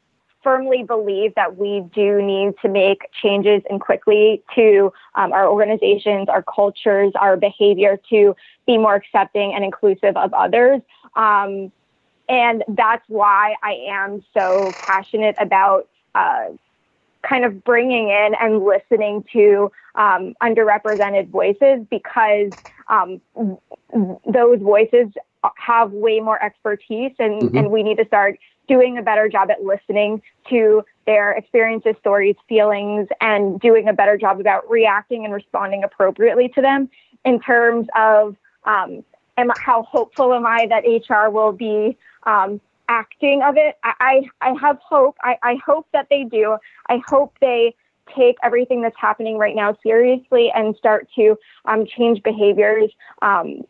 firmly 0.42 0.82
believe 0.82 1.34
that 1.34 1.56
we 1.56 1.84
do 1.94 2.20
need 2.20 2.54
to 2.62 2.68
make 2.68 3.02
changes 3.20 3.62
and 3.70 3.80
quickly 3.80 4.42
to 4.54 4.92
um, 5.14 5.32
our 5.32 5.48
organizations, 5.48 6.28
our 6.28 6.42
cultures, 6.42 7.12
our 7.18 7.36
behavior 7.36 7.98
to 8.10 8.34
be 8.66 8.78
more 8.78 8.94
accepting 8.94 9.54
and 9.54 9.64
inclusive 9.64 10.16
of 10.16 10.32
others. 10.34 10.80
Um, 11.16 11.72
and 12.28 12.64
that's 12.68 13.04
why 13.08 13.54
I 13.62 13.86
am 13.88 14.24
so 14.36 14.72
passionate 14.86 15.36
about 15.38 15.88
uh, 16.14 16.48
kind 17.28 17.44
of 17.44 17.62
bringing 17.64 18.08
in 18.08 18.34
and 18.40 18.64
listening 18.64 19.24
to 19.32 19.70
um, 19.94 20.34
underrepresented 20.42 21.28
voices 21.28 21.86
because 21.90 22.50
um, 22.88 23.20
those 24.26 24.60
voices 24.60 25.08
have 25.56 25.92
way 25.92 26.20
more 26.20 26.42
expertise 26.42 27.12
and, 27.18 27.42
mm-hmm. 27.42 27.56
and 27.56 27.70
we 27.70 27.82
need 27.82 27.98
to 27.98 28.06
start 28.06 28.38
doing 28.68 28.98
a 28.98 29.02
better 29.02 29.28
job 29.28 29.50
at 29.50 29.62
listening 29.62 30.22
to 30.48 30.84
their 31.06 31.32
experiences, 31.32 31.94
stories, 32.00 32.36
feelings, 32.48 33.08
and 33.20 33.60
doing 33.60 33.88
a 33.88 33.92
better 33.92 34.16
job 34.16 34.40
about 34.40 34.68
reacting 34.70 35.24
and 35.24 35.34
responding 35.34 35.82
appropriately 35.84 36.48
to 36.48 36.60
them 36.60 36.88
in 37.24 37.40
terms 37.40 37.86
of 37.96 38.36
um, 38.64 39.04
am, 39.36 39.50
how 39.58 39.82
hopeful 39.82 40.32
am 40.32 40.46
I 40.46 40.66
that 40.68 40.84
HR 40.84 41.30
will 41.30 41.52
be 41.52 41.96
um, 42.24 42.60
acting 42.88 43.42
of 43.42 43.56
it. 43.56 43.76
I, 43.82 44.22
I, 44.40 44.50
I 44.50 44.54
have 44.60 44.78
hope. 44.78 45.16
I, 45.22 45.36
I 45.42 45.56
hope 45.64 45.86
that 45.92 46.08
they 46.10 46.24
do. 46.24 46.56
I 46.88 47.00
hope 47.06 47.36
they 47.40 47.74
take 48.14 48.36
everything 48.42 48.82
that's 48.82 48.96
happening 48.98 49.38
right 49.38 49.54
now 49.54 49.76
seriously 49.82 50.50
and 50.54 50.76
start 50.76 51.08
to 51.16 51.36
um, 51.64 51.86
change 51.86 52.22
behaviors 52.22 52.90
um, 53.22 53.62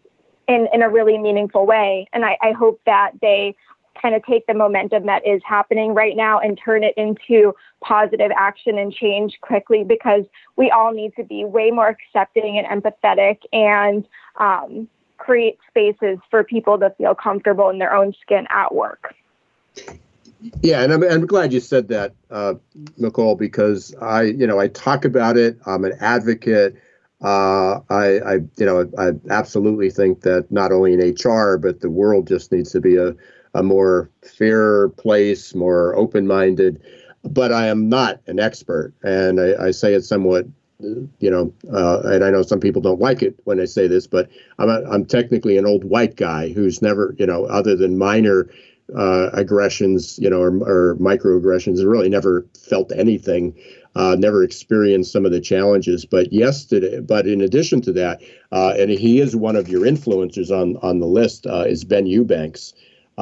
in, 0.49 0.69
in 0.73 0.83
a 0.83 0.89
really 0.89 1.19
meaningful 1.19 1.67
way. 1.67 2.09
And 2.13 2.25
I, 2.25 2.37
I 2.43 2.53
hope 2.53 2.81
that 2.87 3.13
they 3.21 3.55
kind 4.01 4.15
of 4.15 4.25
take 4.25 4.47
the 4.47 4.55
momentum 4.55 5.07
that 5.07 5.27
is 5.27 5.43
happening 5.45 5.95
right 5.95 6.17
now 6.17 6.39
and 6.39 6.59
turn 6.63 6.83
it 6.85 6.95
into 6.97 7.55
positive 7.83 8.31
action 8.37 8.79
and 8.79 8.93
change 8.93 9.39
quickly 9.41 9.85
because 9.85 10.25
we 10.57 10.71
all 10.71 10.93
need 10.93 11.15
to 11.17 11.25
be 11.25 11.45
way 11.45 11.71
more 11.71 11.89
accepting 11.89 12.59
and 12.59 12.83
empathetic 12.83 13.39
and 13.53 14.07
um, 14.39 14.89
create 15.19 15.59
spaces 15.69 16.19
for 16.31 16.43
people 16.43 16.79
to 16.79 16.91
feel 16.99 17.15
comfortable 17.15 17.71
in 17.71 17.79
their 17.79 17.95
own 17.95 18.15
skin 18.23 18.47
at 18.51 18.75
work. 18.75 19.15
Yeah, 20.61 20.83
and 20.83 20.93
I'm, 20.93 21.03
I'm 21.05 21.27
glad 21.27 21.53
you 21.53 21.61
said 21.61 21.89
that, 21.89 22.15
uh, 22.31 22.55
Nicole, 22.97 23.37
because 23.37 23.95
I, 24.01 24.23
you 24.23 24.47
know, 24.47 24.59
I 24.59 24.69
talk 24.69 25.05
about 25.05 25.37
it. 25.37 25.59
I'm 25.67 25.85
an 25.85 25.93
advocate. 26.01 26.77
Uh, 27.23 27.81
I, 27.89 28.19
I, 28.19 28.35
you 28.57 28.67
know, 28.67 28.91
I 28.99 29.13
absolutely 29.31 29.91
think 29.91 30.23
that 30.23 30.51
not 30.51 30.73
only 30.73 30.95
in 30.95 31.01
HR, 31.01 31.57
but 31.57 31.81
the 31.81 31.91
world 31.91 32.27
just 32.27 32.51
needs 32.51 32.73
to 32.73 32.81
be 32.81 32.97
a, 32.97 33.15
a 33.55 33.63
more 33.63 34.11
fair 34.23 34.89
place, 34.91 35.55
more 35.55 35.95
open-minded. 35.97 36.81
But 37.25 37.53
I 37.53 37.69
am 37.69 37.89
not 37.89 38.21
an 38.27 38.41
expert, 38.41 38.93
and 39.03 39.41
I, 39.41 39.67
I 39.67 39.71
say 39.71 39.95
it 39.95 40.05
somewhat, 40.05 40.47
you 40.81 41.31
know, 41.31 41.53
uh, 41.73 42.01
and 42.05 42.25
I 42.25 42.31
know 42.31 42.43
some 42.43 42.59
people 42.59 42.83
don't 42.83 43.01
like 43.01 43.23
it 43.23 43.39
when 43.45 43.61
I 43.61 43.65
say 43.65 43.87
this, 43.87 44.09
but 44.09 44.29
I'm 44.59 44.69
a, 44.69 44.83
I'm 44.91 45.05
technically 45.05 45.57
an 45.57 45.67
old 45.67 45.85
white 45.85 46.17
guy 46.17 46.53
who's 46.53 46.83
never, 46.83 47.15
you 47.19 47.27
know, 47.27 47.45
other 47.45 47.77
than 47.77 47.97
minor 47.97 48.51
uh, 48.97 49.31
aggressions, 49.33 50.19
you 50.19 50.29
know, 50.29 50.41
or, 50.41 50.49
or 50.69 50.97
microaggressions, 50.97 51.85
really 51.89 52.09
never 52.09 52.45
felt 52.59 52.91
anything 52.91 53.55
uh, 53.95 54.17
never 54.19 54.43
experienced 54.43 55.13
some 55.13 55.27
of 55.27 55.33
the 55.33 55.41
challenges. 55.41 56.05
But 56.05 56.33
yesterday, 56.33 57.01
but 57.01 57.27
in 57.27 57.41
addition 57.41 57.81
to 57.83 57.93
that, 57.93 58.23
uh, 58.51 58.75
and 58.79 58.91
he 58.91 59.21
is 59.21 59.37
one 59.37 59.57
of 59.57 59.69
your 59.69 59.83
influencers 59.83 60.51
on 60.51 60.77
on 60.83 61.01
the 61.01 61.07
list, 61.07 61.47
uh, 61.47 61.65
is 61.67 61.85
Ben 61.85 62.07
Eubanks, 62.07 62.73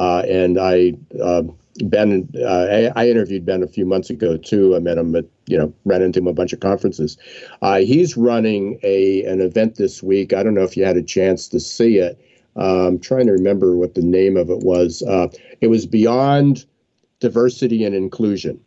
uh, 0.01 0.23
and 0.27 0.59
I. 0.59 0.93
Um, 1.23 1.55
ben, 1.85 2.27
uh, 2.35 2.91
I, 2.95 3.03
I, 3.03 3.07
interviewed 3.07 3.45
Ben 3.45 3.63
a 3.63 3.67
few 3.67 3.85
months 3.85 4.09
ago 4.09 4.35
too. 4.35 4.75
I 4.75 4.79
met 4.79 4.97
him 4.97 5.15
at, 5.15 5.25
you 5.47 5.57
know, 5.57 5.73
ran 5.85 6.01
into 6.01 6.19
him 6.19 6.27
a 6.27 6.33
bunch 6.33 6.53
of 6.53 6.59
conferences. 6.59 7.17
Uh, 7.61 7.79
he's 7.79 8.17
running 8.17 8.77
a 8.83 9.23
an 9.23 9.39
event 9.39 9.75
this 9.75 10.03
week. 10.03 10.33
I 10.33 10.43
don't 10.43 10.53
know 10.53 10.63
if 10.63 10.75
you 10.75 10.83
had 10.83 10.97
a 10.97 11.03
chance 11.03 11.47
to 11.49 11.59
see 11.59 11.97
it. 11.97 12.19
I'm 12.55 12.99
trying 12.99 13.27
to 13.27 13.31
remember 13.31 13.77
what 13.77 13.95
the 13.95 14.01
name 14.01 14.35
of 14.37 14.49
it 14.49 14.59
was. 14.59 15.01
it 15.61 15.67
was 15.67 15.85
Beyond 15.85 16.65
Diversity 17.19 17.85
and 17.85 17.95
Inclusion 17.95 18.59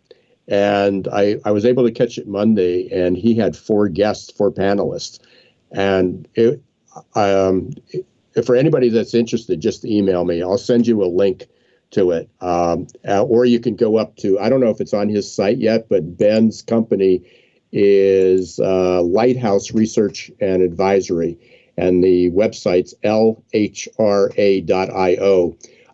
and 0.49 1.09
I, 1.09 1.37
I 1.45 1.51
was 1.51 1.65
able 1.65 1.85
to 1.85 1.91
catch 1.91 2.19
it 2.19 2.29
Monday, 2.29 2.89
and 2.93 3.17
he 3.17 3.35
had 3.35 3.57
four 3.57 3.89
guests, 3.89 4.31
four 4.31 4.51
panelists, 4.51 5.19
and 5.73 6.29
it, 6.35 6.63
um, 7.15 7.73
it, 7.89 8.07
for 8.43 8.57
anybody 8.57 8.89
that's 8.89 9.15
interested, 9.15 9.61
just 9.61 9.85
email 9.85 10.25
me. 10.25 10.43
I'll 10.43 10.59
send 10.59 10.87
you 10.87 11.03
a 11.03 11.07
link 11.07 11.47
to 11.91 12.11
it, 12.11 12.29
um, 12.41 12.87
uh, 13.07 13.23
or 13.23 13.45
you 13.45 13.61
can 13.61 13.77
go 13.77 13.97
up 13.97 14.17
to 14.17 14.39
I 14.41 14.49
don't 14.49 14.61
know 14.61 14.71
if 14.71 14.81
it's 14.81 14.95
on 14.95 15.09
his 15.09 15.33
site 15.33 15.59
yet, 15.59 15.89
but 15.89 16.17
Ben's 16.17 16.63
company 16.63 17.23
is 17.73 18.59
uh, 18.59 19.03
Lighthouse 19.03 19.73
Research 19.73 20.31
and 20.41 20.63
Advisory, 20.63 21.39
and 21.77 22.03
the 22.03 22.31
website's 22.31 22.95
lhra.io. 23.05 23.47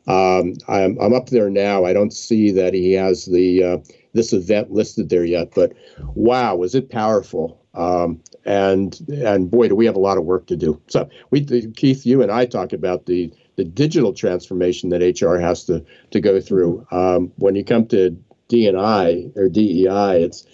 Um, 0.06 0.54
I'm, 0.66 0.98
I'm 0.98 1.12
up 1.12 1.28
there 1.28 1.50
now. 1.50 1.84
I 1.84 1.92
don't 1.92 2.12
see 2.12 2.50
that 2.52 2.74
he 2.74 2.92
has 2.92 3.26
the 3.26 3.62
uh, 3.62 3.78
this 4.12 4.32
event 4.32 4.72
listed 4.72 5.08
there 5.08 5.24
yet, 5.24 5.52
but 5.54 5.72
wow, 6.14 6.56
was 6.56 6.74
it 6.74 6.90
powerful! 6.90 7.59
Um, 7.74 8.20
and 8.44 8.98
and 9.08 9.50
boy, 9.50 9.68
do 9.68 9.76
we 9.76 9.86
have 9.86 9.96
a 9.96 10.00
lot 10.00 10.18
of 10.18 10.24
work 10.24 10.46
to 10.46 10.56
do. 10.56 10.80
So 10.88 11.08
we, 11.30 11.44
Keith, 11.44 12.04
you 12.04 12.22
and 12.22 12.30
I 12.30 12.46
talk 12.46 12.72
about 12.72 13.06
the 13.06 13.32
the 13.56 13.64
digital 13.64 14.12
transformation 14.12 14.90
that 14.90 15.02
HR 15.02 15.36
has 15.36 15.64
to 15.64 15.84
to 16.10 16.20
go 16.20 16.40
through. 16.40 16.86
Um, 16.90 17.32
when 17.36 17.54
you 17.54 17.64
come 17.64 17.86
to 17.88 18.16
D&I 18.48 19.30
or 19.36 19.48
DEI, 19.48 20.22
it's 20.22 20.46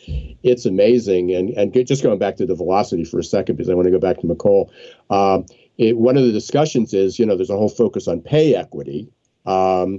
it's 0.42 0.66
amazing. 0.66 1.32
And 1.32 1.50
and 1.50 1.86
just 1.86 2.02
going 2.02 2.18
back 2.18 2.36
to 2.36 2.46
the 2.46 2.54
velocity 2.54 3.04
for 3.04 3.18
a 3.18 3.24
second, 3.24 3.56
because 3.56 3.70
I 3.70 3.74
want 3.74 3.86
to 3.86 3.92
go 3.92 3.98
back 3.98 4.18
to 4.18 4.26
Mecole. 4.26 4.70
Um, 5.10 5.46
it, 5.78 5.96
one 5.96 6.16
of 6.16 6.24
the 6.24 6.32
discussions 6.32 6.94
is, 6.94 7.18
you 7.18 7.26
know, 7.26 7.36
there's 7.36 7.50
a 7.50 7.56
whole 7.56 7.68
focus 7.68 8.08
on 8.08 8.20
pay 8.20 8.54
equity, 8.54 9.08
um, 9.46 9.96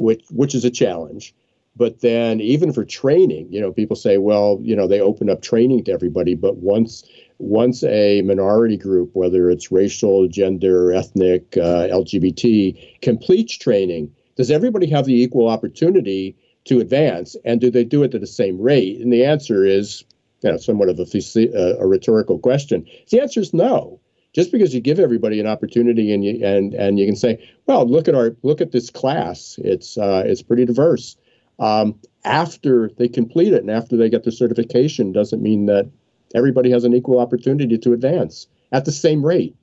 which 0.00 0.24
which 0.30 0.54
is 0.54 0.64
a 0.64 0.70
challenge. 0.70 1.34
But 1.76 2.00
then 2.00 2.40
even 2.40 2.72
for 2.72 2.84
training, 2.84 3.48
you 3.50 3.60
know, 3.60 3.70
people 3.70 3.96
say, 3.96 4.16
well, 4.16 4.58
you 4.62 4.74
know, 4.74 4.86
they 4.86 5.00
open 5.00 5.28
up 5.28 5.42
training 5.42 5.84
to 5.84 5.92
everybody, 5.92 6.34
but 6.34 6.56
once 6.56 7.04
once 7.38 7.84
a 7.84 8.22
minority 8.22 8.78
group, 8.78 9.10
whether 9.12 9.50
it's 9.50 9.70
racial, 9.70 10.26
gender, 10.26 10.92
ethnic, 10.92 11.54
uh, 11.58 11.86
LGBT, 11.88 13.00
completes 13.02 13.58
training, 13.58 14.10
does 14.36 14.50
everybody 14.50 14.86
have 14.86 15.04
the 15.04 15.22
equal 15.22 15.48
opportunity 15.48 16.34
to 16.64 16.80
advance? 16.80 17.36
And 17.44 17.60
do 17.60 17.70
they 17.70 17.84
do 17.84 18.02
it 18.02 18.14
at 18.14 18.22
the 18.22 18.26
same 18.26 18.58
rate? 18.58 18.98
And 19.00 19.12
the 19.12 19.24
answer 19.24 19.66
is, 19.66 20.02
you 20.42 20.50
know, 20.50 20.56
somewhat 20.56 20.88
of 20.88 20.98
a, 20.98 21.04
uh, 21.04 21.76
a 21.78 21.86
rhetorical 21.86 22.38
question. 22.38 22.86
The 23.10 23.20
answer 23.20 23.40
is 23.40 23.52
no. 23.52 24.00
Just 24.32 24.50
because 24.50 24.74
you 24.74 24.80
give 24.80 24.98
everybody 24.98 25.40
an 25.40 25.46
opportunity 25.46 26.12
and 26.12 26.22
you 26.22 26.44
and 26.44 26.74
and 26.74 26.98
you 26.98 27.06
can 27.06 27.16
say, 27.16 27.42
well, 27.66 27.86
look 27.86 28.06
at 28.06 28.14
our 28.14 28.36
look 28.42 28.60
at 28.60 28.72
this 28.72 28.90
class. 28.90 29.58
It's 29.64 29.96
uh, 29.96 30.24
it's 30.26 30.42
pretty 30.42 30.66
diverse 30.66 31.16
um, 31.58 31.98
after 32.24 32.90
they 32.98 33.08
complete 33.08 33.52
it 33.52 33.62
and 33.62 33.70
after 33.70 33.96
they 33.96 34.10
get 34.10 34.24
the 34.24 34.32
certification 34.32 35.12
doesn't 35.12 35.42
mean 35.42 35.66
that 35.66 35.88
everybody 36.34 36.70
has 36.70 36.84
an 36.84 36.94
equal 36.94 37.18
opportunity 37.18 37.78
to 37.78 37.92
advance 37.92 38.46
at 38.72 38.84
the 38.84 38.92
same 38.92 39.24
rate. 39.24 39.54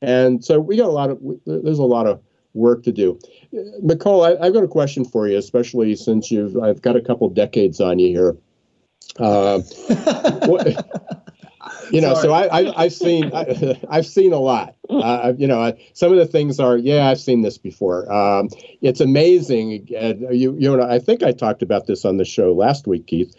And 0.00 0.44
so 0.44 0.58
we 0.60 0.76
got 0.76 0.88
a 0.88 0.92
lot 0.92 1.10
of 1.10 1.20
there's 1.46 1.78
a 1.78 1.84
lot 1.84 2.06
of 2.06 2.20
work 2.54 2.82
to 2.84 2.92
do. 2.92 3.18
Nicole, 3.80 4.24
I, 4.24 4.44
have 4.44 4.52
got 4.52 4.64
a 4.64 4.68
question 4.68 5.04
for 5.04 5.28
you, 5.28 5.38
especially 5.38 5.94
since 5.96 6.30
you've 6.30 6.56
I've 6.56 6.82
got 6.82 6.96
a 6.96 7.00
couple 7.00 7.28
decades 7.28 7.80
on 7.80 7.98
you 7.98 8.08
here. 8.08 8.36
Uh, 9.18 9.60
what, 10.46 11.31
you 11.90 12.00
know, 12.00 12.14
Sorry. 12.14 12.22
so 12.22 12.32
I, 12.32 12.80
I 12.80 12.82
have 12.84 12.92
seen 12.92 13.32
I, 13.32 13.78
have 13.90 14.06
seen 14.06 14.32
a 14.32 14.38
lot. 14.38 14.74
Uh, 14.90 15.32
you 15.36 15.46
know, 15.46 15.76
some 15.94 16.12
of 16.12 16.18
the 16.18 16.26
things 16.26 16.58
are 16.58 16.76
yeah, 16.76 17.08
I've 17.08 17.20
seen 17.20 17.42
this 17.42 17.58
before. 17.58 18.10
Um, 18.12 18.48
it's 18.80 19.00
amazing. 19.00 19.88
And 19.96 20.20
you 20.36 20.56
you 20.58 20.76
know, 20.76 20.82
I 20.82 20.98
think 20.98 21.22
I 21.22 21.32
talked 21.32 21.62
about 21.62 21.86
this 21.86 22.04
on 22.04 22.16
the 22.16 22.24
show 22.24 22.52
last 22.52 22.86
week, 22.86 23.06
Keith. 23.06 23.34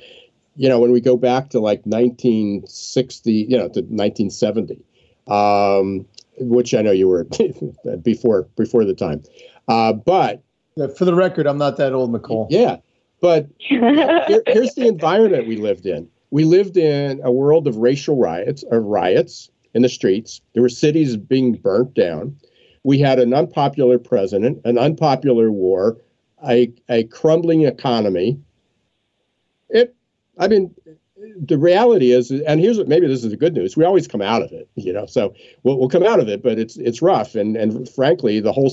You 0.56 0.70
know, 0.70 0.80
when 0.80 0.92
we 0.92 1.02
go 1.02 1.18
back 1.18 1.50
to 1.50 1.60
like 1.60 1.82
1960, 1.86 3.32
you 3.32 3.58
know, 3.58 3.68
to 3.70 3.82
1970, 3.82 4.80
um, 5.28 6.06
which 6.38 6.74
I 6.74 6.82
know 6.82 6.92
you 6.92 7.08
were 7.08 7.26
before 8.04 8.44
before 8.56 8.86
the 8.86 8.94
time, 8.94 9.24
uh, 9.68 9.94
but 9.94 10.44
yeah, 10.76 10.88
for 10.88 11.06
the 11.06 11.14
record, 11.14 11.48
I'm 11.48 11.58
not 11.58 11.78
that 11.78 11.94
old, 11.94 12.12
Nicole. 12.12 12.48
Yeah, 12.50 12.78
but 13.22 13.48
here, 13.58 14.44
here's 14.48 14.76
the 14.76 14.88
environment 14.88 15.48
we 15.48 15.58
lived 15.58 15.86
in 15.86 16.08
we 16.34 16.46
lived 16.46 16.78
in 16.78 17.22
a 17.24 17.32
world 17.32 17.68
of 17.68 17.78
racial 17.78 18.18
riots, 18.18 18.64
of 18.72 18.84
riots 18.86 19.52
in 19.76 19.84
the 19.84 19.88
streets. 19.88 20.42
There 20.54 20.64
were 20.64 20.70
cities 20.70 21.16
being 21.16 21.54
burnt 21.54 21.94
down. 21.94 22.36
We 22.82 22.98
had 22.98 23.20
an 23.20 23.36
unpopular 23.36 24.00
president, 24.00 24.60
an 24.66 24.80
unpopular 24.80 25.52
war, 25.52 25.98
a, 26.44 26.74
a 26.90 27.04
crumbling 27.04 27.66
economy. 27.66 28.40
It, 29.70 29.96
I 30.40 30.48
mean, 30.48 30.74
the 31.40 31.60
reality 31.60 32.12
is, 32.12 32.32
and 32.32 32.60
here's 32.60 32.80
what 32.80 32.88
maybe 32.88 33.06
this 33.06 33.24
is 33.24 33.30
the 33.30 33.38
good 33.38 33.54
news: 33.54 33.78
we 33.78 33.86
always 33.86 34.08
come 34.08 34.24
out 34.24 34.42
of 34.42 34.52
it, 34.52 34.68
you 34.74 34.92
know. 34.92 35.06
So 35.06 35.36
we'll, 35.62 35.78
we'll 35.78 35.88
come 35.88 36.04
out 36.04 36.20
of 36.20 36.30
it, 36.30 36.42
but 36.42 36.58
it's 36.58 36.78
it's 36.78 37.04
rough, 37.04 37.36
and 37.36 37.56
and 37.56 37.88
frankly, 37.88 38.40
the 38.40 38.52
whole 38.52 38.72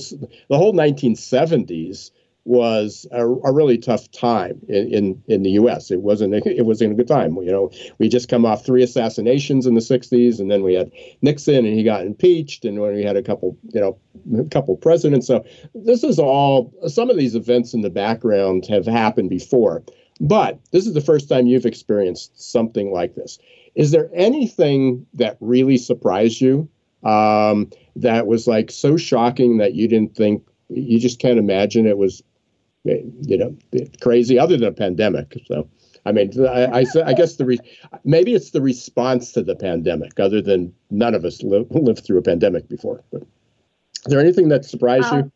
the 0.49 0.57
whole 0.57 0.73
1970s 0.73 2.09
was 2.43 3.05
a, 3.11 3.27
a, 3.27 3.53
really 3.53 3.77
tough 3.77 4.09
time 4.11 4.59
in, 4.67 4.93
in, 4.93 5.23
in 5.27 5.43
the 5.43 5.51
U.S. 5.51 5.91
It 5.91 6.01
wasn't 6.01 6.33
it 6.45 6.65
wasn't 6.65 6.93
a 6.93 6.95
good 6.95 7.07
time. 7.07 7.35
You 7.37 7.51
know, 7.51 7.71
we 7.99 8.09
just 8.09 8.29
come 8.29 8.45
off 8.45 8.65
three 8.65 8.83
assassinations 8.83 9.67
in 9.67 9.75
the 9.75 9.81
'60s, 9.81 10.39
and 10.39 10.49
then 10.49 10.63
we 10.63 10.73
had 10.73 10.91
Nixon, 11.21 11.65
and 11.65 11.67
he 11.67 11.83
got 11.83 12.05
impeached, 12.05 12.65
and 12.65 12.79
when 12.79 12.95
we 12.95 13.03
had 13.03 13.15
a 13.15 13.21
couple, 13.21 13.57
you 13.73 13.79
know, 13.79 13.97
a 14.39 14.45
couple 14.45 14.75
presidents. 14.77 15.27
So 15.27 15.45
this 15.75 16.03
is 16.03 16.17
all. 16.17 16.73
Some 16.87 17.09
of 17.09 17.17
these 17.17 17.35
events 17.35 17.73
in 17.73 17.81
the 17.81 17.89
background 17.89 18.65
have 18.67 18.85
happened 18.85 19.29
before, 19.29 19.83
but 20.19 20.59
this 20.71 20.87
is 20.87 20.93
the 20.93 21.01
first 21.01 21.29
time 21.29 21.47
you've 21.47 21.65
experienced 21.65 22.41
something 22.41 22.91
like 22.91 23.15
this. 23.15 23.37
Is 23.75 23.91
there 23.91 24.09
anything 24.13 25.05
that 25.13 25.37
really 25.39 25.77
surprised 25.77 26.41
you? 26.41 26.67
Um, 27.03 27.71
that 27.95 28.27
was 28.27 28.47
like 28.47 28.69
so 28.69 28.97
shocking 28.97 29.57
that 29.57 29.73
you 29.73 29.87
didn't 29.87 30.15
think 30.15 30.43
you 30.69 30.99
just 30.99 31.19
can't 31.19 31.39
imagine 31.39 31.85
it 31.85 31.97
was 31.97 32.23
you 32.83 33.37
know 33.37 33.55
crazy 34.01 34.39
other 34.39 34.57
than 34.57 34.67
a 34.67 34.73
pandemic 34.73 35.37
so 35.45 35.67
i 36.05 36.11
mean 36.11 36.31
i, 36.47 36.81
I, 36.81 36.85
I 37.05 37.13
guess 37.13 37.35
the 37.35 37.45
re, 37.45 37.59
maybe 38.03 38.33
it's 38.33 38.51
the 38.51 38.61
response 38.61 39.31
to 39.33 39.43
the 39.43 39.55
pandemic 39.55 40.19
other 40.19 40.41
than 40.41 40.73
none 40.89 41.13
of 41.13 41.23
us 41.25 41.43
li- 41.43 41.67
lived 41.69 42.05
through 42.05 42.17
a 42.17 42.23
pandemic 42.23 42.67
before 42.67 43.03
but 43.11 43.21
is 43.21 44.07
there 44.07 44.19
anything 44.19 44.49
that 44.49 44.65
surprised 44.65 45.11
you 45.13 45.31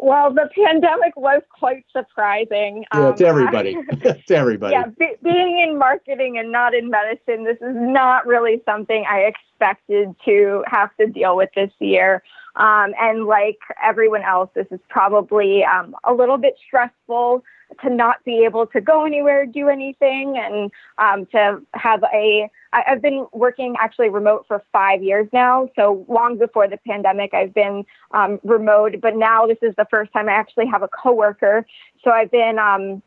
well, 0.00 0.32
the 0.32 0.48
pandemic 0.54 1.16
was 1.16 1.42
quite 1.50 1.84
surprising. 1.92 2.84
Yeah, 2.94 3.08
um, 3.08 3.16
to 3.16 3.26
everybody. 3.26 3.74
to 4.02 4.36
everybody. 4.36 4.74
Yeah, 4.74 4.86
be, 4.96 5.16
being 5.24 5.58
in 5.58 5.76
marketing 5.76 6.38
and 6.38 6.52
not 6.52 6.72
in 6.72 6.88
medicine, 6.88 7.44
this 7.44 7.56
is 7.56 7.74
not 7.74 8.26
really 8.26 8.62
something 8.64 9.04
I 9.08 9.20
expected 9.20 10.14
to 10.24 10.62
have 10.66 10.96
to 10.98 11.06
deal 11.06 11.36
with 11.36 11.50
this 11.56 11.72
year. 11.80 12.22
Um, 12.58 12.92
and 13.00 13.24
like 13.24 13.58
everyone 13.82 14.22
else, 14.22 14.50
this 14.54 14.66
is 14.72 14.80
probably 14.88 15.64
um, 15.64 15.94
a 16.02 16.12
little 16.12 16.38
bit 16.38 16.56
stressful 16.66 17.44
to 17.82 17.90
not 17.90 18.24
be 18.24 18.44
able 18.44 18.66
to 18.66 18.80
go 18.80 19.04
anywhere, 19.04 19.46
do 19.46 19.68
anything, 19.68 20.36
and 20.36 20.70
um, 20.98 21.26
to 21.26 21.62
have 21.74 22.02
a. 22.12 22.50
I've 22.72 23.00
been 23.00 23.26
working 23.32 23.76
actually 23.78 24.08
remote 24.08 24.44
for 24.48 24.62
five 24.72 25.02
years 25.02 25.28
now. 25.32 25.68
So 25.76 26.04
long 26.08 26.36
before 26.36 26.68
the 26.68 26.78
pandemic, 26.78 27.32
I've 27.32 27.54
been 27.54 27.84
um, 28.10 28.40
remote, 28.42 28.96
but 29.00 29.14
now 29.16 29.46
this 29.46 29.58
is 29.62 29.74
the 29.76 29.86
first 29.88 30.12
time 30.12 30.28
I 30.28 30.32
actually 30.32 30.66
have 30.66 30.82
a 30.82 30.88
coworker. 30.88 31.64
So 32.04 32.10
I've 32.10 32.30
been. 32.30 32.58
Um, 32.58 33.02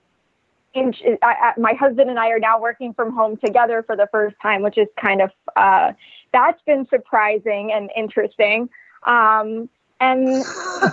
in, 0.74 0.94
I, 1.22 1.52
I, 1.56 1.60
my 1.60 1.74
husband 1.74 2.10
and 2.10 2.18
I 2.18 2.30
are 2.30 2.40
now 2.40 2.58
working 2.58 2.94
from 2.94 3.14
home 3.14 3.36
together 3.36 3.84
for 3.84 3.98
the 3.98 4.08
first 4.10 4.38
time, 4.42 4.62
which 4.62 4.78
is 4.78 4.88
kind 4.98 5.22
of 5.22 5.30
uh, 5.58 5.92
that's 6.32 6.62
been 6.66 6.88
surprising 6.90 7.74
and 7.74 7.90
interesting. 7.96 8.70
Um, 9.04 9.70
and 10.02 10.44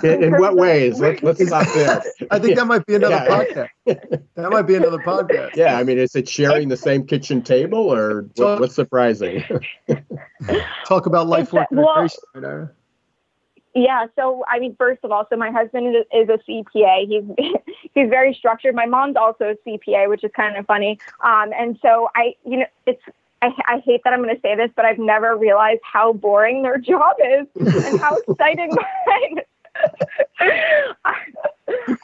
in, 0.04 0.22
in 0.22 0.32
what 0.38 0.56
ways? 0.56 1.00
Let, 1.00 1.24
us 1.24 1.38
stop 1.38 1.66
there. 1.72 2.02
I 2.30 2.38
think 2.38 2.56
that 2.56 2.66
might 2.66 2.84
be 2.84 2.94
another 2.94 3.14
yeah. 3.14 3.66
podcast. 3.86 4.20
That 4.34 4.50
might 4.50 4.62
be 4.62 4.74
another 4.74 4.98
podcast. 4.98 5.56
Yeah, 5.56 5.78
I 5.78 5.82
mean, 5.82 5.98
is 5.98 6.14
it 6.14 6.28
sharing 6.28 6.68
the 6.68 6.76
same 6.76 7.06
kitchen 7.06 7.40
table, 7.40 7.78
or 7.78 8.26
what, 8.36 8.60
what's 8.60 8.74
surprising? 8.74 9.42
Talk 10.86 11.06
about 11.06 11.26
life 11.26 11.54
work 11.54 11.68
integration. 11.72 12.68
yeah, 13.74 14.06
so 14.14 14.44
I 14.46 14.58
mean, 14.58 14.76
first 14.76 15.00
of 15.04 15.10
all, 15.10 15.26
so 15.30 15.36
my 15.36 15.50
husband 15.50 15.96
is, 15.96 16.04
is 16.12 16.28
a 16.28 16.38
CPA. 16.46 17.08
He's 17.08 17.56
he's 17.94 18.10
very 18.10 18.34
structured. 18.34 18.74
My 18.74 18.86
mom's 18.86 19.16
also 19.16 19.54
a 19.54 19.68
CPA, 19.68 20.10
which 20.10 20.22
is 20.22 20.30
kind 20.36 20.58
of 20.58 20.66
funny. 20.66 20.98
Um, 21.24 21.52
and 21.58 21.78
so 21.80 22.10
I, 22.14 22.34
you 22.44 22.58
know, 22.58 22.66
it's 22.86 23.02
I, 23.40 23.52
I 23.66 23.78
hate 23.84 24.02
that 24.04 24.12
I'm 24.12 24.22
going 24.22 24.34
to 24.34 24.40
say 24.40 24.56
this, 24.56 24.70
but 24.74 24.84
I've 24.84 24.98
never 24.98 25.36
realized 25.36 25.80
how 25.84 26.12
boring 26.12 26.62
their 26.62 26.78
job 26.78 27.16
is 27.20 27.46
and 27.54 28.00
how 28.00 28.16
exciting 28.28 28.74
mine. 29.06 29.40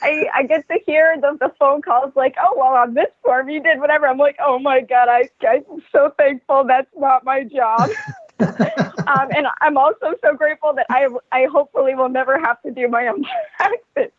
I, 0.02 0.26
I 0.34 0.42
get 0.44 0.68
to 0.68 0.78
hear 0.86 1.16
the, 1.20 1.36
the 1.40 1.52
phone 1.58 1.82
calls 1.82 2.12
like, 2.14 2.36
oh, 2.40 2.54
well, 2.56 2.74
on 2.74 2.94
this 2.94 3.08
form 3.22 3.48
you 3.48 3.62
did 3.62 3.80
whatever. 3.80 4.06
I'm 4.06 4.18
like, 4.18 4.36
oh 4.44 4.58
my 4.58 4.80
God, 4.80 5.08
I, 5.08 5.28
I'm 5.46 5.82
so 5.90 6.12
thankful 6.16 6.64
that's 6.64 6.90
not 6.96 7.24
my 7.24 7.44
job. 7.44 7.90
um, 8.40 9.28
and 9.36 9.46
I'm 9.60 9.76
also 9.76 10.14
so 10.22 10.34
grateful 10.36 10.72
that 10.74 10.86
I, 10.90 11.08
I 11.32 11.46
hopefully 11.50 11.94
will 11.94 12.08
never 12.08 12.38
have 12.38 12.60
to 12.62 12.70
do 12.70 12.88
my 12.88 13.08
own 13.08 13.24
taxes. 13.58 14.12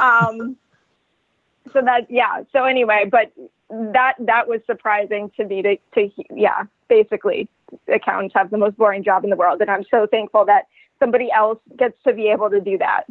Um, 0.00 0.56
so 1.72 1.80
that, 1.82 2.10
yeah. 2.10 2.42
So 2.52 2.64
anyway, 2.64 3.08
but 3.10 3.32
that 3.70 4.14
that 4.18 4.48
was 4.48 4.60
surprising 4.66 5.30
to 5.36 5.44
me 5.44 5.62
to, 5.62 5.76
to 5.94 6.10
yeah 6.34 6.64
basically 6.88 7.48
accountants 7.92 8.34
have 8.34 8.50
the 8.50 8.58
most 8.58 8.76
boring 8.76 9.04
job 9.04 9.22
in 9.22 9.30
the 9.30 9.36
world 9.36 9.60
and 9.60 9.70
i'm 9.70 9.84
so 9.90 10.06
thankful 10.06 10.44
that 10.44 10.66
somebody 11.00 11.32
else 11.32 11.58
gets 11.76 12.00
to 12.04 12.12
be 12.12 12.28
able 12.28 12.50
to 12.50 12.60
do 12.60 12.78
that. 12.78 13.04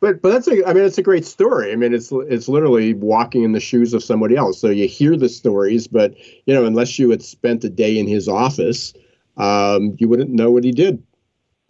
But 0.00 0.22
but 0.22 0.30
that's 0.30 0.48
a 0.48 0.66
i 0.66 0.72
mean 0.72 0.84
it's 0.84 0.98
a 0.98 1.02
great 1.02 1.26
story. 1.26 1.72
I 1.72 1.76
mean 1.76 1.94
it's 1.94 2.10
it's 2.10 2.48
literally 2.48 2.94
walking 2.94 3.44
in 3.44 3.52
the 3.52 3.60
shoes 3.60 3.94
of 3.94 4.02
somebody 4.02 4.34
else. 4.34 4.58
So 4.58 4.68
you 4.68 4.88
hear 4.88 5.16
the 5.16 5.28
stories 5.28 5.86
but 5.86 6.16
you 6.46 6.54
know 6.54 6.64
unless 6.64 6.98
you 6.98 7.10
had 7.10 7.22
spent 7.22 7.62
a 7.64 7.68
day 7.68 7.98
in 7.98 8.08
his 8.08 8.26
office 8.26 8.94
um, 9.36 9.96
you 9.98 10.08
wouldn't 10.08 10.30
know 10.30 10.50
what 10.50 10.64
he 10.64 10.72
did 10.72 11.02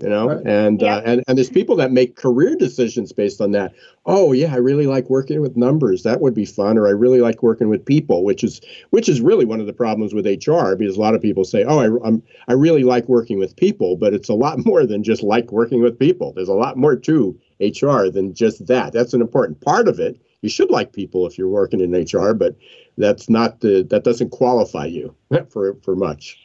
you 0.03 0.09
know? 0.09 0.29
Right. 0.29 0.47
and 0.47 0.81
yeah. 0.81 0.97
uh, 0.97 1.03
and 1.05 1.25
and 1.27 1.39
there's 1.39 1.51
people 1.51 1.77
that 1.77 1.93
make 1.93 2.17
career 2.17 2.57
decisions 2.57 3.13
based 3.13 3.41
on 3.41 3.53
that. 3.53 3.73
Oh 4.07 4.33
yeah 4.33 4.53
i 4.53 4.57
really 4.57 4.87
like 4.87 5.09
working 5.11 5.41
with 5.41 5.57
numbers. 5.57 6.03
That 6.03 6.21
would 6.21 6.35
be 6.35 6.45
fun. 6.45 6.79
Or 6.79 6.87
i 6.87 6.91
really 6.91 7.21
like 7.21 7.43
working 7.43 7.69
with 7.69 7.85
people 7.85 8.25
which 8.25 8.43
is 8.45 8.61
which 8.91 9.09
is 9.09 9.21
really 9.21 9.45
one 9.45 9.61
of 9.61 9.67
the 9.67 9.73
problems 9.73 10.15
with 10.15 10.27
hr 10.27 10.75
because 10.77 10.97
a 10.97 11.01
lot 11.01 11.15
of 11.15 11.23
people 11.23 11.45
say 11.45 11.65
oh 11.65 11.79
I, 11.79 12.07
i'm 12.07 12.23
i 12.49 12.53
really 12.53 12.85
like 12.85 13.09
working 13.09 13.39
with 13.39 13.57
people 13.57 13.97
but 13.97 14.15
it's 14.15 14.29
a 14.29 14.35
lot 14.35 14.65
more 14.67 14.87
than 14.87 15.03
just 15.03 15.23
like 15.23 15.53
working 15.53 15.83
with 15.83 15.99
people. 15.99 16.33
There's 16.33 16.49
a 16.49 16.55
lot 16.55 16.77
more 16.77 16.97
to 16.97 17.39
hr 17.61 18.09
than 18.09 18.35
just 18.35 18.67
that. 18.67 18.93
That's 18.93 19.15
an 19.15 19.21
important 19.21 19.61
part 19.61 19.89
of 19.89 20.01
it. 20.01 20.21
You 20.43 20.49
should 20.49 20.71
like 20.71 20.93
people 20.93 21.27
if 21.27 21.37
you're 21.37 21.49
working 21.49 21.81
in 21.81 21.93
hr 21.93 22.33
but 22.35 22.57
that's 22.99 23.29
not 23.29 23.61
the 23.61 23.87
that 23.91 24.05
doesn't 24.05 24.31
qualify 24.31 24.87
you 24.87 25.15
for 25.49 25.77
for 25.83 25.97
much 25.97 26.39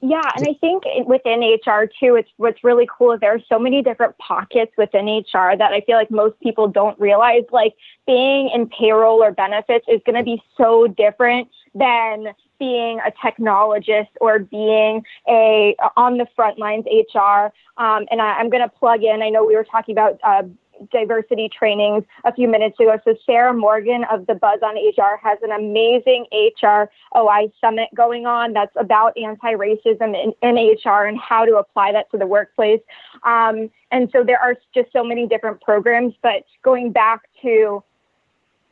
yeah, 0.00 0.30
and 0.36 0.46
I 0.48 0.54
think 0.60 0.84
within 1.06 1.40
HR 1.40 1.90
too, 2.00 2.14
it's 2.14 2.28
what's 2.36 2.62
really 2.62 2.88
cool 2.96 3.12
is 3.12 3.20
there 3.20 3.34
are 3.34 3.40
so 3.48 3.58
many 3.58 3.82
different 3.82 4.16
pockets 4.18 4.72
within 4.78 5.06
HR 5.06 5.56
that 5.56 5.72
I 5.72 5.82
feel 5.86 5.96
like 5.96 6.10
most 6.10 6.38
people 6.40 6.68
don't 6.68 6.98
realize. 7.00 7.42
Like 7.50 7.74
being 8.06 8.48
in 8.54 8.68
payroll 8.68 9.22
or 9.22 9.32
benefits 9.32 9.86
is 9.88 10.00
going 10.06 10.16
to 10.16 10.22
be 10.22 10.40
so 10.56 10.86
different 10.86 11.48
than 11.74 12.28
being 12.60 13.00
a 13.00 13.10
technologist 13.10 14.08
or 14.20 14.38
being 14.38 15.02
a 15.28 15.74
on 15.96 16.18
the 16.18 16.26
front 16.36 16.58
lines 16.58 16.84
HR. 16.86 17.52
Um, 17.76 18.06
and 18.10 18.20
I, 18.20 18.40
am 18.40 18.50
going 18.50 18.62
to 18.62 18.68
plug 18.68 19.02
in. 19.02 19.22
I 19.22 19.30
know 19.30 19.44
we 19.44 19.56
were 19.56 19.64
talking 19.64 19.94
about 19.94 20.18
uh, 20.22 20.42
diversity 20.90 21.48
trainings 21.48 22.04
a 22.24 22.32
few 22.32 22.48
minutes 22.48 22.78
ago. 22.80 22.98
So 23.04 23.14
Sarah 23.26 23.54
Morgan 23.54 24.04
of 24.10 24.26
the 24.26 24.34
Buzz 24.34 24.60
on 24.62 24.74
HR 24.76 25.18
has 25.22 25.38
an 25.42 25.52
amazing 25.52 26.26
HR 26.32 26.90
OI 27.16 27.50
summit 27.60 27.88
going 27.94 28.26
on 28.26 28.52
that's 28.52 28.74
about 28.76 29.16
anti-racism 29.16 30.14
in, 30.14 30.32
in 30.42 30.76
HR 30.84 31.04
and 31.04 31.18
how 31.18 31.44
to 31.44 31.56
apply 31.56 31.92
that 31.92 32.10
to 32.10 32.18
the 32.18 32.26
workplace. 32.26 32.80
Um, 33.24 33.70
and 33.90 34.08
so 34.12 34.22
there 34.24 34.40
are 34.40 34.54
just 34.74 34.92
so 34.92 35.02
many 35.02 35.26
different 35.26 35.60
programs, 35.60 36.14
but 36.22 36.44
going 36.62 36.92
back 36.92 37.22
to 37.42 37.82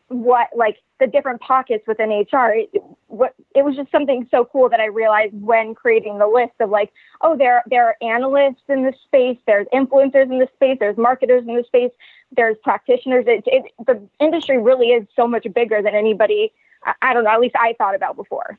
what 0.09 0.49
like 0.57 0.77
the 0.99 1.07
different 1.07 1.41
pockets 1.41 1.85
within 1.87 2.11
HR. 2.11 2.53
It, 2.55 2.71
what 3.09 3.35
it 3.55 3.65
was 3.65 3.77
just 3.77 3.91
something 3.91 4.27
so 4.31 4.45
cool 4.45 4.69
that 4.69 4.81
I 4.81 4.87
realized 4.87 5.35
when 5.35 5.75
creating 5.75 6.19
the 6.19 6.27
list 6.27 6.55
of 6.61 6.71
like, 6.71 6.93
oh, 7.21 7.37
there 7.37 7.63
there 7.69 7.87
are 7.87 7.97
analysts 8.03 8.63
in 8.69 8.85
this 8.85 8.97
space, 9.05 9.39
there's 9.47 9.67
influencers 9.73 10.31
in 10.31 10.39
this 10.39 10.51
space, 10.55 10.77
there's 10.81 10.97
marketers 10.97 11.45
in 11.47 11.55
this 11.55 11.67
space, 11.67 11.91
there's 12.33 12.57
practitioners. 12.63 13.25
It, 13.27 13.45
it 13.47 13.73
the 13.87 14.01
industry 14.21 14.59
really 14.59 14.89
is 14.89 15.07
so 15.15 15.27
much 15.27 15.47
bigger 15.55 15.83
than 15.83 15.95
anybody. 15.95 16.53
I, 16.85 16.95
I 17.03 17.15
don't 17.15 17.25
know. 17.25 17.31
At 17.31 17.41
least 17.41 17.57
I 17.59 17.75
thought 17.79 17.95
about 17.95 18.17
before. 18.17 18.59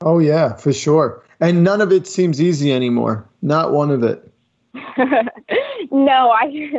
Oh 0.00 0.18
yeah, 0.18 0.54
for 0.54 0.72
sure. 0.72 1.24
And 1.40 1.64
none 1.64 1.80
of 1.80 1.92
it 1.92 2.06
seems 2.06 2.40
easy 2.40 2.72
anymore. 2.72 3.28
Not 3.42 3.72
one 3.72 3.90
of 3.90 4.02
it. 4.02 4.24
no, 5.90 6.30
I 6.30 6.72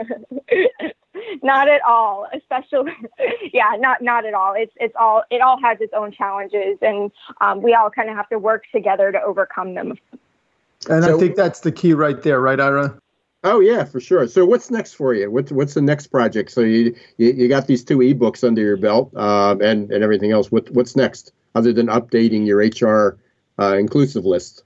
not 1.43 1.67
at 1.67 1.81
all. 1.83 2.27
Especially, 2.33 2.91
yeah, 3.53 3.75
not 3.77 4.01
not 4.01 4.25
at 4.25 4.33
all. 4.33 4.53
It's 4.55 4.73
it's 4.77 4.95
all 4.99 5.23
it 5.29 5.41
all 5.41 5.59
has 5.61 5.79
its 5.81 5.93
own 5.93 6.11
challenges, 6.11 6.77
and 6.81 7.11
um, 7.41 7.61
we 7.61 7.73
all 7.73 7.89
kind 7.89 8.09
of 8.09 8.15
have 8.15 8.29
to 8.29 8.39
work 8.39 8.63
together 8.73 9.11
to 9.11 9.21
overcome 9.21 9.73
them. 9.73 9.97
And 10.89 11.03
so, 11.03 11.15
I 11.15 11.19
think 11.19 11.35
that's 11.35 11.59
the 11.59 11.71
key 11.71 11.93
right 11.93 12.21
there, 12.21 12.39
right, 12.39 12.59
Ira? 12.59 12.99
Oh 13.43 13.59
yeah, 13.59 13.85
for 13.85 13.99
sure. 13.99 14.27
So 14.27 14.45
what's 14.45 14.69
next 14.69 14.93
for 14.93 15.13
you? 15.13 15.31
What's 15.31 15.51
what's 15.51 15.73
the 15.73 15.81
next 15.81 16.07
project? 16.07 16.51
So 16.51 16.61
you 16.61 16.95
you, 17.17 17.31
you 17.31 17.47
got 17.47 17.67
these 17.67 17.83
two 17.83 17.99
ebooks 17.99 18.45
under 18.45 18.61
your 18.61 18.77
belt, 18.77 19.15
um, 19.15 19.61
and 19.61 19.91
and 19.91 20.03
everything 20.03 20.31
else. 20.31 20.51
What 20.51 20.69
what's 20.71 20.95
next 20.95 21.31
other 21.55 21.71
than 21.71 21.87
updating 21.87 22.45
your 22.45 22.59
HR 22.59 23.17
uh, 23.57 23.77
inclusive 23.77 24.25
list? 24.25 24.63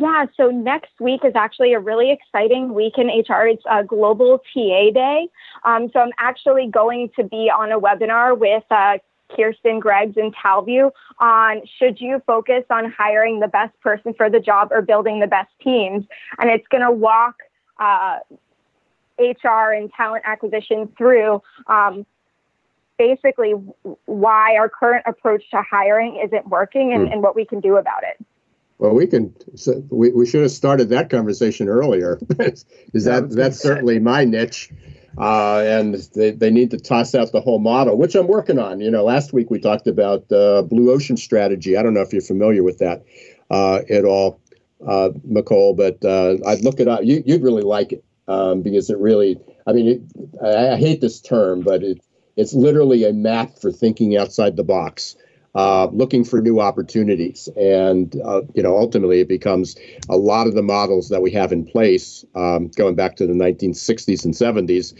Yeah, 0.00 0.26
so 0.36 0.50
next 0.50 0.92
week 1.00 1.24
is 1.24 1.32
actually 1.34 1.72
a 1.72 1.80
really 1.80 2.12
exciting 2.12 2.72
week 2.72 2.98
in 2.98 3.08
HR. 3.08 3.48
It's 3.48 3.64
a 3.68 3.82
Global 3.82 4.38
TA 4.38 4.90
Day. 4.94 5.28
Um, 5.64 5.90
so 5.92 5.98
I'm 5.98 6.12
actually 6.18 6.68
going 6.68 7.10
to 7.16 7.24
be 7.24 7.50
on 7.50 7.72
a 7.72 7.80
webinar 7.80 8.38
with 8.38 8.62
uh, 8.70 8.98
Kirsten 9.34 9.80
Greggs 9.80 10.16
and 10.16 10.32
Talview 10.36 10.92
on 11.18 11.62
should 11.80 12.00
you 12.00 12.22
focus 12.28 12.62
on 12.70 12.92
hiring 12.96 13.40
the 13.40 13.48
best 13.48 13.78
person 13.80 14.14
for 14.14 14.30
the 14.30 14.38
job 14.38 14.68
or 14.70 14.82
building 14.82 15.18
the 15.18 15.26
best 15.26 15.50
teams? 15.60 16.04
And 16.38 16.48
it's 16.48 16.66
going 16.68 16.84
to 16.84 16.92
walk 16.92 17.34
uh, 17.80 18.18
HR 19.18 19.72
and 19.72 19.90
talent 19.96 20.22
acquisition 20.26 20.92
through 20.96 21.42
um, 21.66 22.06
basically 22.98 23.54
why 24.04 24.56
our 24.56 24.68
current 24.68 25.04
approach 25.08 25.42
to 25.50 25.60
hiring 25.68 26.22
isn't 26.24 26.46
working 26.46 26.92
and, 26.92 27.08
mm. 27.08 27.12
and 27.14 27.22
what 27.22 27.34
we 27.34 27.44
can 27.44 27.58
do 27.58 27.78
about 27.78 28.04
it. 28.04 28.24
Well, 28.78 28.94
we 28.94 29.06
can. 29.06 29.34
We, 29.90 30.12
we 30.12 30.26
should 30.26 30.42
have 30.42 30.52
started 30.52 30.90
that 30.90 31.10
conversation 31.10 31.68
earlier. 31.68 32.18
Is 32.94 33.04
that 33.04 33.30
that's 33.30 33.58
certainly 33.58 33.98
my 33.98 34.24
niche, 34.24 34.70
uh, 35.18 35.62
and 35.66 35.94
they, 36.14 36.30
they 36.30 36.50
need 36.50 36.70
to 36.70 36.78
toss 36.78 37.14
out 37.14 37.32
the 37.32 37.40
whole 37.40 37.58
model, 37.58 37.98
which 37.98 38.14
I'm 38.14 38.28
working 38.28 38.58
on. 38.58 38.80
You 38.80 38.90
know, 38.90 39.04
last 39.04 39.32
week 39.32 39.50
we 39.50 39.58
talked 39.58 39.88
about 39.88 40.30
uh, 40.30 40.62
blue 40.62 40.92
ocean 40.92 41.16
strategy. 41.16 41.76
I 41.76 41.82
don't 41.82 41.92
know 41.92 42.02
if 42.02 42.12
you're 42.12 42.22
familiar 42.22 42.62
with 42.62 42.78
that 42.78 43.04
uh, 43.50 43.80
at 43.90 44.04
all, 44.04 44.40
uh, 44.86 45.10
Nicole, 45.24 45.74
but 45.74 46.04
uh, 46.04 46.36
I'd 46.46 46.62
look 46.62 46.78
it 46.78 46.86
up. 46.86 47.00
You, 47.02 47.22
would 47.26 47.42
really 47.42 47.62
like 47.62 47.92
it 47.92 48.04
um, 48.28 48.62
because 48.62 48.90
it 48.90 48.98
really. 48.98 49.40
I 49.66 49.72
mean, 49.72 49.88
it, 49.88 50.02
I, 50.42 50.74
I 50.74 50.76
hate 50.76 51.00
this 51.00 51.20
term, 51.20 51.62
but 51.62 51.82
it 51.82 52.00
it's 52.36 52.54
literally 52.54 53.02
a 53.02 53.12
map 53.12 53.58
for 53.58 53.72
thinking 53.72 54.16
outside 54.16 54.54
the 54.54 54.62
box 54.62 55.16
uh, 55.54 55.86
looking 55.92 56.24
for 56.24 56.40
new 56.40 56.60
opportunities. 56.60 57.48
And, 57.56 58.14
uh, 58.24 58.42
you 58.54 58.62
know, 58.62 58.76
ultimately 58.76 59.20
it 59.20 59.28
becomes 59.28 59.76
a 60.08 60.16
lot 60.16 60.46
of 60.46 60.54
the 60.54 60.62
models 60.62 61.08
that 61.08 61.22
we 61.22 61.30
have 61.32 61.52
in 61.52 61.64
place, 61.64 62.24
um, 62.34 62.68
going 62.68 62.94
back 62.94 63.16
to 63.16 63.26
the 63.26 63.32
1960s 63.32 64.24
and 64.24 64.34
70s, 64.34 64.94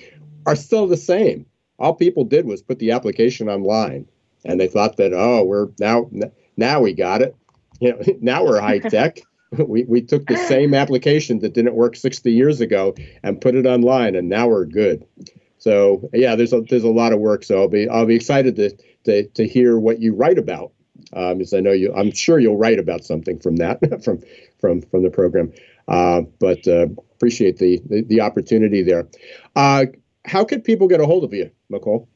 are 0.47 0.57
still 0.57 0.87
the 0.87 0.97
same. 0.97 1.47
All 1.79 1.95
people 1.95 2.25
did 2.25 2.47
was 2.47 2.63
put 2.63 2.79
the 2.79 2.91
application 2.91 3.49
online 3.49 4.07
and 4.45 4.59
they 4.59 4.69
thought 4.69 4.97
that, 4.97 5.13
oh, 5.13 5.45
we're 5.45 5.69
now, 5.79 6.11
now 6.57 6.81
we 6.81 6.93
got 6.93 7.23
it. 7.23 7.35
You 7.81 7.93
know, 7.93 8.01
now 8.21 8.45
we're 8.45 8.61
high 8.61 8.81
tech. 8.81 9.21
we, 9.53 9.85
we 9.85 10.03
took 10.03 10.27
the 10.27 10.37
same 10.37 10.75
application 10.75 11.39
that 11.39 11.55
didn't 11.55 11.77
work 11.77 11.95
60 11.95 12.33
years 12.33 12.61
ago 12.61 12.97
and 13.23 13.41
put 13.41 13.55
it 13.55 13.67
online, 13.67 14.17
and 14.17 14.29
now 14.29 14.49
we're 14.49 14.65
good. 14.65 15.07
So 15.59 16.09
yeah, 16.13 16.37
there's 16.37 16.53
a 16.53 16.63
there's 16.63 16.85
a 16.85 16.91
lot 16.91 17.13
of 17.13 17.19
work. 17.19 17.45
So 17.45 17.61
I'll 17.61 17.69
be 17.69 17.89
I'll 17.89 18.07
be 18.07 18.15
excited 18.15 18.57
to 18.57 18.77
to, 19.05 19.27
to 19.29 19.47
hear 19.47 19.79
what 19.79 20.01
you 20.01 20.15
write 20.15 20.39
about, 20.39 20.73
um, 21.13 21.39
because 21.39 21.55
I 21.55 21.61
know 21.61 21.73
you. 21.73 21.95
I'm 21.95 22.13
sure 22.13 22.39
you'll 22.39 22.57
write 22.57 22.79
about 22.79 23.05
something 23.05 23.39
from 23.39 23.57
that 23.57 23.81
from 24.05 24.23
from 24.61 24.83
from 24.83 25.03
the 25.03 25.11
program. 25.11 25.53
Uh, 25.87 26.23
but 26.39 26.67
uh, 26.69 26.87
appreciate 27.15 27.57
the, 27.57 27.81
the, 27.87 28.03
the 28.03 28.21
opportunity 28.21 28.83
there. 28.83 29.09
Uh, 29.57 29.87
how 30.27 30.45
could 30.45 30.63
people 30.63 30.87
get 30.87 31.01
a 31.01 31.07
hold 31.07 31.25
of 31.25 31.33
you, 31.33 31.51
Mecole? 31.73 32.07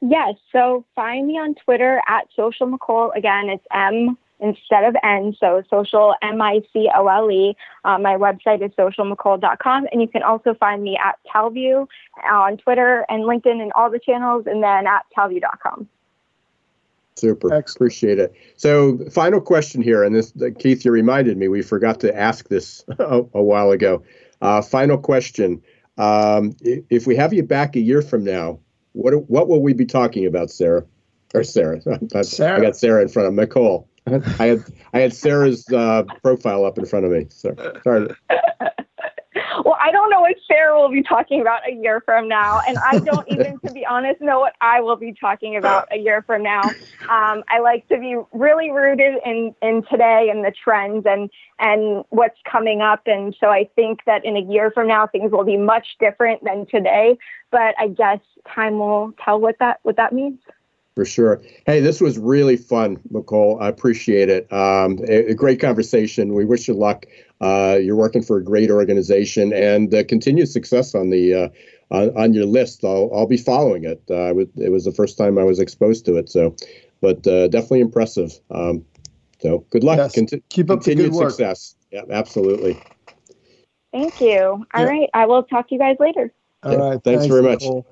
Yes, 0.00 0.34
so 0.52 0.84
find 0.94 1.26
me 1.26 1.34
on 1.34 1.54
Twitter 1.64 2.00
at 2.08 2.28
social 2.34 2.66
Mecole. 2.66 3.14
Again, 3.16 3.48
it's 3.48 3.64
M 3.72 4.16
instead 4.42 4.84
of 4.84 4.96
N, 5.02 5.34
so 5.38 5.62
social 5.70 6.14
M 6.20 6.42
I 6.42 6.60
C 6.72 6.90
O 6.94 7.06
L 7.06 7.30
E. 7.30 7.56
Uh, 7.84 7.98
my 7.98 8.16
website 8.16 8.62
is 8.64 8.72
socialmecole.com, 8.72 9.86
and 9.90 10.02
you 10.02 10.08
can 10.08 10.22
also 10.22 10.54
find 10.54 10.82
me 10.82 10.98
at 11.02 11.18
Talview 11.32 11.86
on 12.30 12.56
Twitter 12.58 13.06
and 13.08 13.24
LinkedIn 13.24 13.62
and 13.62 13.72
all 13.74 13.90
the 13.90 14.00
channels, 14.00 14.44
and 14.46 14.62
then 14.62 14.86
at 14.86 15.06
talview.com. 15.16 15.88
Super. 17.16 17.52
Excellent. 17.52 17.76
Appreciate 17.76 18.18
it. 18.18 18.34
So, 18.56 18.98
final 19.10 19.40
question 19.40 19.80
here, 19.80 20.02
and 20.02 20.14
this, 20.14 20.32
Keith, 20.58 20.84
you 20.84 20.90
reminded 20.90 21.36
me, 21.36 21.46
we 21.48 21.62
forgot 21.62 22.00
to 22.00 22.16
ask 22.16 22.48
this 22.48 22.84
a, 22.98 23.22
a 23.34 23.42
while 23.42 23.70
ago. 23.70 24.02
Uh, 24.40 24.60
final 24.60 24.98
question. 24.98 25.62
Um, 25.98 26.56
if 26.62 27.06
we 27.06 27.14
have 27.16 27.32
you 27.32 27.42
back 27.42 27.76
a 27.76 27.80
year 27.80 28.02
from 28.02 28.24
now, 28.24 28.58
what 28.92 29.28
what 29.30 29.48
will 29.48 29.62
we 29.62 29.72
be 29.72 29.86
talking 29.86 30.26
about, 30.26 30.50
Sarah? 30.50 30.84
Or 31.34 31.44
Sarah? 31.44 31.80
Sarah. 32.24 32.58
I 32.58 32.60
got 32.60 32.76
Sarah 32.76 33.02
in 33.02 33.08
front 33.08 33.28
of 33.28 33.34
Mecole. 33.34 33.86
I 34.06 34.46
had 34.46 34.64
I 34.92 35.00
had 35.00 35.12
Sarah's 35.12 35.68
uh, 35.72 36.04
profile 36.22 36.64
up 36.64 36.78
in 36.78 36.86
front 36.86 37.06
of 37.06 37.12
me. 37.12 37.26
So, 37.30 37.54
sorry. 37.84 38.08
well, 39.64 39.76
I 39.80 39.90
don't 39.92 40.10
know 40.10 40.20
what 40.20 40.36
Sarah 40.46 40.80
will 40.80 40.90
be 40.90 41.02
talking 41.02 41.40
about 41.40 41.66
a 41.68 41.72
year 41.72 42.02
from 42.04 42.28
now, 42.28 42.60
and 42.66 42.78
I 42.78 42.98
don't 42.98 43.26
even, 43.30 43.58
to 43.60 43.72
be 43.72 43.86
honest, 43.86 44.20
know 44.20 44.40
what 44.40 44.54
I 44.60 44.80
will 44.80 44.96
be 44.96 45.12
talking 45.12 45.56
about 45.56 45.88
a 45.92 45.98
year 45.98 46.22
from 46.22 46.42
now. 46.42 46.62
Um, 47.08 47.44
I 47.48 47.60
like 47.62 47.86
to 47.88 47.98
be 47.98 48.16
really 48.32 48.70
rooted 48.70 49.14
in 49.24 49.54
in 49.62 49.82
today 49.90 50.28
and 50.30 50.44
the 50.44 50.52
trends 50.52 51.04
and 51.06 51.30
and 51.58 52.04
what's 52.10 52.38
coming 52.50 52.80
up, 52.80 53.02
and 53.06 53.36
so 53.38 53.48
I 53.48 53.68
think 53.76 54.00
that 54.06 54.24
in 54.24 54.36
a 54.36 54.40
year 54.40 54.70
from 54.70 54.88
now 54.88 55.06
things 55.06 55.30
will 55.30 55.44
be 55.44 55.56
much 55.56 55.96
different 56.00 56.42
than 56.44 56.66
today. 56.66 57.16
But 57.50 57.74
I 57.78 57.88
guess 57.88 58.20
time 58.52 58.78
will 58.78 59.12
tell 59.24 59.40
what 59.40 59.58
that 59.60 59.78
what 59.82 59.96
that 59.96 60.12
means. 60.12 60.40
For 60.94 61.06
sure. 61.06 61.40
Hey, 61.64 61.80
this 61.80 62.02
was 62.02 62.18
really 62.18 62.56
fun, 62.56 63.00
Nicole. 63.10 63.58
I 63.62 63.68
appreciate 63.68 64.28
it. 64.28 64.52
Um, 64.52 64.98
a, 65.08 65.30
a, 65.30 65.34
great 65.34 65.58
conversation. 65.58 66.34
We 66.34 66.44
wish 66.44 66.68
you 66.68 66.74
luck. 66.74 67.06
Uh, 67.40 67.78
you're 67.82 67.96
working 67.96 68.22
for 68.22 68.36
a 68.36 68.44
great 68.44 68.70
organization 68.70 69.54
and 69.54 69.94
uh, 69.94 70.04
continued 70.04 70.50
success 70.50 70.94
on 70.94 71.08
the 71.08 71.34
uh, 71.34 71.48
on, 71.90 72.16
on, 72.16 72.34
your 72.34 72.44
list. 72.44 72.84
I'll, 72.84 73.10
I'll 73.14 73.26
be 73.26 73.38
following 73.38 73.84
it. 73.84 74.02
Uh, 74.10 74.34
it 74.56 74.70
was 74.70 74.84
the 74.84 74.92
first 74.92 75.16
time 75.16 75.38
I 75.38 75.44
was 75.44 75.58
exposed 75.58 76.04
to 76.06 76.16
it. 76.18 76.28
So, 76.28 76.54
but 77.00 77.26
uh, 77.26 77.48
definitely 77.48 77.80
impressive. 77.80 78.38
Um, 78.50 78.84
so 79.40 79.64
good 79.70 79.84
luck. 79.84 79.96
Yes. 79.96 80.14
Conti- 80.14 80.42
Keep 80.50 80.70
up 80.70 80.82
continued 80.82 81.14
success. 81.14 81.74
Yeah, 81.90 82.02
absolutely. 82.10 82.78
Thank 83.92 84.20
you. 84.20 84.38
All 84.40 84.66
yeah. 84.74 84.84
right, 84.84 85.10
I 85.14 85.26
will 85.26 85.42
talk 85.42 85.68
to 85.68 85.74
you 85.74 85.78
guys 85.78 85.96
later. 86.00 86.32
All 86.62 86.76
right. 86.76 87.02
Thanks, 87.02 87.22
thanks 87.22 87.26
very 87.26 87.42
much. 87.42 87.62
Nicole. 87.62 87.86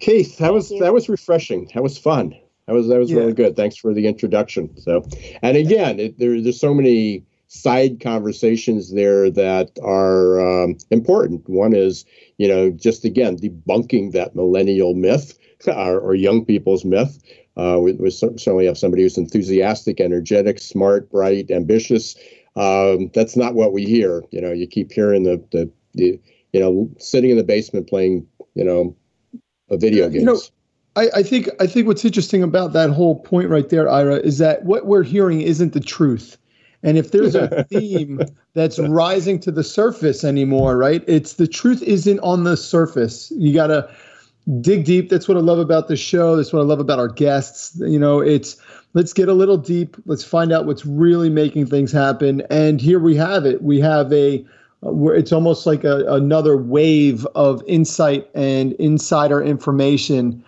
Keith, 0.00 0.38
that 0.38 0.52
was 0.52 0.70
that 0.80 0.92
was 0.92 1.08
refreshing. 1.08 1.70
That 1.74 1.82
was 1.82 1.98
fun. 1.98 2.34
That 2.66 2.74
was 2.74 2.88
that 2.88 2.98
was 2.98 3.10
yeah. 3.10 3.18
really 3.18 3.32
good. 3.32 3.56
Thanks 3.56 3.76
for 3.76 3.92
the 3.92 4.06
introduction. 4.06 4.76
So, 4.80 5.04
and 5.42 5.56
again, 5.56 5.98
it, 5.98 6.18
there, 6.18 6.40
there's 6.40 6.60
so 6.60 6.74
many 6.74 7.24
side 7.48 8.00
conversations 8.00 8.94
there 8.94 9.30
that 9.30 9.70
are 9.82 10.40
um, 10.40 10.78
important. 10.90 11.48
One 11.48 11.74
is, 11.74 12.04
you 12.38 12.48
know, 12.48 12.70
just 12.70 13.04
again 13.04 13.36
debunking 13.36 14.12
that 14.12 14.34
millennial 14.34 14.94
myth 14.94 15.38
or, 15.66 16.00
or 16.00 16.14
young 16.14 16.44
people's 16.44 16.84
myth. 16.84 17.18
Uh, 17.56 17.78
we, 17.78 17.92
we, 17.92 18.10
certainly 18.10 18.64
have 18.64 18.78
somebody 18.78 19.02
who's 19.02 19.18
enthusiastic, 19.18 20.00
energetic, 20.00 20.58
smart, 20.58 21.10
bright, 21.10 21.50
ambitious. 21.50 22.16
Um, 22.56 23.10
that's 23.12 23.36
not 23.36 23.54
what 23.54 23.74
we 23.74 23.84
hear. 23.84 24.24
You 24.30 24.40
know, 24.40 24.52
you 24.52 24.66
keep 24.66 24.90
hearing 24.90 25.24
the, 25.24 25.44
the, 25.52 25.70
the 25.92 26.18
you 26.52 26.60
know 26.60 26.90
sitting 26.98 27.30
in 27.30 27.36
the 27.36 27.44
basement 27.44 27.88
playing 27.88 28.26
you 28.54 28.64
know 28.64 28.96
of 29.72 29.80
video 29.80 30.08
games. 30.08 30.22
You 30.22 30.24
know, 30.24 30.40
I, 30.94 31.08
I 31.16 31.22
think 31.22 31.48
I 31.60 31.66
think 31.66 31.86
what's 31.86 32.04
interesting 32.04 32.42
about 32.42 32.72
that 32.74 32.90
whole 32.90 33.20
point 33.20 33.48
right 33.48 33.68
there, 33.68 33.88
Ira, 33.88 34.16
is 34.16 34.38
that 34.38 34.64
what 34.64 34.86
we're 34.86 35.02
hearing 35.02 35.40
isn't 35.40 35.72
the 35.72 35.80
truth. 35.80 36.36
And 36.82 36.98
if 36.98 37.12
there's 37.12 37.34
a 37.34 37.64
theme 37.70 38.20
that's 38.54 38.78
rising 38.78 39.38
to 39.40 39.50
the 39.50 39.64
surface 39.64 40.24
anymore, 40.24 40.76
right? 40.76 41.02
It's 41.06 41.34
the 41.34 41.46
truth 41.46 41.82
isn't 41.82 42.18
on 42.20 42.44
the 42.44 42.56
surface. 42.56 43.32
You 43.36 43.54
gotta 43.54 43.88
dig 44.60 44.84
deep. 44.84 45.08
That's 45.08 45.28
what 45.28 45.36
I 45.36 45.40
love 45.40 45.58
about 45.58 45.88
the 45.88 45.96
show. 45.96 46.36
That's 46.36 46.52
what 46.52 46.60
I 46.60 46.64
love 46.64 46.80
about 46.80 46.98
our 46.98 47.08
guests. 47.08 47.78
You 47.80 47.98
know, 47.98 48.20
it's 48.20 48.56
let's 48.94 49.12
get 49.12 49.28
a 49.28 49.34
little 49.34 49.56
deep. 49.56 49.96
Let's 50.04 50.24
find 50.24 50.52
out 50.52 50.66
what's 50.66 50.84
really 50.84 51.30
making 51.30 51.66
things 51.66 51.92
happen. 51.92 52.42
And 52.50 52.80
here 52.80 52.98
we 52.98 53.16
have 53.16 53.46
it. 53.46 53.62
We 53.62 53.80
have 53.80 54.12
a 54.12 54.44
where 54.82 55.14
it's 55.14 55.32
almost 55.32 55.66
like 55.66 55.84
a, 55.84 56.04
another 56.12 56.56
wave 56.56 57.26
of 57.34 57.62
insight 57.66 58.28
and 58.34 58.74
insider 58.74 59.42
information 59.42 60.44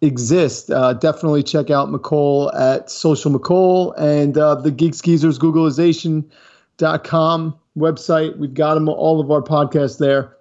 exists. 0.00 0.70
Uh, 0.70 0.94
definitely 0.94 1.42
check 1.42 1.68
out 1.70 1.88
Mecole 1.88 2.50
at 2.54 2.90
Social 2.90 3.30
Mecole 3.30 3.94
and 3.98 4.38
uh, 4.38 4.56
the 4.56 4.70
Geeks 4.70 5.00
Geezers 5.00 5.38
Googlization.com 5.38 7.58
website. 7.76 8.38
We've 8.38 8.54
got 8.54 8.74
them 8.74 8.88
all 8.88 9.20
of 9.20 9.30
our 9.30 9.42
podcasts 9.42 9.98
there, 9.98 10.36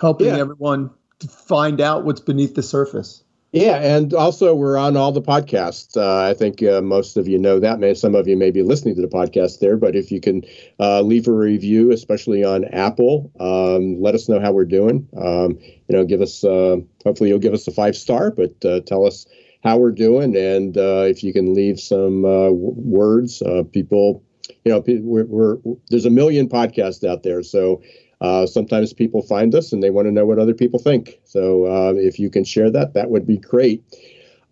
helping 0.00 0.28
yeah. 0.28 0.38
everyone 0.38 0.90
to 1.20 1.28
find 1.28 1.80
out 1.80 2.04
what's 2.04 2.20
beneath 2.20 2.54
the 2.54 2.62
surface. 2.62 3.23
Yeah, 3.54 3.76
and 3.76 4.12
also 4.14 4.52
we're 4.52 4.76
on 4.76 4.96
all 4.96 5.12
the 5.12 5.22
podcasts. 5.22 5.96
Uh, 5.96 6.28
I 6.28 6.34
think 6.34 6.60
uh, 6.64 6.82
most 6.82 7.16
of 7.16 7.28
you 7.28 7.38
know 7.38 7.60
that. 7.60 7.78
May 7.78 7.94
some 7.94 8.16
of 8.16 8.26
you 8.26 8.36
may 8.36 8.50
be 8.50 8.64
listening 8.64 8.96
to 8.96 9.00
the 9.00 9.06
podcast 9.06 9.60
there, 9.60 9.76
but 9.76 9.94
if 9.94 10.10
you 10.10 10.20
can 10.20 10.42
uh, 10.80 11.02
leave 11.02 11.28
a 11.28 11.32
review, 11.32 11.92
especially 11.92 12.42
on 12.42 12.64
Apple, 12.64 13.30
um, 13.38 14.00
let 14.02 14.16
us 14.16 14.28
know 14.28 14.40
how 14.40 14.50
we're 14.50 14.64
doing. 14.64 15.08
Um, 15.16 15.56
you 15.88 15.96
know, 15.96 16.04
give 16.04 16.20
us. 16.20 16.42
Uh, 16.42 16.78
hopefully, 17.04 17.28
you'll 17.30 17.38
give 17.38 17.54
us 17.54 17.68
a 17.68 17.70
five 17.70 17.94
star, 17.94 18.32
but 18.32 18.52
uh, 18.64 18.80
tell 18.80 19.06
us 19.06 19.24
how 19.62 19.78
we're 19.78 19.92
doing, 19.92 20.36
and 20.36 20.76
uh, 20.76 21.04
if 21.06 21.22
you 21.22 21.32
can 21.32 21.54
leave 21.54 21.78
some 21.78 22.22
w- 22.22 22.56
words, 22.58 23.40
people. 23.72 24.24
You 24.64 24.72
know, 24.72 24.82
we're, 24.86 25.24
we're 25.26 25.76
there's 25.90 26.06
a 26.06 26.10
million 26.10 26.48
podcasts 26.48 27.08
out 27.08 27.22
there, 27.22 27.42
so 27.42 27.82
uh, 28.24 28.46
sometimes 28.46 28.94
people 28.94 29.20
find 29.20 29.54
us 29.54 29.70
and 29.70 29.82
they 29.82 29.90
want 29.90 30.06
to 30.06 30.12
know 30.12 30.24
what 30.24 30.38
other 30.38 30.54
people 30.54 30.78
think. 30.78 31.20
So 31.24 31.66
uh, 31.66 31.92
if 31.94 32.18
you 32.18 32.30
can 32.30 32.42
share 32.42 32.70
that, 32.70 32.94
that 32.94 33.10
would 33.10 33.26
be 33.26 33.36
great. 33.36 33.84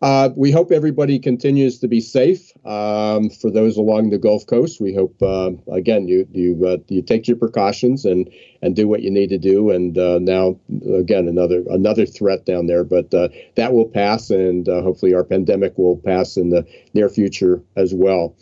Uh, 0.02 0.30
we 0.36 0.50
hope 0.50 0.72
everybody 0.72 1.16
continues 1.20 1.78
to 1.78 1.86
be 1.86 2.00
safe. 2.00 2.50
Um, 2.66 3.30
for 3.30 3.52
those 3.52 3.76
along 3.76 4.10
the 4.10 4.18
Gulf 4.18 4.44
Coast, 4.46 4.80
we 4.80 4.92
hope 4.92 5.14
uh, 5.22 5.52
again 5.70 6.08
you 6.08 6.26
you 6.32 6.66
uh, 6.66 6.78
you 6.88 7.02
take 7.02 7.28
your 7.28 7.36
precautions 7.36 8.04
and 8.04 8.28
and 8.62 8.74
do 8.74 8.88
what 8.88 9.02
you 9.02 9.12
need 9.12 9.28
to 9.28 9.38
do. 9.38 9.70
And 9.70 9.96
uh, 9.96 10.18
now 10.18 10.58
again 10.92 11.28
another 11.28 11.62
another 11.70 12.04
threat 12.04 12.44
down 12.44 12.66
there, 12.66 12.82
but 12.82 13.14
uh, 13.14 13.28
that 13.54 13.72
will 13.72 13.88
pass, 13.88 14.28
and 14.30 14.68
uh, 14.68 14.82
hopefully 14.82 15.14
our 15.14 15.22
pandemic 15.22 15.78
will 15.78 15.98
pass 15.98 16.36
in 16.36 16.50
the 16.50 16.66
near 16.94 17.08
future 17.08 17.62
as 17.76 17.94
well. 17.94 18.34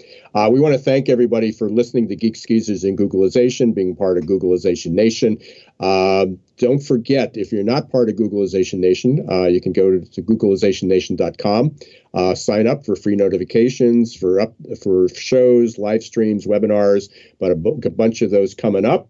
we 0.50 0.60
want 0.60 0.72
to 0.72 0.80
thank 0.80 1.10
everybody 1.10 1.52
for 1.52 1.68
listening 1.68 2.08
to 2.08 2.16
Geek 2.16 2.36
Geezers 2.40 2.84
and 2.84 2.96
Googlization, 2.96 3.74
being 3.74 3.94
part 3.94 4.16
of 4.16 4.24
Googlization 4.24 4.92
Nation. 4.92 5.36
Um, 5.80 6.38
don't 6.58 6.80
forget, 6.82 7.36
if 7.36 7.52
you're 7.52 7.64
not 7.64 7.90
part 7.90 8.10
of 8.10 8.16
Googlization 8.16 8.80
Nation, 8.80 9.26
uh, 9.30 9.46
you 9.46 9.62
can 9.62 9.72
go 9.72 9.90
to, 9.90 10.00
to 10.10 10.22
googlizationnation.com, 10.22 11.76
uh, 12.12 12.34
sign 12.34 12.66
up 12.66 12.84
for 12.84 12.94
free 12.94 13.16
notifications 13.16 14.14
for 14.14 14.40
up 14.40 14.54
for 14.82 15.08
shows, 15.08 15.78
live 15.78 16.02
streams, 16.02 16.46
webinars, 16.46 17.08
but 17.38 17.50
a, 17.50 17.54
b- 17.54 17.80
a 17.84 17.90
bunch 17.90 18.20
of 18.20 18.30
those 18.30 18.54
coming 18.54 18.84
up. 18.84 19.08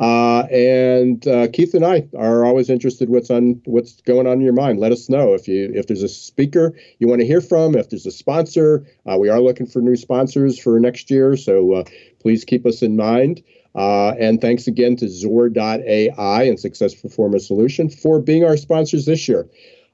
Uh, 0.00 0.46
and 0.50 1.28
uh, 1.28 1.46
Keith 1.52 1.74
and 1.74 1.84
I 1.84 2.08
are 2.16 2.42
always 2.44 2.70
interested 2.70 3.10
what's 3.10 3.30
on 3.30 3.60
what's 3.66 4.00
going 4.00 4.26
on 4.26 4.34
in 4.34 4.40
your 4.40 4.54
mind. 4.54 4.80
Let 4.80 4.92
us 4.92 5.10
know 5.10 5.34
if 5.34 5.46
you 5.46 5.70
if 5.74 5.88
there's 5.88 6.02
a 6.02 6.08
speaker 6.08 6.74
you 6.98 7.06
want 7.06 7.20
to 7.20 7.26
hear 7.26 7.42
from, 7.42 7.76
if 7.76 7.90
there's 7.90 8.06
a 8.06 8.10
sponsor. 8.10 8.86
Uh, 9.06 9.18
we 9.18 9.28
are 9.28 9.40
looking 9.40 9.66
for 9.66 9.82
new 9.82 9.96
sponsors 9.96 10.58
for 10.58 10.80
next 10.80 11.10
year, 11.10 11.36
so 11.36 11.74
uh, 11.74 11.84
please 12.18 12.46
keep 12.46 12.64
us 12.64 12.80
in 12.80 12.96
mind. 12.96 13.42
Uh, 13.74 14.10
and 14.18 14.40
thanks 14.40 14.66
again 14.66 14.96
to 14.96 15.06
XOR.ai 15.06 16.42
and 16.42 16.58
Success 16.58 16.94
Performance 16.94 17.46
Solution 17.46 17.88
for 17.88 18.20
being 18.20 18.44
our 18.44 18.56
sponsors 18.56 19.06
this 19.06 19.28
year. 19.28 19.48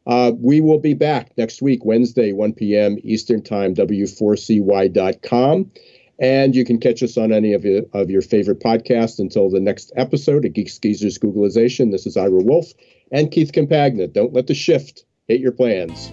Uh, 0.06 0.32
we 0.38 0.60
will 0.60 0.78
be 0.78 0.94
back 0.94 1.32
next 1.36 1.60
week, 1.60 1.84
Wednesday, 1.84 2.32
1 2.32 2.52
p.m. 2.54 2.96
Eastern 3.02 3.42
Time, 3.42 3.74
W4CY.com. 3.74 5.70
And 6.18 6.56
you 6.56 6.64
can 6.64 6.80
catch 6.80 7.02
us 7.02 7.18
on 7.18 7.30
any 7.32 7.52
of 7.52 7.64
your, 7.64 7.82
of 7.92 8.08
your 8.08 8.22
favorite 8.22 8.60
podcasts 8.60 9.18
until 9.18 9.50
the 9.50 9.60
next 9.60 9.92
episode 9.96 10.46
of 10.46 10.54
Geeks 10.54 10.78
Geezers 10.78 11.18
Googlization. 11.18 11.90
This 11.90 12.06
is 12.06 12.16
Ira 12.16 12.42
Wolfe 12.42 12.72
and 13.12 13.30
Keith 13.30 13.52
Campagna. 13.52 14.06
Don't 14.06 14.32
let 14.32 14.46
the 14.46 14.54
shift 14.54 15.04
hit 15.28 15.40
your 15.40 15.52
plans. 15.52 16.10